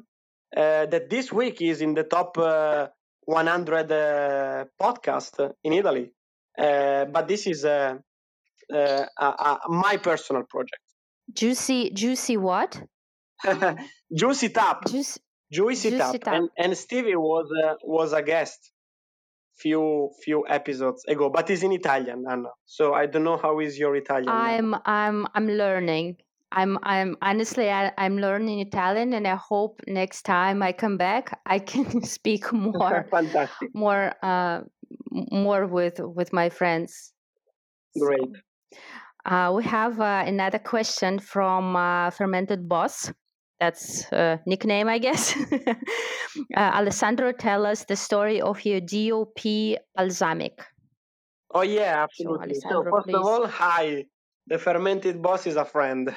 that 0.87 1.09
this 1.09 1.33
week 1.33 1.63
is 1.63 1.81
in 1.81 1.95
the 1.95 2.05
top 2.05 2.37
uh, 2.37 2.89
100 3.25 3.93
uh, 3.93 4.65
podcast 4.81 5.53
in 5.63 5.73
Italy. 5.73 6.11
Uh, 6.59 7.05
but 7.07 7.29
this 7.29 7.47
is 7.47 7.65
uh, 7.65 7.97
uh, 8.71 9.57
my 9.69 9.97
personal 9.97 10.43
project. 10.43 10.83
Juicy, 11.33 11.91
juicy 11.91 12.37
what? 12.37 12.83
Juice 14.15 14.43
It 14.43 14.59
Up. 14.59 14.87
Juice, 14.89 15.19
Juice 15.51 15.85
It 15.85 16.01
Up. 16.01 16.17
And, 16.27 16.49
and 16.57 16.77
Stevie 16.77 17.17
was 17.17 17.49
was 17.83 18.13
a 18.13 18.23
guest 18.23 18.73
few 19.61 20.11
few 20.25 20.47
episodes 20.49 21.05
ago, 21.07 21.29
but 21.29 21.51
it's 21.51 21.63
in 21.63 21.73
Italian, 21.73 22.25
Anna. 22.29 22.51
So 22.65 22.95
I 22.95 23.07
don't 23.07 23.25
know 23.25 23.37
how 23.37 23.61
is 23.61 23.79
your 23.79 23.95
Italian. 23.97 24.29
I'm 24.29 24.71
now. 24.71 24.83
I'm 24.85 25.27
I'm 25.35 25.49
learning. 25.49 26.17
I'm 26.53 26.79
I'm 26.83 27.17
honestly 27.23 27.71
I, 27.71 27.93
am 27.97 28.19
learning 28.19 28.61
Italian, 28.61 29.13
and 29.13 29.27
I 29.27 29.37
hope 29.37 29.81
next 29.87 30.23
time 30.23 30.63
I 30.63 30.73
come 30.73 30.97
back 30.97 31.39
I 31.47 31.59
can 31.59 32.03
speak 32.17 32.53
more 32.53 33.09
more 33.75 34.13
uh, 34.23 34.61
more 35.11 35.67
with 35.67 36.01
with 36.01 36.33
my 36.33 36.49
friends. 36.49 37.13
Great. 37.99 38.33
Uh, 39.27 39.53
we 39.55 39.63
have 39.65 40.01
uh, 40.01 40.25
another 40.27 40.59
question 40.59 41.19
from 41.19 41.77
uh, 41.77 42.11
Fermented 42.11 42.69
Boss. 42.69 43.13
That's 43.61 44.11
a 44.11 44.41
nickname, 44.47 44.89
I 44.89 44.99
guess. 44.99 45.37
Uh, 46.57 46.61
Alessandro, 46.61 47.33
tell 47.33 47.67
us 47.67 47.85
the 47.85 47.97
story 47.97 48.41
of 48.41 48.65
your 48.65 48.81
DOP 48.81 49.79
balsamic. 49.97 50.61
Oh 51.53 51.63
yeah, 51.63 52.05
absolutely. 52.05 52.55
So, 52.55 52.69
so 52.71 52.85
first 52.89 53.07
please. 53.07 53.17
of 53.17 53.27
all, 53.27 53.47
hi. 53.49 54.05
The 54.47 54.59
fermented 54.59 55.21
boss 55.21 55.47
is 55.49 55.57
a 55.57 55.65
friend. 55.65 56.15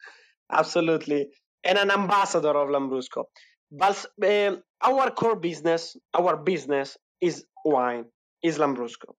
absolutely. 0.52 1.28
And 1.62 1.78
an 1.78 1.92
ambassador 1.92 2.50
of 2.50 2.68
Lambrusco. 2.70 3.24
But 3.70 4.04
uh, 4.22 4.56
our 4.82 5.10
core 5.12 5.36
business, 5.36 5.96
our 6.12 6.36
business 6.36 6.98
is 7.20 7.44
wine, 7.64 8.06
is 8.42 8.58
Lambrusco. 8.58 9.14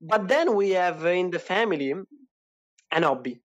But 0.00 0.28
then 0.28 0.54
we 0.56 0.70
have 0.70 1.04
in 1.04 1.30
the 1.30 1.38
family 1.38 1.92
an 2.90 3.02
hobby. 3.02 3.43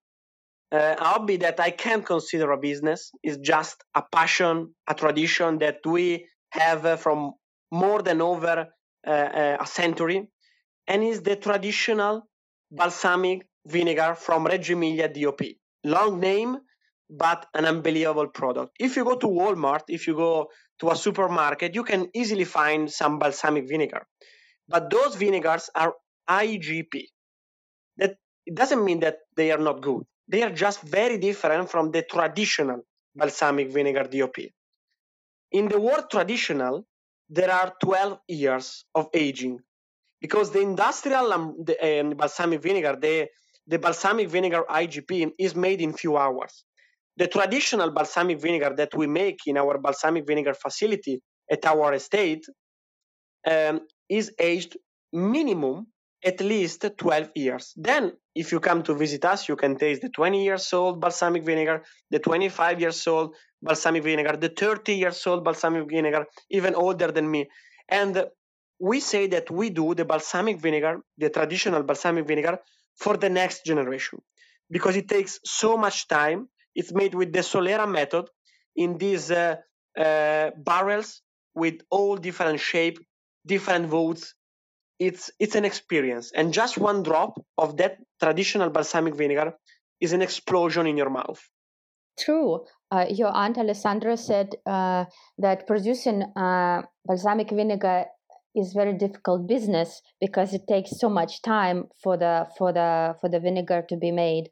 Uh, 0.72 0.96
a 1.00 1.04
hobby 1.04 1.38
that 1.38 1.60
I 1.60 1.72
can't 1.72 2.06
consider 2.06 2.52
a 2.52 2.58
business 2.58 3.12
is 3.24 3.38
just 3.38 3.84
a 3.96 4.04
passion, 4.12 4.76
a 4.88 4.94
tradition 4.94 5.60
that 5.60 5.78
we 5.86 6.28
have 6.52 6.86
uh, 6.86 6.96
from 6.96 7.34
more 7.72 8.02
than 8.02 8.22
over 8.22 8.68
uh, 9.08 9.10
uh 9.10 9.58
a 9.60 9.66
century 9.66 10.28
and 10.88 11.04
is 11.04 11.22
the 11.22 11.36
traditional 11.36 12.28
balsamic 12.72 13.48
vinegar 13.66 14.16
from 14.16 14.46
Reggio 14.46 14.76
Emilia 14.76 15.08
DOP. 15.08 15.42
Long 15.84 16.20
name, 16.20 16.58
but 17.10 17.46
an 17.54 17.66
unbelievable 17.66 18.28
product. 18.28 18.72
If 18.80 18.98
you 18.98 19.06
go 19.06 19.16
to 19.16 19.28
Walmart, 19.28 19.84
if 19.88 20.08
you 20.08 20.16
go 20.16 20.50
to 20.80 20.90
a 20.90 20.96
supermarket, 20.96 21.76
you 21.76 21.84
can 21.84 22.10
easily 22.14 22.44
find 22.46 22.92
some 22.92 23.20
balsamic 23.20 23.68
vinegar. 23.68 24.06
But 24.68 24.90
those 24.90 25.16
vinegars 25.16 25.70
are 25.76 25.94
IGP. 26.30 27.06
That 27.98 28.18
it 28.46 28.56
doesn't 28.56 28.84
mean 28.84 29.00
that 29.02 29.18
they 29.36 29.52
are 29.52 29.58
not 29.58 29.82
good. 29.82 30.04
They 30.30 30.44
are 30.44 30.52
just 30.52 30.82
very 30.82 31.18
different 31.18 31.70
from 31.70 31.92
the 31.92 32.04
traditional 32.04 32.82
balsamic 33.16 33.72
vinegar 33.72 34.04
DOP. 34.04 34.38
In 35.52 35.68
the 35.68 35.80
word 35.80 36.10
traditional, 36.12 36.86
there 37.30 37.52
are 37.52 37.74
12 37.84 38.20
years 38.28 38.86
of 38.94 39.10
aging 39.14 39.60
because 40.22 40.52
the 40.52 40.62
industrial 40.62 41.34
um, 41.34 41.56
balsamic 42.16 42.62
vinegar, 42.62 42.96
the, 43.02 43.28
the 43.66 43.80
balsamic 43.80 44.30
vinegar 44.30 44.64
IGP, 44.70 45.32
is 45.40 45.56
made 45.56 45.82
in 45.82 45.94
few 45.94 46.16
hours. 46.18 46.64
The 47.18 47.28
traditional 47.28 47.90
balsamic 47.92 48.40
vinegar 48.40 48.74
that 48.78 48.96
we 48.96 49.08
make 49.08 49.40
in 49.48 49.58
our 49.58 49.80
balsamic 49.80 50.28
vinegar 50.28 50.54
facility 50.54 51.22
at 51.52 51.66
our 51.66 51.94
estate 51.94 52.46
um, 53.48 53.82
is 54.08 54.32
aged 54.40 54.78
minimum 55.12 55.88
at 56.24 56.42
least 56.42 56.86
12 56.98 57.32
years. 57.36 57.74
Then, 57.78 58.14
if 58.36 58.52
you 58.52 58.60
come 58.60 58.84
to 58.84 58.94
visit 58.94 59.26
us, 59.26 59.48
you 59.50 59.56
can 59.56 59.78
taste 59.78 60.02
the 60.02 60.10
20 60.10 60.44
years 60.44 60.72
old 60.74 61.00
balsamic 61.00 61.44
vinegar, 61.44 61.84
the 62.12 62.20
25 62.20 62.80
years 62.82 63.08
old 63.08 63.36
balsamic 63.62 64.04
vinegar, 64.04 64.38
the 64.38 64.50
30 64.50 64.96
years 64.96 65.26
old 65.28 65.44
balsamic 65.44 65.90
vinegar, 65.90 66.26
even 66.50 66.76
older 66.76 67.12
than 67.12 67.30
me. 67.30 67.48
And 67.90 68.26
we 68.80 69.00
say 69.00 69.28
that 69.28 69.50
we 69.52 69.70
do 69.70 69.94
the 69.96 70.06
balsamic 70.06 70.60
vinegar, 70.60 71.02
the 71.18 71.30
traditional 71.30 71.84
balsamic 71.84 72.28
vinegar, 72.28 72.60
for 72.98 73.18
the 73.18 73.30
next 73.30 73.66
generation 73.66 74.20
because 74.70 74.96
it 74.96 75.08
takes 75.08 75.40
so 75.44 75.78
much 75.78 76.08
time. 76.08 76.48
It's 76.76 76.92
made 76.94 77.16
with 77.16 77.34
the 77.34 77.40
Solera 77.40 77.90
method 77.90 78.26
in 78.76 78.98
these 78.98 79.32
uh, 79.32 79.56
uh, 79.98 80.52
barrels 80.58 81.22
with 81.56 81.82
all 81.90 82.16
different 82.18 82.60
shape, 82.60 83.00
different 83.46 83.88
votes. 83.88 84.34
It's 85.00 85.32
it's 85.40 85.56
an 85.56 85.66
experience, 85.66 86.32
and 86.36 86.54
just 86.54 86.78
one 86.78 87.04
drop 87.04 87.40
of 87.58 87.78
that 87.78 87.98
traditional 88.22 88.70
balsamic 88.70 89.16
vinegar 89.16 89.54
is 90.02 90.14
an 90.14 90.22
explosion 90.22 90.88
in 90.88 90.98
your 90.98 91.10
mouth. 91.10 91.42
True. 92.18 92.66
Uh, 92.92 93.06
your 93.10 93.30
aunt 93.30 93.58
Alessandra 93.58 94.18
said 94.18 94.56
uh, 94.66 95.06
that 95.38 95.68
producing 95.68 96.24
uh, 96.36 96.82
balsamic 97.06 97.50
vinegar 97.50 98.06
is 98.56 98.74
very 98.74 98.94
difficult 98.94 99.48
business 99.48 100.02
because 100.20 100.54
it 100.54 100.68
takes 100.68 101.00
so 101.00 101.08
much 101.08 101.42
time 101.42 101.86
for 102.04 102.18
the 102.18 102.48
for 102.58 102.74
the 102.74 103.16
for 103.22 103.30
the 103.30 103.40
vinegar 103.40 103.86
to 103.88 103.96
be 103.96 104.12
made. 104.12 104.50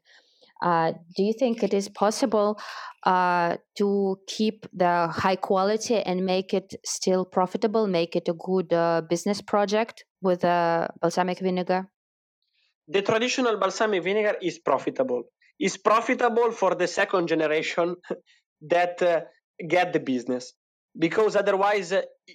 Uh, 0.62 0.92
do 1.16 1.22
you 1.22 1.32
think 1.32 1.62
it 1.62 1.72
is 1.72 1.88
possible 1.88 2.58
uh, 3.04 3.56
to 3.76 4.18
keep 4.26 4.66
the 4.72 5.08
high 5.08 5.36
quality 5.36 5.96
and 5.96 6.24
make 6.24 6.52
it 6.52 6.74
still 6.84 7.24
profitable, 7.24 7.86
make 7.86 8.16
it 8.16 8.28
a 8.28 8.34
good 8.34 8.72
uh, 8.72 9.02
business 9.08 9.40
project 9.40 10.04
with 10.20 10.44
uh, 10.44 10.88
balsamic 11.00 11.38
vinegar? 11.38 11.88
The 12.88 13.02
traditional 13.02 13.58
balsamic 13.58 14.02
vinegar 14.02 14.36
is 14.42 14.58
profitable. 14.58 15.24
It's 15.58 15.76
profitable 15.76 16.52
for 16.52 16.74
the 16.74 16.86
second 16.86 17.28
generation 17.28 17.96
that 18.62 19.02
uh, 19.02 19.20
get 19.66 19.92
the 19.92 20.00
business 20.00 20.54
because 20.98 21.36
otherwise, 21.36 21.92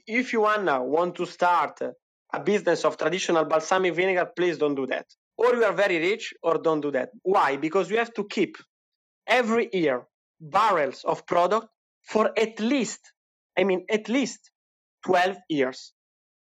if 0.07 0.33
you 0.33 0.41
wanna 0.41 0.83
want 0.83 1.15
to 1.15 1.25
start 1.25 1.81
a 2.33 2.39
business 2.39 2.85
of 2.85 2.97
traditional 2.97 3.45
balsamic 3.45 3.93
vinegar, 3.93 4.29
please 4.35 4.57
don't 4.57 4.75
do 4.75 4.87
that. 4.87 5.05
Or 5.43 5.55
you 5.55 5.63
are 5.63 5.73
very 5.73 5.97
rich, 5.99 6.33
or 6.41 6.57
don't 6.57 6.81
do 6.81 6.91
that. 6.91 7.09
Why? 7.23 7.57
Because 7.57 7.89
you 7.89 7.97
have 7.97 8.13
to 8.13 8.23
keep 8.25 8.57
every 9.27 9.69
year 9.73 10.05
barrels 10.39 11.03
of 11.03 11.25
product 11.25 11.67
for 12.03 12.31
at 12.37 12.59
least, 12.59 12.99
I 13.57 13.63
mean, 13.63 13.85
at 13.89 14.09
least 14.09 14.51
12 15.05 15.37
years. 15.49 15.93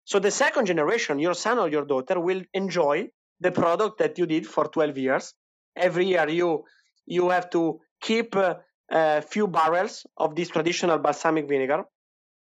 So 0.05 0.19
the 0.19 0.31
second 0.31 0.67
generation, 0.67 1.19
your 1.19 1.35
son 1.35 1.59
or 1.59 1.69
your 1.69 1.85
daughter, 1.85 2.21
will 2.21 2.43
enjoy 2.53 3.09
the 3.41 3.53
product 3.53 3.99
that 3.99 4.19
you 4.19 4.27
did 4.27 4.47
for 4.47 4.69
12 4.69 4.99
years. 4.99 5.35
Every 5.77 6.07
year, 6.07 6.29
you 6.29 6.65
you 7.07 7.31
have 7.31 7.51
to 7.51 7.81
keep 8.01 8.35
a, 8.35 8.61
a 8.91 9.23
few 9.23 9.47
barrels 9.47 10.07
of 10.17 10.35
this 10.35 10.49
traditional 10.49 10.99
balsamic 10.99 11.49
vinegar 11.49 11.85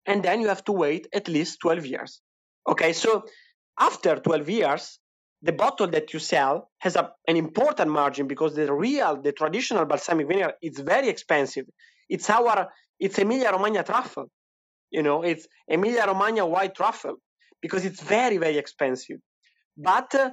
and 0.05 0.23
then 0.23 0.41
you 0.41 0.47
have 0.47 0.63
to 0.65 0.71
wait 0.71 1.07
at 1.13 1.27
least 1.27 1.59
12 1.61 1.85
years. 1.85 2.21
Okay, 2.67 2.93
so 2.93 3.25
after 3.79 4.15
12 4.17 4.49
years, 4.49 4.99
the 5.41 5.51
bottle 5.51 5.87
that 5.87 6.13
you 6.13 6.19
sell 6.19 6.69
has 6.79 6.95
a, 6.95 7.11
an 7.27 7.35
important 7.35 7.91
margin 7.91 8.27
because 8.27 8.55
the 8.55 8.71
real, 8.73 9.21
the 9.21 9.31
traditional 9.31 9.85
balsamic 9.85 10.27
vinegar 10.27 10.53
is 10.61 10.79
very 10.79 11.09
expensive. 11.09 11.65
It's 12.09 12.29
our, 12.29 12.69
it's 12.99 13.17
Emilia 13.19 13.51
Romagna 13.51 13.83
truffle. 13.83 14.29
You 14.91 15.03
know, 15.03 15.23
it's 15.23 15.47
Emilia 15.69 16.05
Romagna 16.07 16.45
white 16.45 16.75
truffle 16.75 17.17
because 17.61 17.85
it's 17.85 18.01
very, 18.01 18.37
very 18.37 18.57
expensive. 18.57 19.17
But 19.77 20.15
uh, 20.15 20.31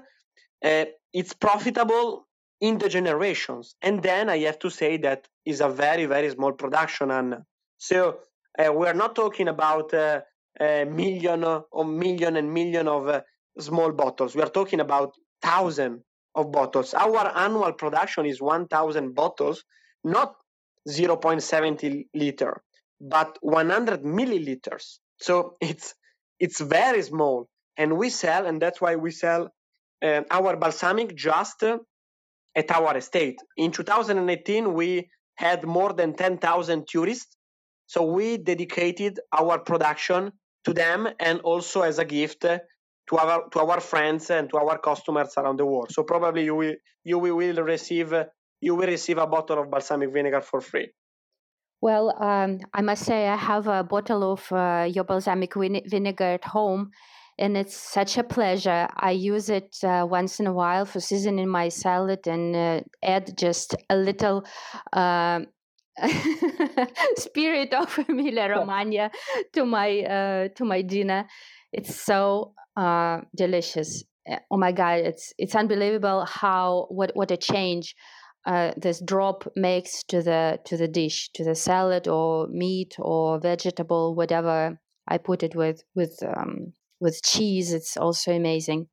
uh, 0.65 0.85
it's 1.13 1.33
profitable 1.35 2.27
in 2.61 2.79
the 2.79 2.89
generations. 2.89 3.75
And 3.83 4.03
then 4.03 4.29
I 4.29 4.39
have 4.39 4.59
to 4.61 4.71
say 4.71 4.97
that 4.99 5.27
is 5.45 5.61
a 5.61 5.69
very, 5.69 6.07
very 6.07 6.31
small 6.31 6.53
production. 6.53 7.11
And 7.11 7.39
so 7.77 8.19
uh, 8.59 8.73
we're 8.73 8.93
not 8.93 9.17
talking 9.17 9.49
about 9.49 9.93
uh, 9.93 10.21
a 10.61 10.85
million 10.85 11.45
or 11.45 11.85
million 11.85 12.37
and 12.37 12.55
million 12.55 12.87
of 12.87 13.09
uh, 13.09 13.23
small 13.59 13.93
bottles. 13.93 14.35
We 14.35 14.43
are 14.43 14.49
talking 14.49 14.81
about 14.81 15.15
thousand 15.43 16.03
of 16.35 16.53
bottles. 16.53 16.95
Our 16.95 17.37
annual 17.37 17.73
production 17.73 18.27
is 18.27 18.41
1,000 18.41 19.15
bottles, 19.15 19.65
not 20.05 20.35
0.70 20.89 22.07
liter, 22.15 22.63
but 23.01 23.39
100 23.41 24.03
milliliters. 24.03 24.99
So 25.21 25.57
it's 25.61 25.95
it's 26.41 26.61
very 26.61 27.03
small, 27.03 27.49
and 27.77 27.97
we 27.97 28.11
sell, 28.11 28.47
and 28.47 28.61
that's 28.61 28.81
why 28.81 28.97
we 28.97 29.13
sell 29.13 29.51
uh, 30.05 30.23
our 30.31 30.57
balsamic 30.57 31.15
just 31.15 31.63
uh, 31.63 31.79
at 32.57 32.71
our 32.73 32.97
estate. 32.97 33.39
In 33.57 33.71
2018, 33.71 34.75
we 34.75 35.09
had 35.37 35.65
more 35.65 35.93
than 35.93 36.15
10,000 36.15 36.87
tourists 36.89 37.37
so 37.93 38.05
we 38.05 38.39
dedicated 38.39 39.21
our 39.33 39.59
production 39.59 40.33
to 40.65 40.73
them 40.73 41.09
and 41.21 41.41
also 41.41 41.83
as 41.83 41.99
a 41.99 42.07
gift 42.07 42.47
to 43.13 43.19
our 43.19 43.49
to 43.51 43.61
our 43.61 43.81
friends 43.81 44.31
and 44.31 44.49
to 44.51 44.57
our 44.57 44.79
customers 44.79 45.35
around 45.37 45.59
the 45.59 45.67
world. 45.67 45.93
So 45.93 46.03
probably 46.03 46.45
you 46.45 46.55
will 46.55 46.75
you 47.05 47.19
will 47.19 47.63
receive 47.63 48.13
you 48.61 48.75
will 48.75 48.87
receive 48.87 49.19
a 49.19 49.27
bottle 49.27 49.61
of 49.61 49.71
balsamic 49.71 50.13
vinegar 50.13 50.41
for 50.41 50.61
free. 50.61 50.93
Well, 51.81 52.15
um, 52.23 52.61
I 52.73 52.81
must 52.81 53.05
say 53.05 53.29
I 53.29 53.37
have 53.37 53.67
a 53.67 53.83
bottle 53.83 54.33
of 54.33 54.53
uh, 54.53 54.89
your 54.89 55.05
balsamic 55.05 55.55
vine- 55.55 55.83
vinegar 55.85 56.39
at 56.39 56.45
home, 56.45 56.93
and 57.39 57.57
it's 57.57 57.77
such 57.77 58.17
a 58.19 58.23
pleasure. 58.23 58.89
I 58.97 59.11
use 59.11 59.51
it 59.51 59.77
uh, 59.83 60.07
once 60.09 60.39
in 60.39 60.47
a 60.47 60.53
while 60.53 60.87
for 60.87 61.01
seasoning 61.01 61.49
my 61.49 61.69
salad 61.69 62.27
and 62.29 62.55
uh, 62.55 62.81
add 63.03 63.37
just 63.37 63.75
a 63.91 63.97
little 63.97 64.45
uh, 64.93 65.41
spirit 67.17 67.75
of 67.75 67.99
Emilia 68.09 68.49
Romagna 68.49 69.11
to 69.53 69.67
my 69.67 70.01
uh, 70.03 70.49
to 70.55 70.65
my 70.65 70.83
dinner. 70.83 71.27
It's 71.73 71.97
so 71.97 72.55
uh, 72.77 73.21
delicious. 73.37 74.05
Eh, 74.27 74.39
oh 74.51 74.59
my 74.59 74.73
god, 74.73 75.01
it's 75.01 75.33
it's 75.39 75.55
unbelievable 75.55 76.25
how 76.25 76.87
what 76.91 77.11
what 77.15 77.31
a 77.31 77.37
change 77.37 77.95
uh, 78.47 78.73
this 78.77 79.01
drop 79.01 79.45
makes 79.55 80.03
to 80.09 80.23
the 80.23 80.59
to 80.65 80.77
the 80.77 80.89
dish, 80.89 81.31
to 81.35 81.45
the 81.45 81.55
salad 81.55 82.09
or 82.09 82.49
meat 82.49 82.97
or 82.99 83.39
vegetable, 83.41 84.15
whatever 84.15 84.79
I 85.09 85.19
put 85.19 85.43
it 85.43 85.55
with 85.55 85.83
with 85.95 86.19
um, 86.23 86.73
with 87.01 87.23
cheese. 87.23 87.73
It's 87.73 87.97
also 87.97 88.33
amazing. 88.33 88.89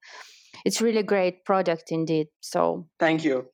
It's 0.66 0.82
really 0.82 1.04
great 1.04 1.46
product 1.46 1.92
indeed. 1.92 2.28
So 2.42 2.88
thank 3.00 3.24
you. 3.24 3.48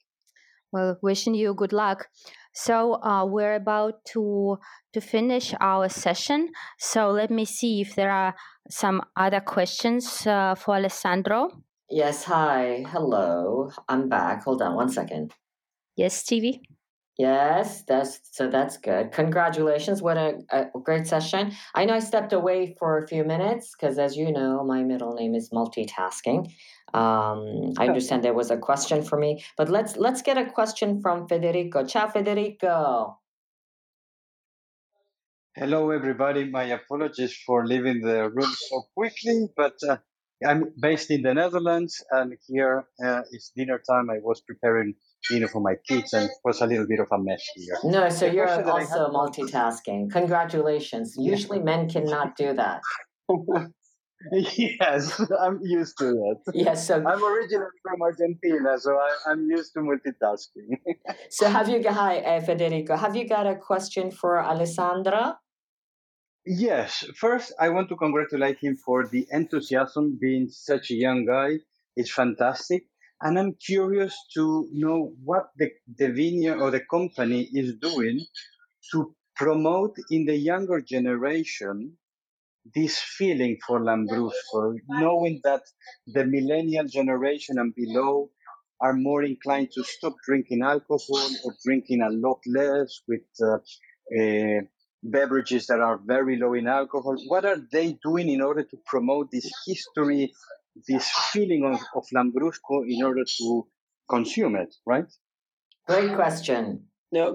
Well, 0.71 0.97
wishing 1.01 1.36
you 1.36 1.53
good 1.53 1.73
luck. 1.73 2.07
So 2.56 3.03
uh, 3.03 3.26
we're 3.26 3.56
about 3.56 4.06
to 4.14 4.58
to 4.93 5.01
finish 5.01 5.53
our 5.60 5.89
session. 5.89 6.49
So 6.80 7.12
let 7.12 7.30
me 7.30 7.43
see 7.45 7.82
if 7.82 7.95
there 7.95 8.12
are 8.12 8.34
some 8.70 9.01
other 9.16 9.41
questions 9.41 10.26
uh, 10.26 10.56
for 10.56 10.76
Alessandro. 10.76 11.51
Yes. 11.89 12.24
Hi. 12.24 12.86
Hello. 12.88 13.70
I'm 13.89 14.10
back. 14.10 14.43
Hold 14.45 14.62
on 14.62 14.76
one 14.76 14.89
second. 14.89 15.34
Yes, 15.97 16.16
Stevie. 16.16 16.62
Yes, 17.18 17.84
that's 17.88 18.20
so 18.32 18.49
that's 18.49 18.76
good. 18.78 19.14
Congratulations. 19.14 20.01
What 20.01 20.18
a, 20.18 20.34
a 20.51 20.66
great 20.84 21.08
session. 21.08 21.53
I 21.74 21.86
know 21.86 21.93
I 21.93 21.99
stepped 21.99 22.34
away 22.34 22.76
for 22.78 22.97
a 22.97 23.08
few 23.08 23.24
minutes 23.24 23.74
because 23.74 23.97
as 23.97 24.18
you 24.18 24.34
know, 24.34 24.66
my 24.66 24.84
middle 24.84 25.14
name 25.14 25.34
is 25.34 25.49
multitasking. 25.49 26.51
Um, 26.93 27.73
I 27.77 27.88
understand 27.88 28.23
there 28.23 28.33
was 28.33 28.51
a 28.51 28.57
question 28.57 29.03
for 29.03 29.19
me, 29.19 29.43
but 29.57 29.69
let's 29.69 29.97
let's 29.97 30.21
get 30.21 30.38
a 30.38 30.45
question 30.45 31.01
from 31.01 31.27
Federico. 31.27 31.86
Ciao 31.86 32.07
Federico. 32.07 33.19
Hello 35.55 35.91
everybody. 35.91 36.45
My 36.49 36.63
apologies 36.65 37.36
for 37.45 37.65
leaving 37.65 38.01
the 38.01 38.29
room 38.29 38.51
so 38.69 38.83
quickly, 38.93 39.47
but 39.55 39.75
uh, 39.88 39.97
I'm 40.45 40.73
based 40.79 41.11
in 41.11 41.21
the 41.21 41.33
Netherlands 41.33 42.03
and 42.11 42.33
here 42.47 42.86
uh, 43.03 43.21
it's 43.31 43.51
dinner 43.55 43.81
time. 43.89 44.09
I 44.09 44.19
was 44.21 44.41
preparing 44.41 44.95
dinner 45.29 45.47
for 45.47 45.61
my 45.61 45.75
kids 45.88 46.13
and 46.13 46.25
it 46.25 46.38
was 46.43 46.61
a 46.61 46.67
little 46.67 46.86
bit 46.88 46.99
of 46.99 47.07
a 47.11 47.17
mess 47.17 47.43
here. 47.55 47.77
No, 47.83 48.09
so 48.09 48.25
you're 48.25 48.49
also 48.49 49.09
multitasking. 49.09 50.11
Congratulations. 50.11 51.15
Usually 51.17 51.59
men 51.59 51.89
cannot 51.89 52.36
do 52.36 52.53
that. 52.53 52.81
yes, 54.32 55.22
I'm 55.39 55.59
used 55.61 55.97
to 55.99 56.05
that. 56.05 56.51
Yes, 56.53 56.88
so 56.88 56.95
I'm 56.95 57.24
originally 57.24 57.68
from 57.84 58.01
Argentina, 58.01 58.80
so 58.80 58.97
I, 58.97 59.32
am 59.32 59.47
used 59.49 59.74
to 59.74 59.80
multitasking. 59.80 60.80
so 61.30 61.49
have 61.49 61.70
you 61.70 61.84
hi 61.89 62.20
uh, 62.20 62.41
Federico? 62.41 62.95
Have 62.95 63.16
you 63.16 63.28
got 63.28 63.45
a 63.45 63.55
question 63.55 64.11
for 64.11 64.41
Alessandra? 64.41 65.38
Yes. 66.45 67.03
First, 67.16 67.53
I 67.59 67.70
want 67.70 67.89
to 67.89 67.95
congratulate 67.95 68.59
him 68.59 68.76
for 68.76 69.07
the 69.07 69.28
enthusiasm. 69.32 70.18
Being 70.20 70.47
such 70.49 70.91
a 70.91 70.95
young 70.95 71.26
guy, 71.26 71.59
it's 71.95 72.11
fantastic. 72.11 72.84
And 73.22 73.39
I'm 73.39 73.55
curious 73.55 74.16
to 74.36 74.70
know 74.72 75.13
what 75.24 75.49
the, 75.57 75.72
the 75.97 76.11
vineyard 76.11 76.59
or 76.59 76.70
the 76.70 76.82
company 76.82 77.49
is 77.53 77.76
doing 77.76 78.26
to 78.91 79.16
promote 79.36 79.95
in 80.11 80.26
the 80.26 80.36
younger 80.36 80.82
generation 80.82 81.97
this 82.74 82.97
feeling 82.97 83.57
for 83.66 83.80
Lambrusco, 83.80 84.76
knowing 84.89 85.39
that 85.43 85.61
the 86.07 86.26
millennial 86.26 86.86
generation 86.88 87.59
and 87.59 87.74
below 87.76 88.30
are 88.82 88.93
more 88.93 89.24
inclined 89.24 89.70
to 89.74 89.84
stop 89.84 90.13
drinking 90.26 90.61
alcohol 90.61 91.30
or 91.43 91.53
drinking 91.63 92.01
a 92.01 92.09
lot 92.09 92.39
less 92.47 93.01
with 93.07 93.22
uh, 93.41 93.57
uh, 94.20 94.61
beverages 95.03 95.68
that 95.68 95.80
are 95.80 95.99
very 96.05 96.38
low 96.38 96.53
in 96.53 96.68
alcohol. 96.68 97.16
What 97.28 97.45
are 97.45 97.57
they 97.72 97.97
doing 98.03 98.30
in 98.30 98.41
order 98.41 98.63
to 98.63 98.78
promote 98.86 99.32
this 99.32 99.49
history, 99.66 100.34
this 100.88 101.09
feeling 101.32 101.63
of, 101.66 101.80
of 101.95 102.05
Lambrusco 102.13 102.84
in 102.88 103.03
order 103.03 103.24
to 103.38 103.68
consume 104.09 104.55
it, 104.55 104.76
right? 104.86 105.05
Great 105.88 106.16
question. 106.16 106.88
Now, 107.12 107.34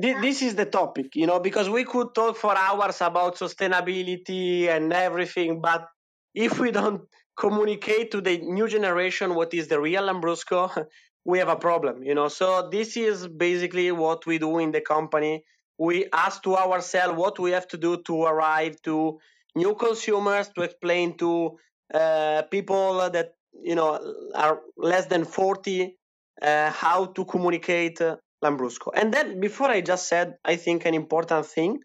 this 0.00 0.42
is 0.42 0.54
the 0.54 0.64
topic, 0.64 1.14
you 1.14 1.26
know, 1.26 1.40
because 1.40 1.68
we 1.68 1.84
could 1.84 2.14
talk 2.14 2.36
for 2.36 2.56
hours 2.56 3.00
about 3.00 3.36
sustainability 3.36 4.66
and 4.68 4.92
everything, 4.92 5.60
but 5.60 5.86
if 6.34 6.58
we 6.58 6.70
don't 6.70 7.02
communicate 7.38 8.10
to 8.12 8.20
the 8.20 8.38
new 8.38 8.66
generation 8.68 9.34
what 9.34 9.54
is 9.54 9.68
the 9.68 9.80
real 9.80 10.02
Lambrusco, 10.02 10.86
we 11.24 11.38
have 11.38 11.48
a 11.48 11.56
problem, 11.56 12.02
you 12.02 12.14
know. 12.14 12.28
So 12.28 12.68
this 12.70 12.96
is 12.96 13.28
basically 13.28 13.92
what 13.92 14.26
we 14.26 14.38
do 14.38 14.58
in 14.58 14.72
the 14.72 14.80
company 14.80 15.44
we 15.80 16.06
ask 16.12 16.42
to 16.42 16.56
ourselves 16.56 17.16
what 17.16 17.38
we 17.38 17.52
have 17.52 17.66
to 17.66 17.78
do 17.78 17.96
to 18.02 18.24
arrive 18.24 18.76
to 18.82 19.18
new 19.56 19.74
consumers 19.74 20.48
to 20.50 20.60
explain 20.60 21.16
to 21.16 21.56
uh, 21.94 22.42
people 22.50 23.10
that 23.10 23.30
you 23.64 23.74
know 23.74 23.98
are 24.34 24.60
less 24.76 25.06
than 25.06 25.24
40 25.24 25.96
uh, 26.42 26.70
how 26.70 27.06
to 27.06 27.24
communicate 27.24 27.98
lambrusco. 28.42 28.90
And 28.94 29.12
then 29.12 29.40
before 29.40 29.68
i 29.68 29.80
just 29.80 30.08
said 30.08 30.36
i 30.44 30.56
think 30.56 30.86
an 30.86 30.94
important 30.94 31.46
thing 31.46 31.80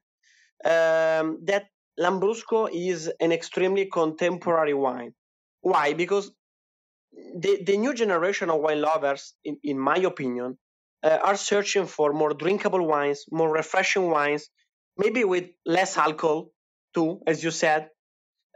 um, 0.64 1.40
that 1.46 1.66
lambrusco 2.00 2.70
is 2.74 3.12
an 3.20 3.32
extremely 3.32 3.86
contemporary 3.86 4.74
wine. 4.74 5.14
Why? 5.62 5.94
Because 5.94 6.32
the, 7.14 7.64
the 7.66 7.78
new 7.78 7.94
generation 7.94 8.50
of 8.50 8.60
wine 8.62 8.82
lovers 8.82 9.34
in, 9.44 9.58
in 9.64 9.80
my 9.80 9.98
opinion 9.98 10.58
uh, 11.04 11.18
are 11.24 11.38
searching 11.38 11.86
for 11.86 12.14
more 12.14 12.34
drinkable 12.34 12.86
wines, 12.86 13.26
more 13.32 13.52
refreshing 13.52 14.10
wines, 14.10 14.50
maybe 14.98 15.24
with 15.24 15.46
less 15.66 15.98
alcohol 15.98 16.50
too, 16.94 17.20
as 17.28 17.44
you 17.44 17.52
said, 17.52 17.90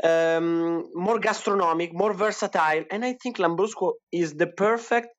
um, 0.04 0.89
more 0.93 1.20
gastronomic, 1.20 1.93
more 1.93 2.14
versatile, 2.14 2.86
and 2.89 3.04
I 3.04 3.14
think 3.22 3.38
Lambrusco 3.38 3.93
is 4.12 4.34
the 4.34 4.47
perfect 4.47 5.10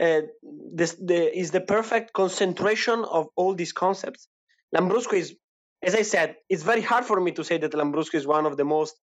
uh, 0.00 0.22
this, 0.42 0.94
the, 0.94 1.38
is 1.38 1.50
the 1.50 1.60
perfect 1.60 2.12
concentration 2.12 3.04
of 3.04 3.28
all 3.36 3.54
these 3.54 3.72
concepts. 3.72 4.28
Lambrusco 4.74 5.14
is, 5.14 5.36
as 5.82 5.94
I 5.94 6.02
said, 6.02 6.36
it's 6.48 6.62
very 6.62 6.80
hard 6.80 7.04
for 7.04 7.20
me 7.20 7.32
to 7.32 7.44
say 7.44 7.58
that 7.58 7.72
Lambrusco 7.72 8.14
is 8.14 8.26
one 8.26 8.46
of 8.46 8.56
the 8.56 8.64
most 8.64 8.96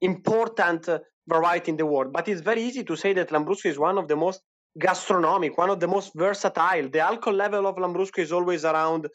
important 0.00 0.88
uh, 0.88 1.00
variety 1.28 1.70
in 1.70 1.76
the 1.76 1.86
world, 1.86 2.12
but 2.12 2.28
it's 2.28 2.40
very 2.40 2.62
easy 2.62 2.84
to 2.84 2.96
say 2.96 3.12
that 3.12 3.28
Lambrusco 3.28 3.66
is 3.66 3.78
one 3.78 3.98
of 3.98 4.08
the 4.08 4.16
most 4.16 4.40
gastronomic, 4.78 5.58
one 5.58 5.70
of 5.70 5.80
the 5.80 5.88
most 5.88 6.12
versatile. 6.14 6.88
The 6.88 7.00
alcohol 7.00 7.34
level 7.34 7.66
of 7.66 7.76
Lambrusco 7.76 8.20
is 8.20 8.32
always 8.32 8.64
around 8.64 9.08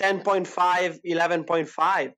10.5, 0.00 1.00
11.5. 1.06 2.12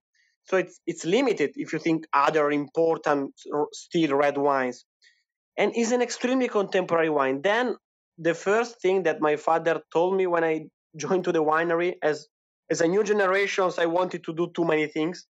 So 0.44 0.56
it's 0.56 0.80
it's 0.86 1.04
limited 1.04 1.52
if 1.56 1.72
you 1.72 1.78
think 1.78 2.04
other 2.12 2.50
important 2.50 3.32
still 3.72 4.14
red 4.14 4.36
wines. 4.36 4.84
And 5.56 5.76
is 5.76 5.92
an 5.92 6.02
extremely 6.02 6.48
contemporary 6.48 7.10
wine. 7.10 7.42
Then 7.42 7.76
the 8.18 8.34
first 8.34 8.80
thing 8.80 9.04
that 9.04 9.20
my 9.20 9.36
father 9.36 9.82
told 9.92 10.16
me 10.16 10.26
when 10.26 10.44
I 10.44 10.66
joined 10.96 11.24
to 11.24 11.32
the 11.32 11.42
winery 11.42 11.94
as 12.02 12.28
as 12.72 12.80
a 12.80 12.88
new 12.88 13.04
generation, 13.04 13.70
I 13.78 13.86
wanted 13.86 14.24
to 14.24 14.32
do 14.32 14.50
too 14.56 14.64
many 14.64 14.86
things, 14.86 15.26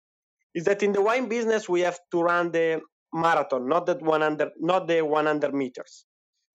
is 0.54 0.66
that 0.66 0.84
in 0.84 0.92
the 0.92 1.02
wine 1.02 1.30
business 1.30 1.70
we 1.70 1.82
have 1.82 1.98
to 2.12 2.22
run 2.22 2.52
the 2.52 2.82
marathon, 3.14 3.68
not 3.68 3.86
that 3.86 4.02
100, 4.02 4.50
not 4.60 4.88
the 4.88 5.02
100 5.02 5.54
meters. 5.54 6.06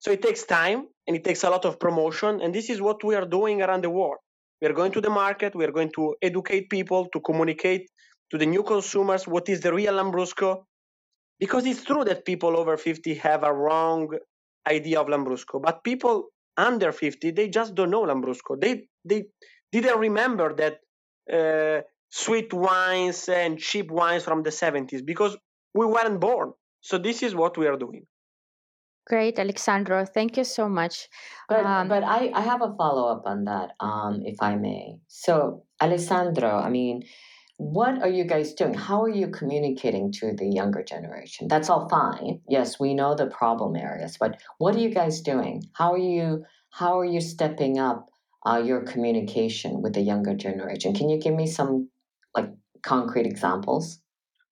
So 0.00 0.10
it 0.10 0.20
takes 0.20 0.44
time 0.44 0.86
and 1.06 1.16
it 1.16 1.24
takes 1.24 1.42
a 1.42 1.48
lot 1.48 1.64
of 1.64 1.80
promotion. 1.80 2.42
And 2.42 2.54
this 2.54 2.68
is 2.68 2.82
what 2.82 3.02
we 3.02 3.14
are 3.14 3.24
doing 3.24 3.62
around 3.62 3.82
the 3.84 3.90
world. 3.90 4.18
We 4.60 4.68
are 4.68 4.74
going 4.74 4.92
to 4.92 5.00
the 5.00 5.10
market, 5.10 5.54
we 5.54 5.64
are 5.64 5.72
going 5.72 5.92
to 5.92 6.14
educate 6.20 6.68
people, 6.68 7.08
to 7.14 7.20
communicate 7.20 7.88
to 8.30 8.36
the 8.36 8.46
new 8.46 8.62
consumers 8.62 9.26
what 9.26 9.48
is 9.48 9.60
the 9.60 9.72
real 9.72 9.94
Lambrusco. 9.94 10.64
Because 11.40 11.64
it's 11.66 11.84
true 11.84 12.04
that 12.04 12.26
people 12.26 12.56
over 12.56 12.76
50 12.76 13.14
have 13.14 13.42
a 13.42 13.52
wrong 13.52 14.08
idea 14.66 15.00
of 15.00 15.08
Lambrusco, 15.08 15.60
but 15.62 15.84
people 15.84 16.28
under 16.56 16.92
50, 16.92 17.30
they 17.32 17.48
just 17.48 17.74
don't 17.74 17.90
know 17.90 18.02
Lambrusco. 18.02 18.60
They, 18.60 18.88
they 19.04 19.26
didn't 19.72 19.98
remember 19.98 20.54
that 20.54 20.80
uh, 21.32 21.82
sweet 22.10 22.52
wines 22.52 23.28
and 23.28 23.58
cheap 23.58 23.90
wines 23.90 24.24
from 24.24 24.42
the 24.42 24.50
70s 24.50 25.04
because 25.04 25.36
we 25.74 25.86
weren't 25.86 26.20
born. 26.20 26.52
So 26.80 26.98
this 26.98 27.22
is 27.22 27.34
what 27.34 27.56
we 27.56 27.66
are 27.66 27.76
doing. 27.76 28.06
Great, 29.06 29.38
Alexandro. 29.38 30.06
Thank 30.06 30.36
you 30.38 30.44
so 30.44 30.66
much. 30.66 31.08
But 31.48 31.66
um, 31.66 31.88
but 31.88 32.02
I, 32.04 32.30
I 32.34 32.40
have 32.40 32.62
a 32.62 32.74
follow 32.74 33.12
up 33.12 33.24
on 33.26 33.44
that, 33.44 33.72
um, 33.78 34.22
if 34.24 34.36
I 34.40 34.56
may. 34.56 34.96
So 35.08 35.64
Alessandro, 35.82 36.48
I 36.48 36.70
mean, 36.70 37.02
what 37.57 38.02
are 38.02 38.09
you 38.09 38.24
guys 38.24 38.52
doing? 38.55 38.74
How 38.74 39.02
are 39.02 39.09
you 39.09 39.28
communicating 39.28 40.12
to 40.12 40.32
the 40.34 40.46
younger 40.46 40.82
generation? 40.82 41.48
That's 41.48 41.70
all 41.70 41.88
fine. 41.88 42.40
Yes, 42.48 42.80
we 42.80 42.94
know 42.94 43.14
the 43.14 43.26
problem 43.26 43.76
areas, 43.76 44.16
but 44.18 44.40
what 44.59 44.74
are 44.74 44.80
you 44.80 44.90
guys 44.90 45.20
doing? 45.20 45.64
How 45.72 45.92
are 45.92 45.98
you 45.98 46.44
how 46.70 46.98
are 46.98 47.05
you 47.05 47.20
stepping 47.20 47.78
up 47.78 48.09
uh, 48.44 48.61
your 48.64 48.82
communication 48.82 49.80
with 49.82 49.94
the 49.94 50.00
younger 50.00 50.34
generation? 50.34 50.94
Can 50.94 51.09
you 51.09 51.20
give 51.20 51.34
me 51.34 51.46
some 51.46 51.88
like 52.36 52.50
concrete 52.82 53.26
examples? 53.26 54.00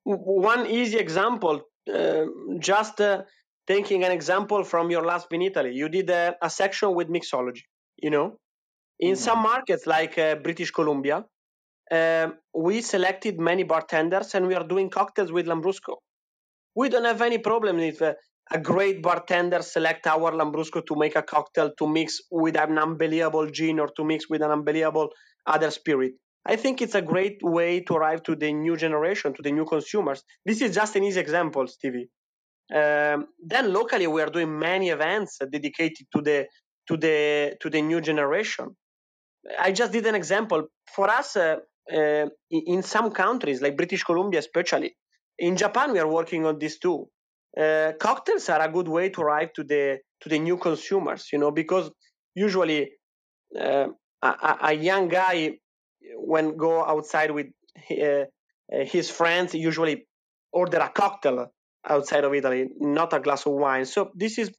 One 0.04 0.66
easy 0.66 0.98
example, 0.98 1.62
uh, 1.92 2.24
just. 2.58 3.00
Uh, 3.00 3.22
taking 3.66 4.02
an 4.04 4.10
example 4.10 4.64
from 4.64 4.90
your 4.90 5.04
last 5.04 5.28
in 5.32 5.42
Italy, 5.42 5.72
you 5.72 5.88
did 5.88 6.10
a, 6.10 6.34
a 6.42 6.50
section 6.50 6.94
with 6.94 7.08
mixology. 7.08 7.62
You 7.96 8.10
know, 8.10 8.38
in 8.98 9.12
mm-hmm. 9.12 9.22
some 9.22 9.38
markets 9.38 9.86
like 9.86 10.18
uh, 10.18 10.34
British 10.36 10.70
Columbia, 10.72 11.24
uh, 11.90 12.28
we 12.54 12.80
selected 12.80 13.38
many 13.40 13.64
bartenders 13.64 14.34
and 14.34 14.46
we 14.46 14.54
are 14.54 14.64
doing 14.66 14.90
cocktails 14.90 15.32
with 15.32 15.46
Lambrusco. 15.46 15.96
We 16.74 16.88
don't 16.88 17.04
have 17.04 17.22
any 17.22 17.38
problem 17.38 17.80
if 17.80 18.00
uh, 18.00 18.14
a 18.50 18.58
great 18.58 19.02
bartender 19.02 19.62
select 19.62 20.06
our 20.06 20.32
Lambrusco 20.32 20.84
to 20.86 20.96
make 20.96 21.16
a 21.16 21.22
cocktail 21.22 21.72
to 21.78 21.86
mix 21.86 22.20
with 22.30 22.56
an 22.56 22.78
unbelievable 22.78 23.50
gin 23.50 23.80
or 23.80 23.88
to 23.96 24.04
mix 24.04 24.28
with 24.28 24.42
an 24.42 24.50
unbelievable 24.50 25.10
other 25.46 25.70
spirit. 25.70 26.12
I 26.44 26.56
think 26.56 26.82
it's 26.82 26.94
a 26.94 27.02
great 27.02 27.38
way 27.42 27.80
to 27.80 27.94
arrive 27.94 28.22
to 28.24 28.34
the 28.34 28.52
new 28.52 28.76
generation, 28.76 29.32
to 29.34 29.42
the 29.42 29.52
new 29.52 29.64
consumers. 29.64 30.24
This 30.44 30.60
is 30.60 30.74
just 30.74 30.96
an 30.96 31.04
easy 31.04 31.20
example, 31.20 31.66
Stevie. 31.68 32.08
Um, 32.74 33.26
then 33.44 33.72
locally 33.72 34.06
we 34.06 34.22
are 34.22 34.30
doing 34.30 34.58
many 34.58 34.88
events 34.90 35.38
dedicated 35.38 36.06
to 36.14 36.22
the 36.22 36.46
to 36.88 36.96
the 36.96 37.56
to 37.60 37.70
the 37.70 37.82
new 37.82 38.00
generation. 38.00 38.76
I 39.58 39.72
just 39.72 39.92
did 39.92 40.06
an 40.06 40.14
example. 40.14 40.68
For 40.94 41.08
us, 41.10 41.36
uh, 41.36 41.56
uh, 41.90 42.26
in 42.50 42.82
some 42.82 43.10
countries, 43.10 43.60
like 43.62 43.76
British 43.76 44.04
Columbia 44.04 44.40
especially, 44.40 44.96
in 45.38 45.56
Japan, 45.56 45.92
we 45.92 45.98
are 45.98 46.08
working 46.08 46.46
on 46.46 46.58
this 46.58 46.78
too. 46.78 47.08
Uh, 47.58 47.92
cocktails 47.98 48.48
are 48.48 48.62
a 48.62 48.70
good 48.70 48.88
way 48.88 49.08
to 49.10 49.20
arrive 49.20 49.52
to 49.54 49.64
the 49.64 49.98
to 50.20 50.28
the 50.28 50.38
new 50.38 50.56
consumers, 50.56 51.28
you 51.32 51.38
know, 51.38 51.50
because 51.50 51.90
usually 52.34 52.92
uh, 53.58 53.88
a, 54.22 54.56
a, 54.62 54.72
young 54.72 55.08
guy 55.08 55.50
when 56.16 56.56
go 56.56 56.84
outside 56.84 57.30
with 57.30 57.48
uh, 57.90 58.24
his 58.68 59.10
friends 59.10 59.54
usually 59.54 60.06
order 60.52 60.78
a 60.78 60.88
cocktail 60.88 61.52
outside 61.84 62.24
of 62.24 62.32
Italy, 62.32 62.68
not 62.78 63.12
a 63.12 63.20
glass 63.20 63.44
of 63.46 63.52
wine. 63.52 63.84
So 63.84 64.12
this 64.14 64.38
is 64.38 64.50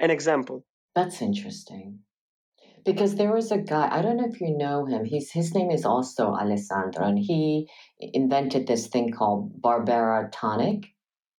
an 0.00 0.10
example. 0.10 0.64
That's 0.94 1.22
interesting. 1.22 2.00
Because 2.84 3.14
there 3.14 3.32
was 3.32 3.52
a 3.52 3.58
guy, 3.58 3.88
I 3.90 4.02
don't 4.02 4.16
know 4.16 4.28
if 4.28 4.40
you 4.40 4.56
know 4.56 4.86
him. 4.86 5.04
He's 5.04 5.30
his 5.30 5.54
name 5.54 5.70
is 5.70 5.84
also 5.84 6.32
Alessandro, 6.34 7.06
and 7.06 7.18
he 7.18 7.68
invented 8.00 8.66
this 8.66 8.88
thing 8.88 9.12
called 9.12 9.60
Barbera 9.62 10.30
tonic. 10.32 10.86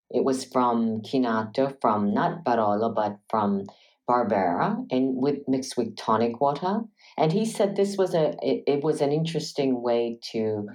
It 0.09 0.23
was 0.23 0.45
from 0.45 1.01
Chinato, 1.01 1.75
from 1.81 2.13
not 2.13 2.45
Barolo, 2.45 2.93
but 2.93 3.17
from 3.29 3.63
Barbera, 4.09 4.85
and 4.89 5.15
with 5.17 5.39
mixed 5.47 5.75
with 5.75 5.97
tonic 5.97 6.39
water. 6.39 6.81
And 7.17 7.31
he 7.31 7.45
said 7.45 7.75
this 7.75 7.97
was 7.97 8.13
a 8.13 8.35
it, 8.41 8.63
it 8.67 8.83
was 8.83 9.01
an 9.01 9.11
interesting 9.11 9.81
way 9.81 10.19
to 10.31 10.67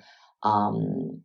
um, 0.43 1.23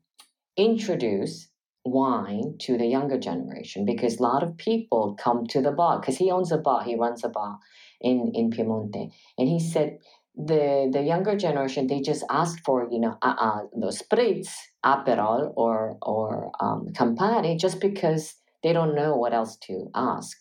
introduce 0.58 1.50
wine 1.86 2.56
to 2.60 2.78
the 2.78 2.86
younger 2.86 3.20
generation 3.20 3.84
because 3.86 4.18
a 4.18 4.24
lot 4.24 4.41
of 4.41 4.58
people 4.58 5.18
come 5.20 5.46
to 5.48 5.62
the 5.62 5.72
bar 5.72 6.00
because 6.00 6.18
he 6.18 6.32
owns 6.32 6.52
a 6.52 6.58
bar 6.58 6.82
he 6.82 6.96
runs 6.96 7.26
a 7.26 7.30
bar 7.30 7.60
in 8.04 8.32
in 8.34 8.51
Piemonte. 8.51 9.12
And 9.38 9.47
he 9.47 9.60
said 9.60 9.97
the 10.36 10.89
the 10.91 11.01
younger 11.01 11.36
generation 11.36 11.88
they 11.88 12.01
just 12.01 12.24
ask 12.30 12.64
for 12.66 12.88
you 12.91 12.99
know 12.99 13.18
uh, 13.22 13.36
uh 13.39 13.60
the 13.74 13.88
spritz 13.88 14.49
aperol 14.84 15.54
or 15.56 15.97
or 16.01 16.51
um, 16.60 16.88
campari 16.93 17.60
just 17.60 17.80
because 17.80 18.36
they 18.64 18.74
don't 18.74 18.95
know 18.95 19.16
what 19.16 19.34
else 19.34 19.58
to 19.58 19.89
ask 19.93 20.38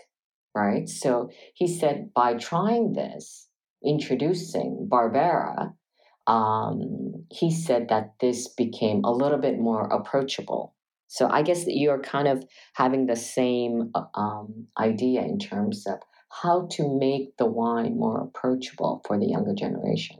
right? 0.54 0.88
So 0.88 1.30
he 1.54 1.66
said 1.66 2.10
by 2.14 2.34
trying 2.34 2.92
this 2.92 3.48
introducing 3.84 4.88
barbera 4.90 5.72
um, 6.26 7.26
he 7.30 7.50
said 7.50 7.88
that 7.88 8.14
this 8.20 8.48
became 8.48 9.02
a 9.04 9.10
little 9.10 9.38
bit 9.38 9.58
more 9.58 9.86
approachable. 9.88 10.74
So 11.08 11.28
I 11.28 11.42
guess 11.42 11.64
that 11.64 11.76
you're 11.76 12.00
kind 12.00 12.28
of 12.28 12.44
having 12.74 13.06
the 13.06 13.16
same 13.16 13.90
uh, 13.94 14.04
um, 14.14 14.68
idea 14.78 15.22
in 15.22 15.38
terms 15.38 15.84
of 15.86 15.98
how 16.40 16.66
to 16.72 16.98
make 16.98 17.36
the 17.36 17.46
wine 17.46 17.98
more 17.98 18.20
approachable 18.20 19.02
for 19.06 19.18
the 19.18 19.26
younger 19.26 19.54
generation. 19.54 20.16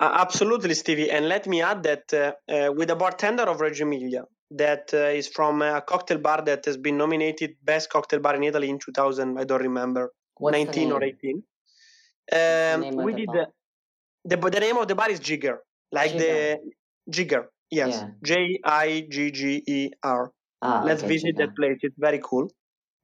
Uh, 0.00 0.10
absolutely, 0.14 0.74
Stevie. 0.74 1.10
And 1.10 1.28
let 1.28 1.46
me 1.46 1.60
add 1.62 1.82
that 1.82 2.12
uh, 2.12 2.32
uh, 2.50 2.72
with 2.72 2.90
a 2.90 2.96
bartender 2.96 3.44
of 3.44 3.60
Reggio 3.60 3.86
Emilia 3.86 4.24
that 4.52 4.90
uh, 4.92 5.18
is 5.20 5.28
from 5.28 5.62
a 5.62 5.82
cocktail 5.82 6.18
bar 6.18 6.42
that 6.42 6.64
has 6.64 6.76
been 6.76 6.96
nominated 6.96 7.56
best 7.62 7.90
cocktail 7.90 8.20
bar 8.20 8.34
in 8.34 8.44
Italy 8.44 8.70
in 8.70 8.78
2000. 8.78 9.38
I 9.38 9.44
don't 9.44 9.62
remember, 9.62 10.12
What's 10.38 10.56
19 10.56 10.92
or 10.92 11.04
18. 11.04 11.42
Um, 12.32 12.96
we 13.04 13.12
did 13.12 13.28
the, 13.28 13.46
the, 14.24 14.36
the 14.36 14.60
name 14.60 14.78
of 14.78 14.88
the 14.88 14.94
bar 14.94 15.10
is 15.10 15.20
Jigger, 15.20 15.58
like 15.92 16.12
Jigger. 16.12 16.58
the 17.06 17.10
Jigger. 17.10 17.44
Yes. 17.70 18.04
J 18.22 18.60
I 18.64 19.06
G 19.08 19.30
G 19.30 19.62
E 19.66 19.90
R. 20.02 20.32
Ah, 20.62 20.82
Let's 20.84 21.02
okay, 21.02 21.14
visit 21.14 21.36
that 21.38 21.54
place. 21.56 21.78
It's 21.82 21.96
very 21.98 22.20
cool. 22.22 22.48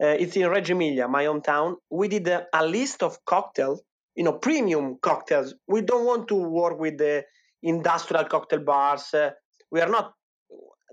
Uh, 0.03 0.17
it's 0.19 0.37
in 0.37 0.49
Reggio 0.49 0.77
Emilia, 0.77 1.09
my 1.09 1.25
hometown. 1.25 1.75
We 1.91 2.09
did 2.09 2.27
a, 2.29 2.47
a, 2.55 2.65
list 2.67 3.03
of 3.03 3.23
cocktails, 3.27 3.83
you 4.15 4.25
know, 4.25 4.33
premium 4.33 4.97
cocktails. 5.03 5.55
We 5.69 5.83
don't 5.83 6.07
want 6.07 6.29
to 6.29 6.37
work 6.37 6.79
with 6.79 6.97
the 6.97 7.25
industrial 7.63 8.25
cocktail 8.25 8.61
bars. 8.61 9.13
Uh, 9.13 9.31
we 9.71 9.81
are 9.81 9.89
not 9.91 10.15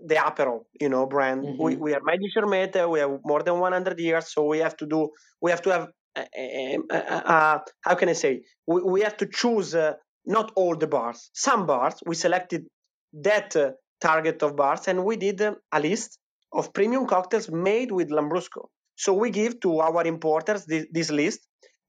the 0.05 0.15
Aperol, 0.15 0.65
you 0.79 0.89
know, 0.89 1.05
brand. 1.05 1.43
Mm-hmm. 1.43 1.63
We, 1.63 1.75
we 1.77 1.93
are 1.93 2.01
Medici 2.03 2.33
Ermete. 2.37 2.89
We 2.89 2.99
have 2.99 3.19
more 3.23 3.43
than 3.43 3.59
100 3.59 3.97
years, 3.99 4.33
so 4.33 4.43
we 4.43 4.59
have 4.59 4.75
to 4.77 4.85
do. 4.85 5.09
We 5.41 5.51
have 5.51 5.61
to 5.63 5.69
have. 5.71 5.87
Uh, 6.17 7.59
how 7.81 7.95
can 7.95 8.09
I 8.09 8.13
say? 8.13 8.41
We, 8.65 8.81
we 8.81 9.01
have 9.01 9.17
to 9.17 9.27
choose 9.27 9.73
uh, 9.73 9.93
not 10.25 10.51
all 10.55 10.75
the 10.75 10.87
bars. 10.87 11.29
Some 11.33 11.65
bars 11.65 11.95
we 12.05 12.15
selected 12.15 12.65
that 13.13 13.55
uh, 13.55 13.71
target 14.01 14.43
of 14.43 14.55
bars 14.55 14.87
and 14.87 15.05
we 15.05 15.15
did 15.15 15.41
uh, 15.41 15.55
a 15.71 15.79
list 15.79 16.19
of 16.51 16.73
premium 16.73 17.07
cocktails 17.07 17.49
made 17.49 17.91
with 17.91 18.09
Lambrusco. 18.09 18.67
So 18.97 19.13
we 19.13 19.29
give 19.29 19.59
to 19.61 19.79
our 19.79 20.05
importers 20.05 20.65
this, 20.65 20.85
this 20.91 21.09
list 21.11 21.39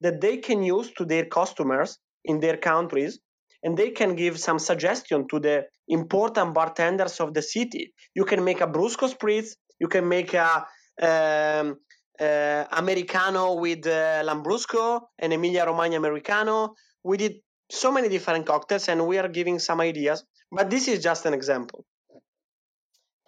that 0.01 0.21
they 0.21 0.37
can 0.37 0.63
use 0.63 0.91
to 0.97 1.05
their 1.05 1.25
customers 1.25 1.97
in 2.23 2.39
their 2.39 2.57
countries 2.57 3.19
and 3.63 3.77
they 3.77 3.89
can 3.89 4.15
give 4.15 4.39
some 4.39 4.59
suggestion 4.59 5.27
to 5.29 5.39
the 5.39 5.65
important 5.87 6.53
bartenders 6.53 7.19
of 7.19 7.33
the 7.33 7.41
city. 7.41 7.93
You 8.15 8.23
can 8.25 8.43
make 8.43 8.61
a 8.61 8.67
Brusco 8.67 9.13
spritz, 9.13 9.55
you 9.79 9.87
can 9.87 10.07
make 10.07 10.33
a 10.33 10.65
um, 11.01 11.77
uh, 12.19 12.65
Americano 12.71 13.55
with 13.55 13.85
uh, 13.87 14.23
Lambrusco 14.23 15.01
and 15.17 15.33
Emilia 15.33 15.65
Romagna 15.65 15.97
Americano. 15.97 16.75
We 17.03 17.17
did 17.17 17.33
so 17.71 17.91
many 17.91 18.07
different 18.07 18.45
cocktails 18.45 18.87
and 18.87 19.07
we 19.07 19.17
are 19.17 19.27
giving 19.27 19.59
some 19.59 19.81
ideas 19.81 20.23
but 20.51 20.69
this 20.69 20.87
is 20.87 21.03
just 21.03 21.25
an 21.25 21.33
example. 21.33 21.85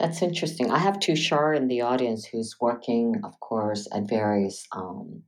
That's 0.01 0.23
interesting. 0.23 0.71
I 0.71 0.79
have 0.79 0.97
Tushar 0.97 1.55
in 1.55 1.67
the 1.67 1.81
audience 1.81 2.25
who's 2.25 2.55
working, 2.59 3.21
of 3.23 3.39
course, 3.39 3.87
at 3.93 4.09
various 4.09 4.65
um, 4.71 5.21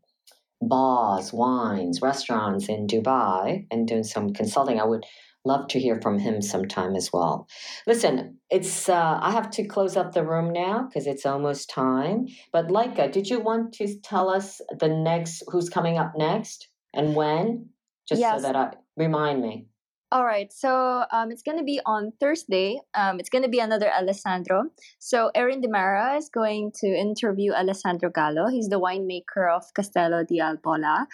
bars, 0.63 1.31
wines, 1.31 2.01
restaurants 2.01 2.67
in 2.69 2.87
Dubai 2.87 3.67
and 3.69 3.87
doing 3.87 4.03
some 4.03 4.33
consulting. 4.33 4.79
I 4.79 4.85
would 4.85 5.05
love 5.45 5.67
to 5.67 5.79
hear 5.79 6.01
from 6.01 6.17
him 6.17 6.41
sometime 6.41 6.95
as 6.95 7.11
well. 7.13 7.47
Listen, 7.85 8.39
it's 8.49 8.89
uh, 8.89 9.19
I 9.21 9.29
have 9.29 9.51
to 9.51 9.67
close 9.67 9.95
up 9.95 10.13
the 10.13 10.25
room 10.25 10.51
now 10.51 10.87
because 10.87 11.05
it's 11.05 11.27
almost 11.27 11.69
time. 11.69 12.25
But 12.51 12.69
Laika, 12.69 13.11
did 13.11 13.29
you 13.29 13.41
want 13.41 13.73
to 13.73 13.99
tell 13.99 14.27
us 14.27 14.59
the 14.79 14.89
next 14.89 15.43
who's 15.49 15.69
coming 15.69 15.99
up 15.99 16.13
next 16.17 16.67
and 16.95 17.13
when? 17.13 17.69
Just 18.09 18.21
yes. 18.21 18.37
so 18.37 18.41
that 18.41 18.55
I 18.55 18.71
remind 18.97 19.39
me. 19.43 19.67
All 20.13 20.25
right, 20.25 20.53
so 20.53 21.05
um, 21.11 21.31
it's 21.31 21.41
gonna 21.41 21.63
be 21.63 21.81
on 21.87 22.13
Thursday. 22.19 22.77
Um, 22.93 23.19
it's 23.19 23.29
gonna 23.29 23.49
be 23.49 23.57
another 23.57 23.89
Alessandro. 23.89 24.65
So 24.99 25.31
Erin 25.33 25.59
Demara 25.59 26.17
is 26.17 26.29
going 26.29 26.71
to 26.81 26.87
interview 26.87 27.51
Alessandro 27.51 28.11
Gallo. 28.13 28.45
He's 28.47 28.69
the 28.69 28.79
winemaker 28.79 29.49
of 29.49 29.63
Castello 29.73 30.23
di 30.23 30.39
Albola 30.39 31.07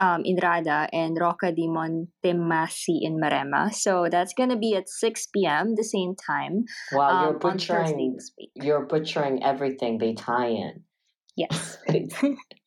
um, 0.00 0.22
in 0.24 0.34
Radda 0.34 0.88
and 0.92 1.16
Rocca 1.16 1.52
di 1.52 1.68
Montemassi 1.68 2.98
in 3.02 3.20
Maremma. 3.20 3.72
So 3.72 4.08
that's 4.10 4.34
gonna 4.34 4.58
be 4.58 4.74
at 4.74 4.88
six 4.88 5.28
p.m. 5.28 5.76
the 5.76 5.84
same 5.84 6.16
time. 6.16 6.64
Wow, 6.90 7.22
you're 7.22 7.34
um, 7.34 7.38
butchering. 7.38 8.18
You're 8.56 8.84
butchering 8.84 9.44
everything 9.44 9.98
they 9.98 10.14
tie 10.14 10.48
in. 10.48 10.82
Yes. 11.36 11.78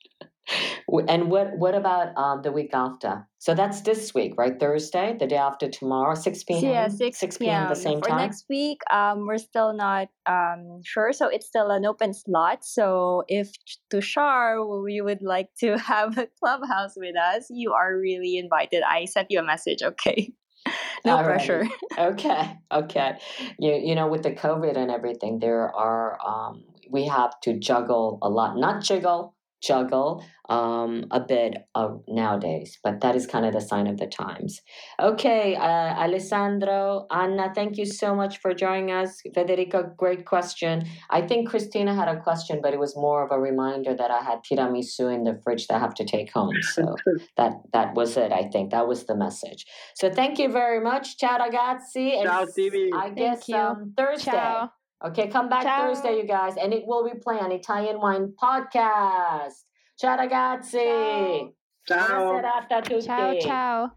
and 1.08 1.32
what 1.32 1.58
what 1.58 1.76
about 1.76 2.16
um, 2.18 2.42
the 2.42 2.52
week 2.52 2.72
after? 2.74 3.28
So 3.40 3.54
that's 3.54 3.82
this 3.82 4.14
week, 4.14 4.34
right? 4.38 4.60
Thursday, 4.60 5.16
the 5.20 5.28
day 5.28 5.38
after 5.38 5.70
tomorrow, 5.70 6.16
six 6.16 6.44
p.m. 6.44 6.64
Yeah, 6.64 6.88
six, 6.88 7.20
6 7.20 7.38
p.m. 7.38 7.68
the 7.68 7.76
same 7.76 8.02
For 8.02 8.10
time. 8.10 8.18
next 8.18 8.46
week, 8.50 8.82
um, 8.92 9.26
we're 9.26 9.38
still 9.38 9.74
not 9.74 10.10
um 10.26 10.82
sure, 10.84 11.14
so 11.14 11.28
it's 11.28 11.48
still 11.48 11.72
an 11.72 11.86
open 11.86 12.14
slot. 12.14 12.66
So 12.66 13.24
if 13.28 13.52
Tushar, 13.92 14.58
you 14.90 15.04
would 15.04 15.22
like 15.22 15.50
to 15.60 15.78
have 15.92 16.18
a 16.18 16.28
clubhouse 16.40 16.94
with 16.96 17.16
us, 17.18 17.48
you 17.50 17.74
are 17.74 17.98
really 17.98 18.38
invited. 18.38 18.84
I 18.84 19.06
sent 19.06 19.28
you 19.30 19.40
a 19.40 19.44
message. 19.44 19.82
Okay. 19.82 20.32
no 21.06 21.18
All 21.18 21.24
pressure. 21.24 21.62
Right. 21.98 22.14
Okay. 22.14 22.58
Okay. 22.72 23.18
You 23.60 23.74
you 23.74 23.96
know 23.96 24.08
with 24.08 24.24
the 24.24 24.32
COVID 24.32 24.78
and 24.78 24.92
everything, 24.92 25.40
there 25.40 25.74
are 25.76 26.18
um 26.26 26.64
we 26.90 27.06
have 27.06 27.40
to 27.42 27.58
juggle 27.58 28.20
a 28.22 28.30
lot, 28.30 28.58
not 28.58 28.84
jiggle 28.84 29.33
juggle 29.64 30.24
um, 30.50 31.06
a 31.12 31.20
bit 31.20 31.56
uh, 31.74 31.90
nowadays, 32.08 32.78
but 32.84 33.00
that 33.02 33.16
is 33.16 33.26
kind 33.26 33.46
of 33.46 33.54
the 33.54 33.62
sign 33.62 33.88
of 33.88 33.98
the 33.98 34.08
times. 34.08 34.62
Okay, 35.00 35.56
uh, 35.56 36.04
Alessandro, 36.06 37.08
Anna, 37.10 37.52
thank 37.56 37.78
you 37.78 37.86
so 37.86 38.14
much 38.14 38.40
for 38.40 38.54
joining 38.54 38.92
us. 38.92 39.22
Federico, 39.34 39.94
great 39.98 40.26
question. 40.26 40.86
I 41.10 41.22
think 41.22 41.50
Christina 41.50 41.96
had 41.96 42.10
a 42.10 42.20
question, 42.20 42.60
but 42.62 42.74
it 42.74 42.80
was 42.80 42.96
more 42.96 43.24
of 43.24 43.32
a 43.32 43.40
reminder 43.40 43.96
that 43.96 44.12
I 44.12 44.22
had 44.22 44.40
tiramisu 44.44 45.14
in 45.14 45.24
the 45.24 45.40
fridge 45.44 45.68
that 45.68 45.76
I 45.76 45.80
have 45.80 45.94
to 45.96 46.06
take 46.06 46.32
home. 46.32 46.54
So 46.74 46.96
that 47.38 47.54
that 47.72 47.94
was 47.94 48.18
it. 48.18 48.32
I 48.32 48.44
think 48.50 48.72
that 48.72 48.88
was 48.88 49.06
the 49.06 49.16
message. 49.16 49.66
So 49.96 50.10
thank 50.10 50.40
you 50.40 50.50
very 50.50 50.80
much. 50.80 51.18
Ciao, 51.18 51.38
ragazzi. 51.38 52.24
Ciao, 52.24 52.46
TV. 52.46 52.90
I 52.94 53.10
guess 53.10 53.48
um, 53.52 53.94
Thursday. 53.96 54.32
Ciao. 54.32 54.72
Okay, 55.06 55.28
come 55.28 55.50
back 55.50 55.64
ciao. 55.64 55.88
Thursday, 55.88 56.18
you 56.18 56.24
guys, 56.26 56.56
and 56.56 56.74
it 56.74 56.86
will 56.88 57.04
replay 57.04 57.42
on 57.42 57.52
Italian 57.52 58.00
Wine 58.00 58.34
Podcast. 58.42 59.66
Ciao, 60.00 60.18
ragazzi. 60.18 61.52
Ciao. 61.86 62.42
Ciao. 62.70 63.02
Ciao, 63.02 63.40
ciao. 63.42 63.92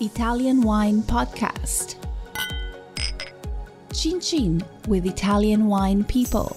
Italian 0.00 0.62
Wine 0.62 1.02
Podcast. 1.02 1.96
Chin 3.92 4.18
Chin 4.18 4.62
with 4.88 5.04
Italian 5.04 5.66
Wine 5.66 6.04
People. 6.04 6.56